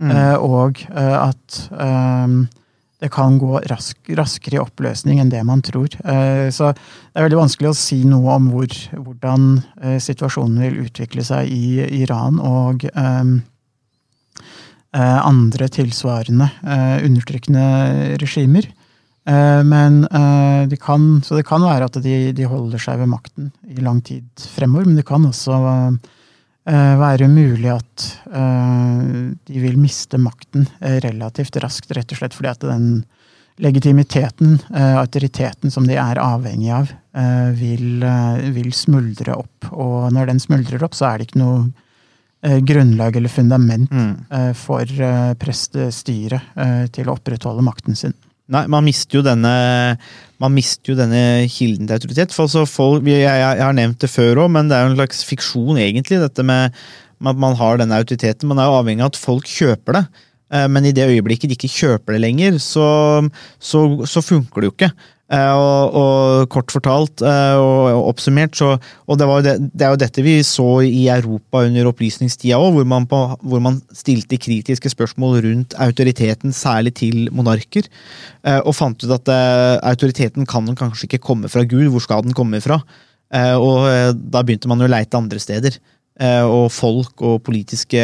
Mm. 0.00 0.10
Eh, 0.10 0.36
og 0.40 0.80
eh, 0.88 1.16
at 1.20 1.60
eh, 1.70 2.34
det 3.00 3.12
kan 3.14 3.38
gå 3.40 3.60
rask, 3.70 3.96
raskere 4.16 4.58
i 4.58 4.62
oppløsning 4.62 5.20
enn 5.22 5.30
det 5.32 5.40
man 5.48 5.62
tror. 5.64 5.88
så 6.52 6.66
det 6.74 7.14
er 7.16 7.24
veldig 7.24 7.38
vanskelig 7.38 7.70
å 7.70 7.78
si 7.78 8.02
noe 8.04 8.34
om 8.34 8.50
hvor, 8.52 8.74
hvordan 8.92 9.46
situasjonen 10.04 10.60
vil 10.66 10.82
utvikle 10.82 11.24
seg 11.24 11.48
i 11.48 11.80
Iran 12.02 12.36
og 12.44 12.84
andre 14.92 15.70
tilsvarende 15.72 16.50
undertrykkende 17.08 17.64
regimer. 18.20 18.68
Eh, 19.30 19.64
men 19.64 20.04
eh, 20.04 20.68
de 20.68 20.76
kan, 20.76 21.22
Så 21.24 21.36
det 21.36 21.46
kan 21.48 21.62
være 21.62 21.86
at 21.86 21.98
de, 22.02 22.32
de, 22.36 22.48
holder 22.48 22.82
seg 22.82 23.02
ved 23.02 23.10
makten 23.12 23.50
i 23.68 23.82
lang 23.84 24.00
tid 24.06 24.26
fremover, 24.56 24.88
men 24.88 24.98
det 24.98 25.06
kan 25.08 25.26
også 25.28 25.58
eh, 25.60 26.94
være 27.00 27.28
mulig 27.30 27.70
at 27.72 28.08
de 28.30 29.60
vil 29.62 29.78
miste 29.80 30.18
makten 30.20 30.66
relativt 31.02 31.56
raskt, 31.62 31.90
rett 31.96 32.12
og 32.12 32.20
slett 32.20 32.36
fordi 32.36 32.50
at 32.52 32.66
den 32.68 32.84
legitimiteten, 33.60 34.54
autoriteten 35.00 35.72
som 35.72 35.88
de 35.88 35.96
er 35.98 36.20
avhengig 36.22 36.70
av, 36.72 36.92
vil, 37.58 38.04
vil 38.54 38.70
smuldre 38.76 39.34
opp. 39.40 39.68
Og 39.72 40.12
når 40.14 40.30
den 40.30 40.40
smuldrer 40.40 40.84
opp, 40.86 40.94
så 40.96 41.10
er 41.10 41.18
det 41.18 41.28
ikke 41.28 41.42
noe 41.42 42.60
grunnlag 42.70 43.18
eller 43.18 43.32
fundament 43.32 43.90
mm. 43.90 44.14
for 44.56 44.94
prestestyret 45.42 46.54
til 46.94 47.10
å 47.10 47.18
opprettholde 47.18 47.66
makten 47.66 47.98
sin. 47.98 48.14
Nei, 48.50 48.64
man 48.72 48.86
mister 48.86 49.20
jo 49.20 49.24
denne, 49.26 49.52
man 50.42 50.54
mister 50.56 50.92
jo 50.92 50.98
denne 50.98 51.46
kilden 51.52 51.86
til 51.86 51.98
autoritet. 52.00 52.34
For 52.34 52.48
altså 52.48 52.64
folk, 52.66 53.06
jeg, 53.06 53.22
jeg, 53.22 53.62
har 53.62 53.76
nevnt 53.76 54.00
det 54.02 54.10
før 54.10 54.44
òg, 54.44 54.50
men 54.56 54.70
det 54.70 54.76
er 54.76 54.86
jo 54.86 54.94
en 54.94 54.98
slags 54.98 55.22
fiksjon, 55.28 55.78
egentlig, 55.78 56.18
dette 56.22 56.46
med 56.46 56.74
at 57.20 57.38
man 57.38 57.54
har 57.58 57.78
denne 57.78 58.00
autoriteten. 58.00 58.48
Man 58.50 58.58
er 58.58 58.70
jo 58.70 58.80
avhengig 58.80 59.04
av 59.04 59.12
at 59.12 59.20
folk 59.20 59.48
kjøper 59.50 59.98
det. 60.00 60.04
Eh, 60.54 60.66
men 60.72 60.88
i 60.88 60.94
det 60.96 61.08
øyeblikket 61.10 61.50
de 61.50 61.58
ikke 61.58 61.72
kjøper 61.72 62.16
det 62.16 62.24
lenger, 62.24 62.58
så, 62.62 62.86
så, 63.62 63.84
så 64.08 64.24
funker 64.24 64.62
det 64.62 64.70
jo 64.70 64.76
ikke. 64.76 64.90
Uh, 65.30 65.54
og, 65.54 65.94
og, 65.94 66.48
kort 66.50 66.72
fortalt 66.74 67.22
uh, 67.22 67.54
og, 67.54 68.08
oppsummert, 68.10 68.56
så 68.58 68.72
Og 69.06 69.18
det, 69.18 69.28
det, 69.46 69.52
det, 69.78 69.84
er 69.86 69.92
jo 69.92 70.00
dette 70.02 70.24
vi 70.26 70.32
så 70.42 70.80
i 70.82 71.04
Europa 71.06 71.60
under 71.68 71.86
opplysningstida 71.86 72.58
òg, 72.58 72.80
hvor, 72.80 73.36
hvor, 73.38 73.62
man 73.62 73.78
stilte 73.94 74.40
kritiske 74.42 74.90
spørsmål 74.90 75.38
rundt 75.44 75.76
autoriteten, 75.78 76.50
særlig 76.50 76.96
til 76.98 77.28
monarker, 77.30 77.86
uh, 78.42 78.58
og 78.64 78.74
fant 78.74 79.06
ut 79.06 79.14
at 79.20 79.30
autoriteten 79.92 80.48
kan 80.50 80.66
kanskje 80.74 81.06
ikke 81.06 81.22
komme 81.30 81.52
fra 81.52 81.62
Gud, 81.62 81.86
hvor 81.94 82.02
skal 82.02 82.26
den 82.26 82.34
komme 82.34 82.62
fra? 82.64 82.82
og 83.30 83.84
da 84.34 84.40
begynte 84.42 84.66
man 84.66 84.80
jo 84.82 84.88
å 84.88 84.90
leite 84.90 85.14
andre 85.14 85.38
steder. 85.38 85.76
Eh, 86.20 86.44
og 86.44 86.66
folk 86.68 87.22
og 87.24 87.38
politiske 87.46 88.00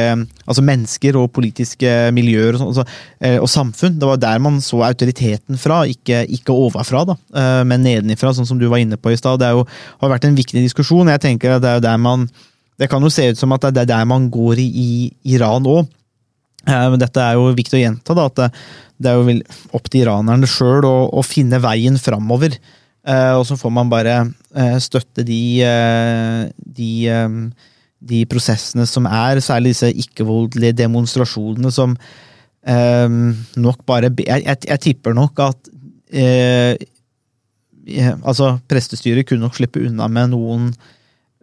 Altså 0.47 0.63
mennesker 0.65 1.19
og 1.21 1.35
politiske 1.37 1.91
miljøer 2.17 2.55
og, 2.55 2.61
sånt, 2.63 2.71
altså, 2.71 3.01
eh, 3.21 3.37
og 3.43 3.49
samfunn. 3.51 3.99
Det 4.01 4.09
var 4.09 4.21
der 4.23 4.41
man 4.41 4.61
så 4.65 4.81
autoriteten 4.87 5.59
fra, 5.61 5.83
ikke, 5.91 6.23
ikke 6.39 6.55
ovenfra, 6.55 7.03
da, 7.11 7.17
eh, 7.37 7.63
men 7.69 7.85
nedenifra, 7.85 8.33
sånn 8.33 8.49
som 8.49 8.61
du 8.61 8.69
var 8.71 8.81
inne 8.81 8.97
på 8.97 9.13
i 9.13 9.19
stad. 9.19 9.43
Det 9.43 9.51
jo, 9.53 9.67
har 10.01 10.15
vært 10.15 10.29
en 10.29 10.39
viktig 10.39 10.63
diskusjon. 10.65 11.11
Jeg 11.13 11.25
tenker 11.27 11.57
at 11.57 11.67
det 11.67 11.75
er 11.75 11.85
der 11.85 12.01
man 12.01 12.29
Det 12.77 12.91
kan 12.93 13.01
jo 13.01 13.09
se 13.09 13.25
ut 13.33 13.39
som 13.41 13.55
at 13.57 13.65
det 13.73 13.87
er 13.87 13.89
der 13.89 14.05
man 14.05 14.31
går 14.31 14.59
i, 14.61 14.67
i 14.69 14.89
Iran 15.35 15.65
òg. 15.65 15.87
Men 16.67 16.99
dette 17.01 17.23
er 17.23 17.39
jo 17.39 17.55
viktig 17.57 17.79
å 17.79 17.81
gjenta, 17.81 18.13
da, 18.13 18.27
at 18.27 18.37
det, 18.37 18.49
det 19.01 19.11
er 19.11 19.17
jo 19.17 19.37
opp 19.73 19.87
til 19.89 20.03
iranerne 20.03 20.49
sjøl 20.51 20.85
å, 20.85 20.97
å, 21.09 21.23
finne 21.25 21.61
veien 21.63 21.97
framover. 21.97 22.59
Og 23.07 23.47
så 23.49 23.57
får 23.57 23.73
man 23.73 23.89
bare 23.89 24.19
støtte 24.83 25.25
de, 25.25 25.41
de 26.77 26.91
de 28.01 28.25
prosessene 28.29 28.87
som 28.89 29.07
er, 29.09 29.41
særlig 29.45 29.75
disse 29.75 29.93
ikke-voldelige 30.05 30.77
demonstrasjonene 30.83 31.73
som 31.73 31.97
eh, 32.67 33.09
nok 33.57 33.87
bare 33.89 34.13
jeg, 34.13 34.45
jeg, 34.45 34.61
jeg, 34.69 34.83
tipper 34.85 35.17
nok 35.17 35.41
at 35.47 35.73
eh, 36.13 36.77
altså 38.27 38.57
Prestestyret 38.69 39.29
kunne 39.29 39.47
nok 39.47 39.57
slippe 39.59 39.83
unna 39.87 40.09
med 40.13 40.35
noen 40.35 40.71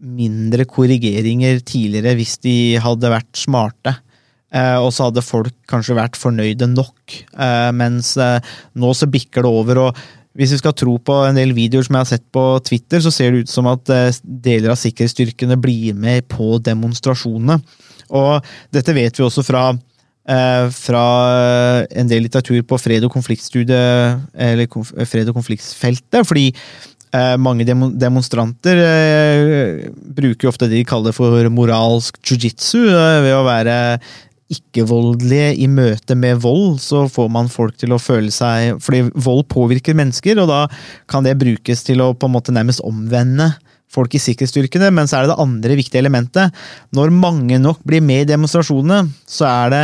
mindre 0.03 0.65
korrigeringer 0.67 1.61
tidligere 1.63 2.17
hvis 2.19 2.37
de 2.43 2.55
hadde 2.83 3.11
vært 3.13 3.39
smarte. 3.39 3.95
Eh, 4.53 4.77
og 4.77 4.91
så 4.93 5.07
hadde 5.07 5.23
folk 5.25 5.55
kanskje 5.69 5.97
vært 5.97 6.19
fornøyde 6.19 6.67
nok. 6.69 7.15
Eh, 7.33 7.69
mens 7.75 8.13
eh, 8.21 8.37
nå 8.77 8.91
så 8.97 9.09
bikker 9.09 9.45
det 9.45 9.53
over. 9.61 9.81
og 9.87 10.03
hvis 10.37 10.55
vi 10.55 10.59
skal 10.61 10.75
tro 10.77 10.97
på 10.97 11.15
en 11.27 11.37
del 11.37 11.53
videoer 11.53 11.85
som 11.85 11.97
jeg 11.97 12.05
har 12.05 12.09
sett 12.09 12.25
på 12.33 12.43
Twitter, 12.65 13.03
så 13.03 13.11
ser 13.13 13.33
det 13.33 13.45
ut 13.45 13.53
som 13.53 13.69
at 13.69 13.89
eh, 13.93 14.21
deler 14.23 14.73
av 14.73 14.79
sikkerhetsstyrkene 14.81 15.57
blir 15.61 15.97
med 15.97 16.25
på 16.31 16.57
demonstrasjonene. 16.63 17.59
Og 18.13 18.53
dette 18.73 18.95
vet 18.97 19.19
vi 19.19 19.25
også 19.25 19.45
fra 19.45 19.67
eh, 19.73 20.65
fra 20.73 21.05
en 21.89 22.09
del 22.09 22.25
litteratur 22.25 22.63
på 22.65 22.81
fred- 22.81 23.05
og 23.05 23.13
konfliktstudie, 23.13 23.83
eller 24.33 25.05
fred- 25.05 25.29
og 25.29 25.37
konfliktfeltet, 25.37 26.25
fordi 26.25 26.49
eh, 27.13 27.35
mange 27.37 27.67
demonstranter 27.67 28.83
eh, 28.83 29.87
bruker 30.17 30.49
ofte 30.49 30.69
det 30.69 30.81
de 30.81 30.89
kaller 30.89 31.15
for 31.15 31.49
moralsk 31.53 32.19
jiu-jitsu, 32.25 32.87
eh, 32.89 33.19
ved 33.27 33.37
å 33.37 33.45
være 33.47 33.77
ikke-voldelige 34.53 35.51
i 35.63 35.67
møte 35.71 36.15
med 36.19 36.39
vold, 36.43 36.79
så 36.83 37.03
får 37.11 37.29
man 37.33 37.51
folk 37.51 37.75
til 37.81 37.95
å 37.95 38.01
føle 38.01 38.31
seg 38.33 38.79
Fordi 38.83 39.03
vold 39.13 39.45
påvirker 39.51 39.97
mennesker, 39.97 40.39
og 40.41 40.49
da 40.51 40.61
kan 41.09 41.25
det 41.25 41.37
brukes 41.41 41.83
til 41.87 42.03
å 42.03 42.13
på 42.13 42.29
en 42.29 42.35
måte 42.35 42.55
nærmest 42.55 42.83
omvende 42.85 43.51
folk 43.93 44.15
i 44.17 44.21
sikkerhetsstyrkene. 44.21 44.89
Men 44.93 45.09
så 45.09 45.19
er 45.19 45.25
det 45.25 45.33
det 45.33 45.43
andre 45.43 45.77
viktige 45.79 46.01
elementet. 46.01 46.63
Når 46.95 47.13
mange 47.13 47.59
nok 47.61 47.83
blir 47.87 48.03
med 48.05 48.25
i 48.25 48.31
demonstrasjonene, 48.33 49.05
så 49.29 49.47
er 49.49 49.73
det 49.73 49.83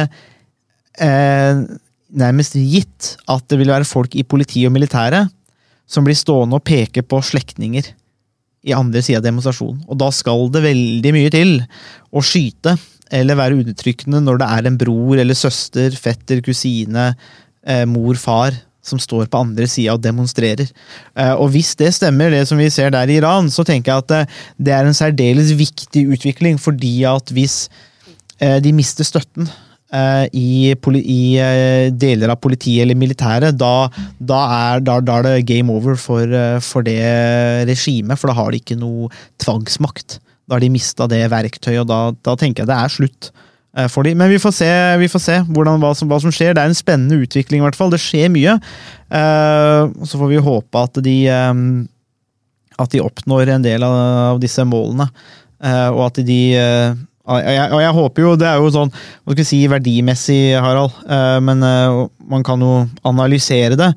eh, 1.05 1.63
nærmest 2.09 2.57
gitt 2.57 3.15
at 3.30 3.45
det 3.51 3.59
vil 3.61 3.72
være 3.74 3.88
folk 3.88 4.17
i 4.17 4.26
politi 4.26 4.65
og 4.67 4.74
militære 4.76 5.28
som 5.89 6.05
blir 6.05 6.17
stående 6.17 6.57
og 6.57 6.65
peke 6.65 7.03
på 7.05 7.22
slektninger 7.26 7.93
i 8.67 8.76
andre 8.76 9.01
sida 9.05 9.22
av 9.22 9.26
demonstrasjonen. 9.26 9.84
Og 9.88 9.99
da 9.99 10.09
skal 10.13 10.49
det 10.53 10.65
veldig 10.65 11.13
mye 11.15 11.34
til 11.34 11.59
å 12.11 12.24
skyte 12.26 12.76
eller 13.12 13.38
være 13.39 13.60
undertrykkende 13.64 14.22
når 14.24 14.41
det 14.41 14.49
er 14.55 14.70
en 14.70 14.80
bror 14.80 15.22
eller 15.22 15.38
søster, 15.38 15.93
fetter, 15.97 16.41
kusine, 16.45 17.14
eh, 17.66 17.86
mor, 17.89 18.18
far 18.20 18.57
som 18.86 18.99
står 19.01 19.28
på 19.30 19.41
andre 19.43 19.68
sida 19.70 19.95
og 19.95 20.03
demonstrerer. 20.03 20.70
Eh, 21.16 21.34
og 21.36 21.51
hvis 21.53 21.76
det 21.80 21.91
stemmer, 21.97 22.32
det 22.34 22.45
som 22.49 22.60
vi 22.60 22.70
ser 22.74 22.93
der 22.95 23.12
i 23.12 23.20
Iran, 23.20 23.49
så 23.51 23.66
tenker 23.68 23.91
jeg 23.91 24.05
at 24.05 24.12
det, 24.12 24.22
det 24.68 24.76
er 24.76 24.88
en 24.88 24.97
særdeles 24.97 25.53
viktig 25.60 26.05
utvikling, 26.16 26.60
fordi 26.62 26.93
at 27.10 27.34
hvis 27.36 27.68
eh, 28.39 28.57
de 28.64 28.74
mister 28.76 29.07
støtten 29.07 29.49
eh, 29.93 30.26
i, 30.34 30.72
i 31.01 31.22
eh, 31.43 31.89
deler 31.91 32.34
av 32.34 32.39
politiet 32.41 32.86
eller 32.86 32.99
militæret, 32.99 33.60
da, 33.60 33.89
da, 34.18 34.39
er, 34.72 34.86
da, 34.86 34.99
da 35.03 35.20
er 35.20 35.28
det 35.28 35.49
game 35.51 35.76
over 35.76 35.99
for, 35.99 36.24
eh, 36.24 36.57
for 36.64 36.88
det 36.88 36.99
regimet, 37.70 38.20
for 38.20 38.32
da 38.32 38.39
har 38.39 38.51
de 38.51 38.64
ikke 38.64 38.80
noe 38.80 39.12
tvangsmakt. 39.43 40.22
Da 40.50 40.58
har 40.58 40.66
de 40.66 40.72
mista 40.74 41.06
det 41.10 41.22
verktøyet, 41.30 41.84
og 41.84 41.89
da, 41.91 42.00
da, 42.26 42.34
tenker 42.39 42.66
jeg 42.66 42.72
det 42.72 42.78
er 42.78 42.93
slutt 42.93 43.30
eh, 43.78 43.86
for 43.91 44.08
dem. 44.08 44.18
Men 44.18 44.32
vi 44.34 44.41
får 44.41 44.56
se, 44.58 44.70
vi 44.97 45.12
får 45.12 45.22
se 45.22 45.38
hvordan, 45.45 45.78
hva, 45.84 45.93
som, 45.97 46.10
hva, 46.10 46.18
som, 46.24 46.34
skjer. 46.34 46.56
Det 46.58 46.64
er 46.64 46.72
en 46.74 46.78
spennende 46.78 47.22
utvikling, 47.22 47.62
i 47.62 47.68
hvert 47.68 47.78
fall. 47.78 47.93
Det 47.93 48.02
skjer 48.02 48.34
mye. 48.34 48.58
Uh, 49.10 49.93
så 50.06 50.18
får 50.18 50.34
vi 50.34 50.41
håpe 50.50 50.82
at 50.82 50.97
de, 51.06 51.16
um, 51.54 51.62
at 52.82 52.95
de 52.95 53.04
oppnår 53.06 53.54
en 53.54 53.68
del 53.68 53.86
av, 53.86 54.41
disse 54.41 54.66
målene. 54.66 55.10
Og 55.60 56.06
at 56.06 56.22
de 56.24 56.41
og 57.30 57.44
jeg, 57.46 57.68
og 57.76 57.84
jeg, 57.84 57.94
håper 58.00 58.26
jo, 58.26 58.32
Det 58.40 58.48
er 58.50 58.64
jo 58.64 58.72
sånn 58.74 58.90
hva 58.94 59.36
skal 59.36 59.44
vi 59.44 59.50
si, 59.52 59.60
verdimessig, 59.70 60.42
Harald, 60.58 60.96
men 61.46 61.62
man 62.30 62.46
kan 62.46 62.62
jo 62.66 62.74
analysere 63.08 63.78
det 63.80 63.94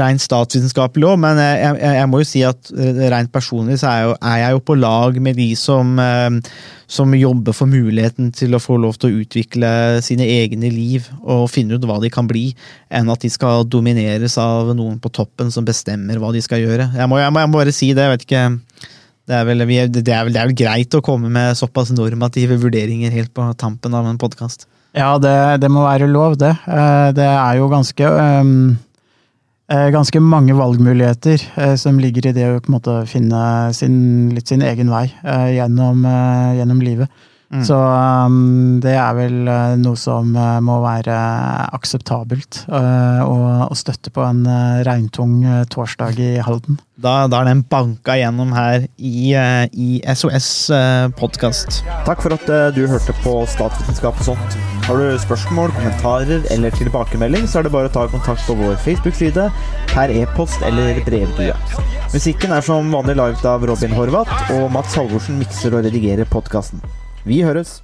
rent 0.00 0.22
statsvitenskapelig 0.24 1.04
òg, 1.04 1.18
men 1.20 1.38
jeg, 1.40 1.56
jeg, 1.60 1.96
jeg, 1.98 2.08
må 2.08 2.20
jo 2.22 2.28
si 2.28 2.42
at 2.48 2.70
rent 3.12 3.32
personlig 3.32 3.78
så 3.82 3.90
er, 3.90 4.04
jo, 4.06 4.14
er 4.24 4.38
jeg 4.40 4.54
jo 4.56 4.62
på 4.70 4.76
lag 4.78 5.18
med 5.24 5.36
de 5.36 5.48
som, 5.58 5.90
eh, 6.00 6.54
som 6.88 7.12
jobber 7.16 7.56
for 7.56 7.68
muligheten 7.68 8.30
til 8.36 8.56
å 8.56 8.62
få 8.62 8.78
lov 8.80 8.96
til 9.00 9.10
å 9.10 9.20
utvikle 9.22 9.72
sine 10.04 10.24
egne 10.38 10.72
liv 10.72 11.10
og 11.20 11.50
finne 11.52 11.76
ut 11.76 11.84
hva 11.88 11.98
de 12.02 12.12
kan 12.12 12.28
bli, 12.30 12.48
enn 12.92 13.12
at 13.12 13.24
de 13.24 13.32
skal 13.32 13.68
domineres 13.68 14.38
av 14.40 14.72
noen 14.78 14.96
på 15.02 15.12
toppen 15.12 15.52
som 15.52 15.68
bestemmer 15.68 16.20
hva 16.22 16.32
de 16.32 16.40
skal 16.44 16.64
gjøre. 16.64 16.88
Jeg 16.96 17.12
må, 17.12 17.20
jeg 17.20 17.34
må, 17.34 17.44
jeg 17.44 17.52
må 17.52 17.60
bare 17.60 17.76
si 17.76 17.92
det. 17.92 18.08
jeg 18.08 18.16
vet 18.16 18.28
ikke 18.28 18.46
det 19.30 19.38
er, 19.38 19.46
vel, 19.46 19.62
det, 19.62 19.68
er 19.70 19.88
vel, 20.26 20.34
det 20.34 20.40
er, 20.40 20.48
vel, 20.48 20.56
greit 20.58 20.94
å 20.98 21.02
komme 21.04 21.30
med 21.32 21.58
såpass 21.58 21.92
normative 21.94 22.58
vurderinger 22.60 23.14
helt 23.14 23.32
på 23.34 23.46
tampen 23.60 23.94
av 23.94 24.08
en 24.10 24.20
podkast. 24.20 24.66
Ja, 24.98 25.14
det, 25.22 25.34
det, 25.62 25.70
må 25.72 25.86
være 25.86 26.10
lov, 26.10 26.36
det. 26.40 26.52
Eh, 26.68 27.10
det 27.16 27.28
er 27.28 27.60
jo 27.60 27.70
ganske 27.72 28.14
um 28.14 28.56
ganske 29.72 30.20
mange 30.20 30.52
valgmuligheter 30.52 31.40
eh, 31.56 31.74
som 31.80 31.96
ligger 31.96 32.26
i 32.28 32.32
det 32.36 32.44
å 32.44 32.58
måte 32.68 33.06
finne 33.08 33.70
sin, 33.72 33.94
litt 34.34 34.50
sin 34.50 34.60
egen 34.60 34.90
vei 34.92 35.06
gjennom, 35.54 36.02
gjennom 36.58 36.82
livet. 36.84 37.08
Mm. 37.52 37.64
Så 37.68 37.76
um, 37.76 38.80
det 38.80 38.94
er 38.96 39.12
vel 39.12 39.34
uh, 39.44 39.74
noe 39.76 39.98
som 40.00 40.30
uh, 40.32 40.56
må 40.64 40.78
være 40.80 41.16
akseptabelt 41.76 42.62
uh, 42.72 43.20
å 43.28 43.76
støtte 43.76 44.08
på 44.14 44.24
en 44.24 44.40
uh, 44.48 44.80
regntung 44.88 45.42
torsdag 45.68 46.16
i 46.16 46.30
Halden. 46.40 46.80
Da, 47.02 47.26
da, 47.28 47.42
er 47.42 47.50
den 47.50 47.64
banka 47.68 48.14
gjennom 48.16 48.54
her 48.56 48.86
i, 48.96 49.34
i 49.34 49.88
SOS 50.14 50.70
podkast. 51.18 51.80
Takk 52.06 52.22
for 52.22 52.36
at 52.36 52.46
du 52.76 52.84
hørte 52.86 53.14
på 53.24 53.40
Statsvitenskap 53.50 54.20
og 54.22 54.28
sånt. 54.28 54.56
Har 54.86 55.00
du 55.00 55.18
spørsmål, 55.18 55.74
kommentarer 55.74 56.46
eller 56.54 56.78
tilbakemelding, 56.78 57.48
så 57.50 57.58
er 57.58 57.66
det 57.66 57.74
bare 57.74 57.90
å 57.90 57.94
ta 57.96 58.06
kontakt 58.12 58.46
på 58.46 58.54
vår 58.60 58.78
Facebook-side, 58.86 59.48
per 59.90 60.14
e-post 60.14 60.62
eller 60.68 61.02
brevdue. 61.08 61.58
Musikken 62.14 62.54
er 62.54 62.64
som 62.66 62.94
vanlig 62.94 63.18
laget 63.18 63.46
av 63.50 63.66
Robin 63.66 63.98
Horvath, 63.98 64.52
og 64.54 64.68
Mats 64.74 64.94
Halvorsen 65.00 65.42
mikser 65.42 65.74
og 65.74 65.88
redigerer 65.88 66.28
podkasten. 66.30 66.84
Vi 67.24 67.42
høres! 67.46 67.82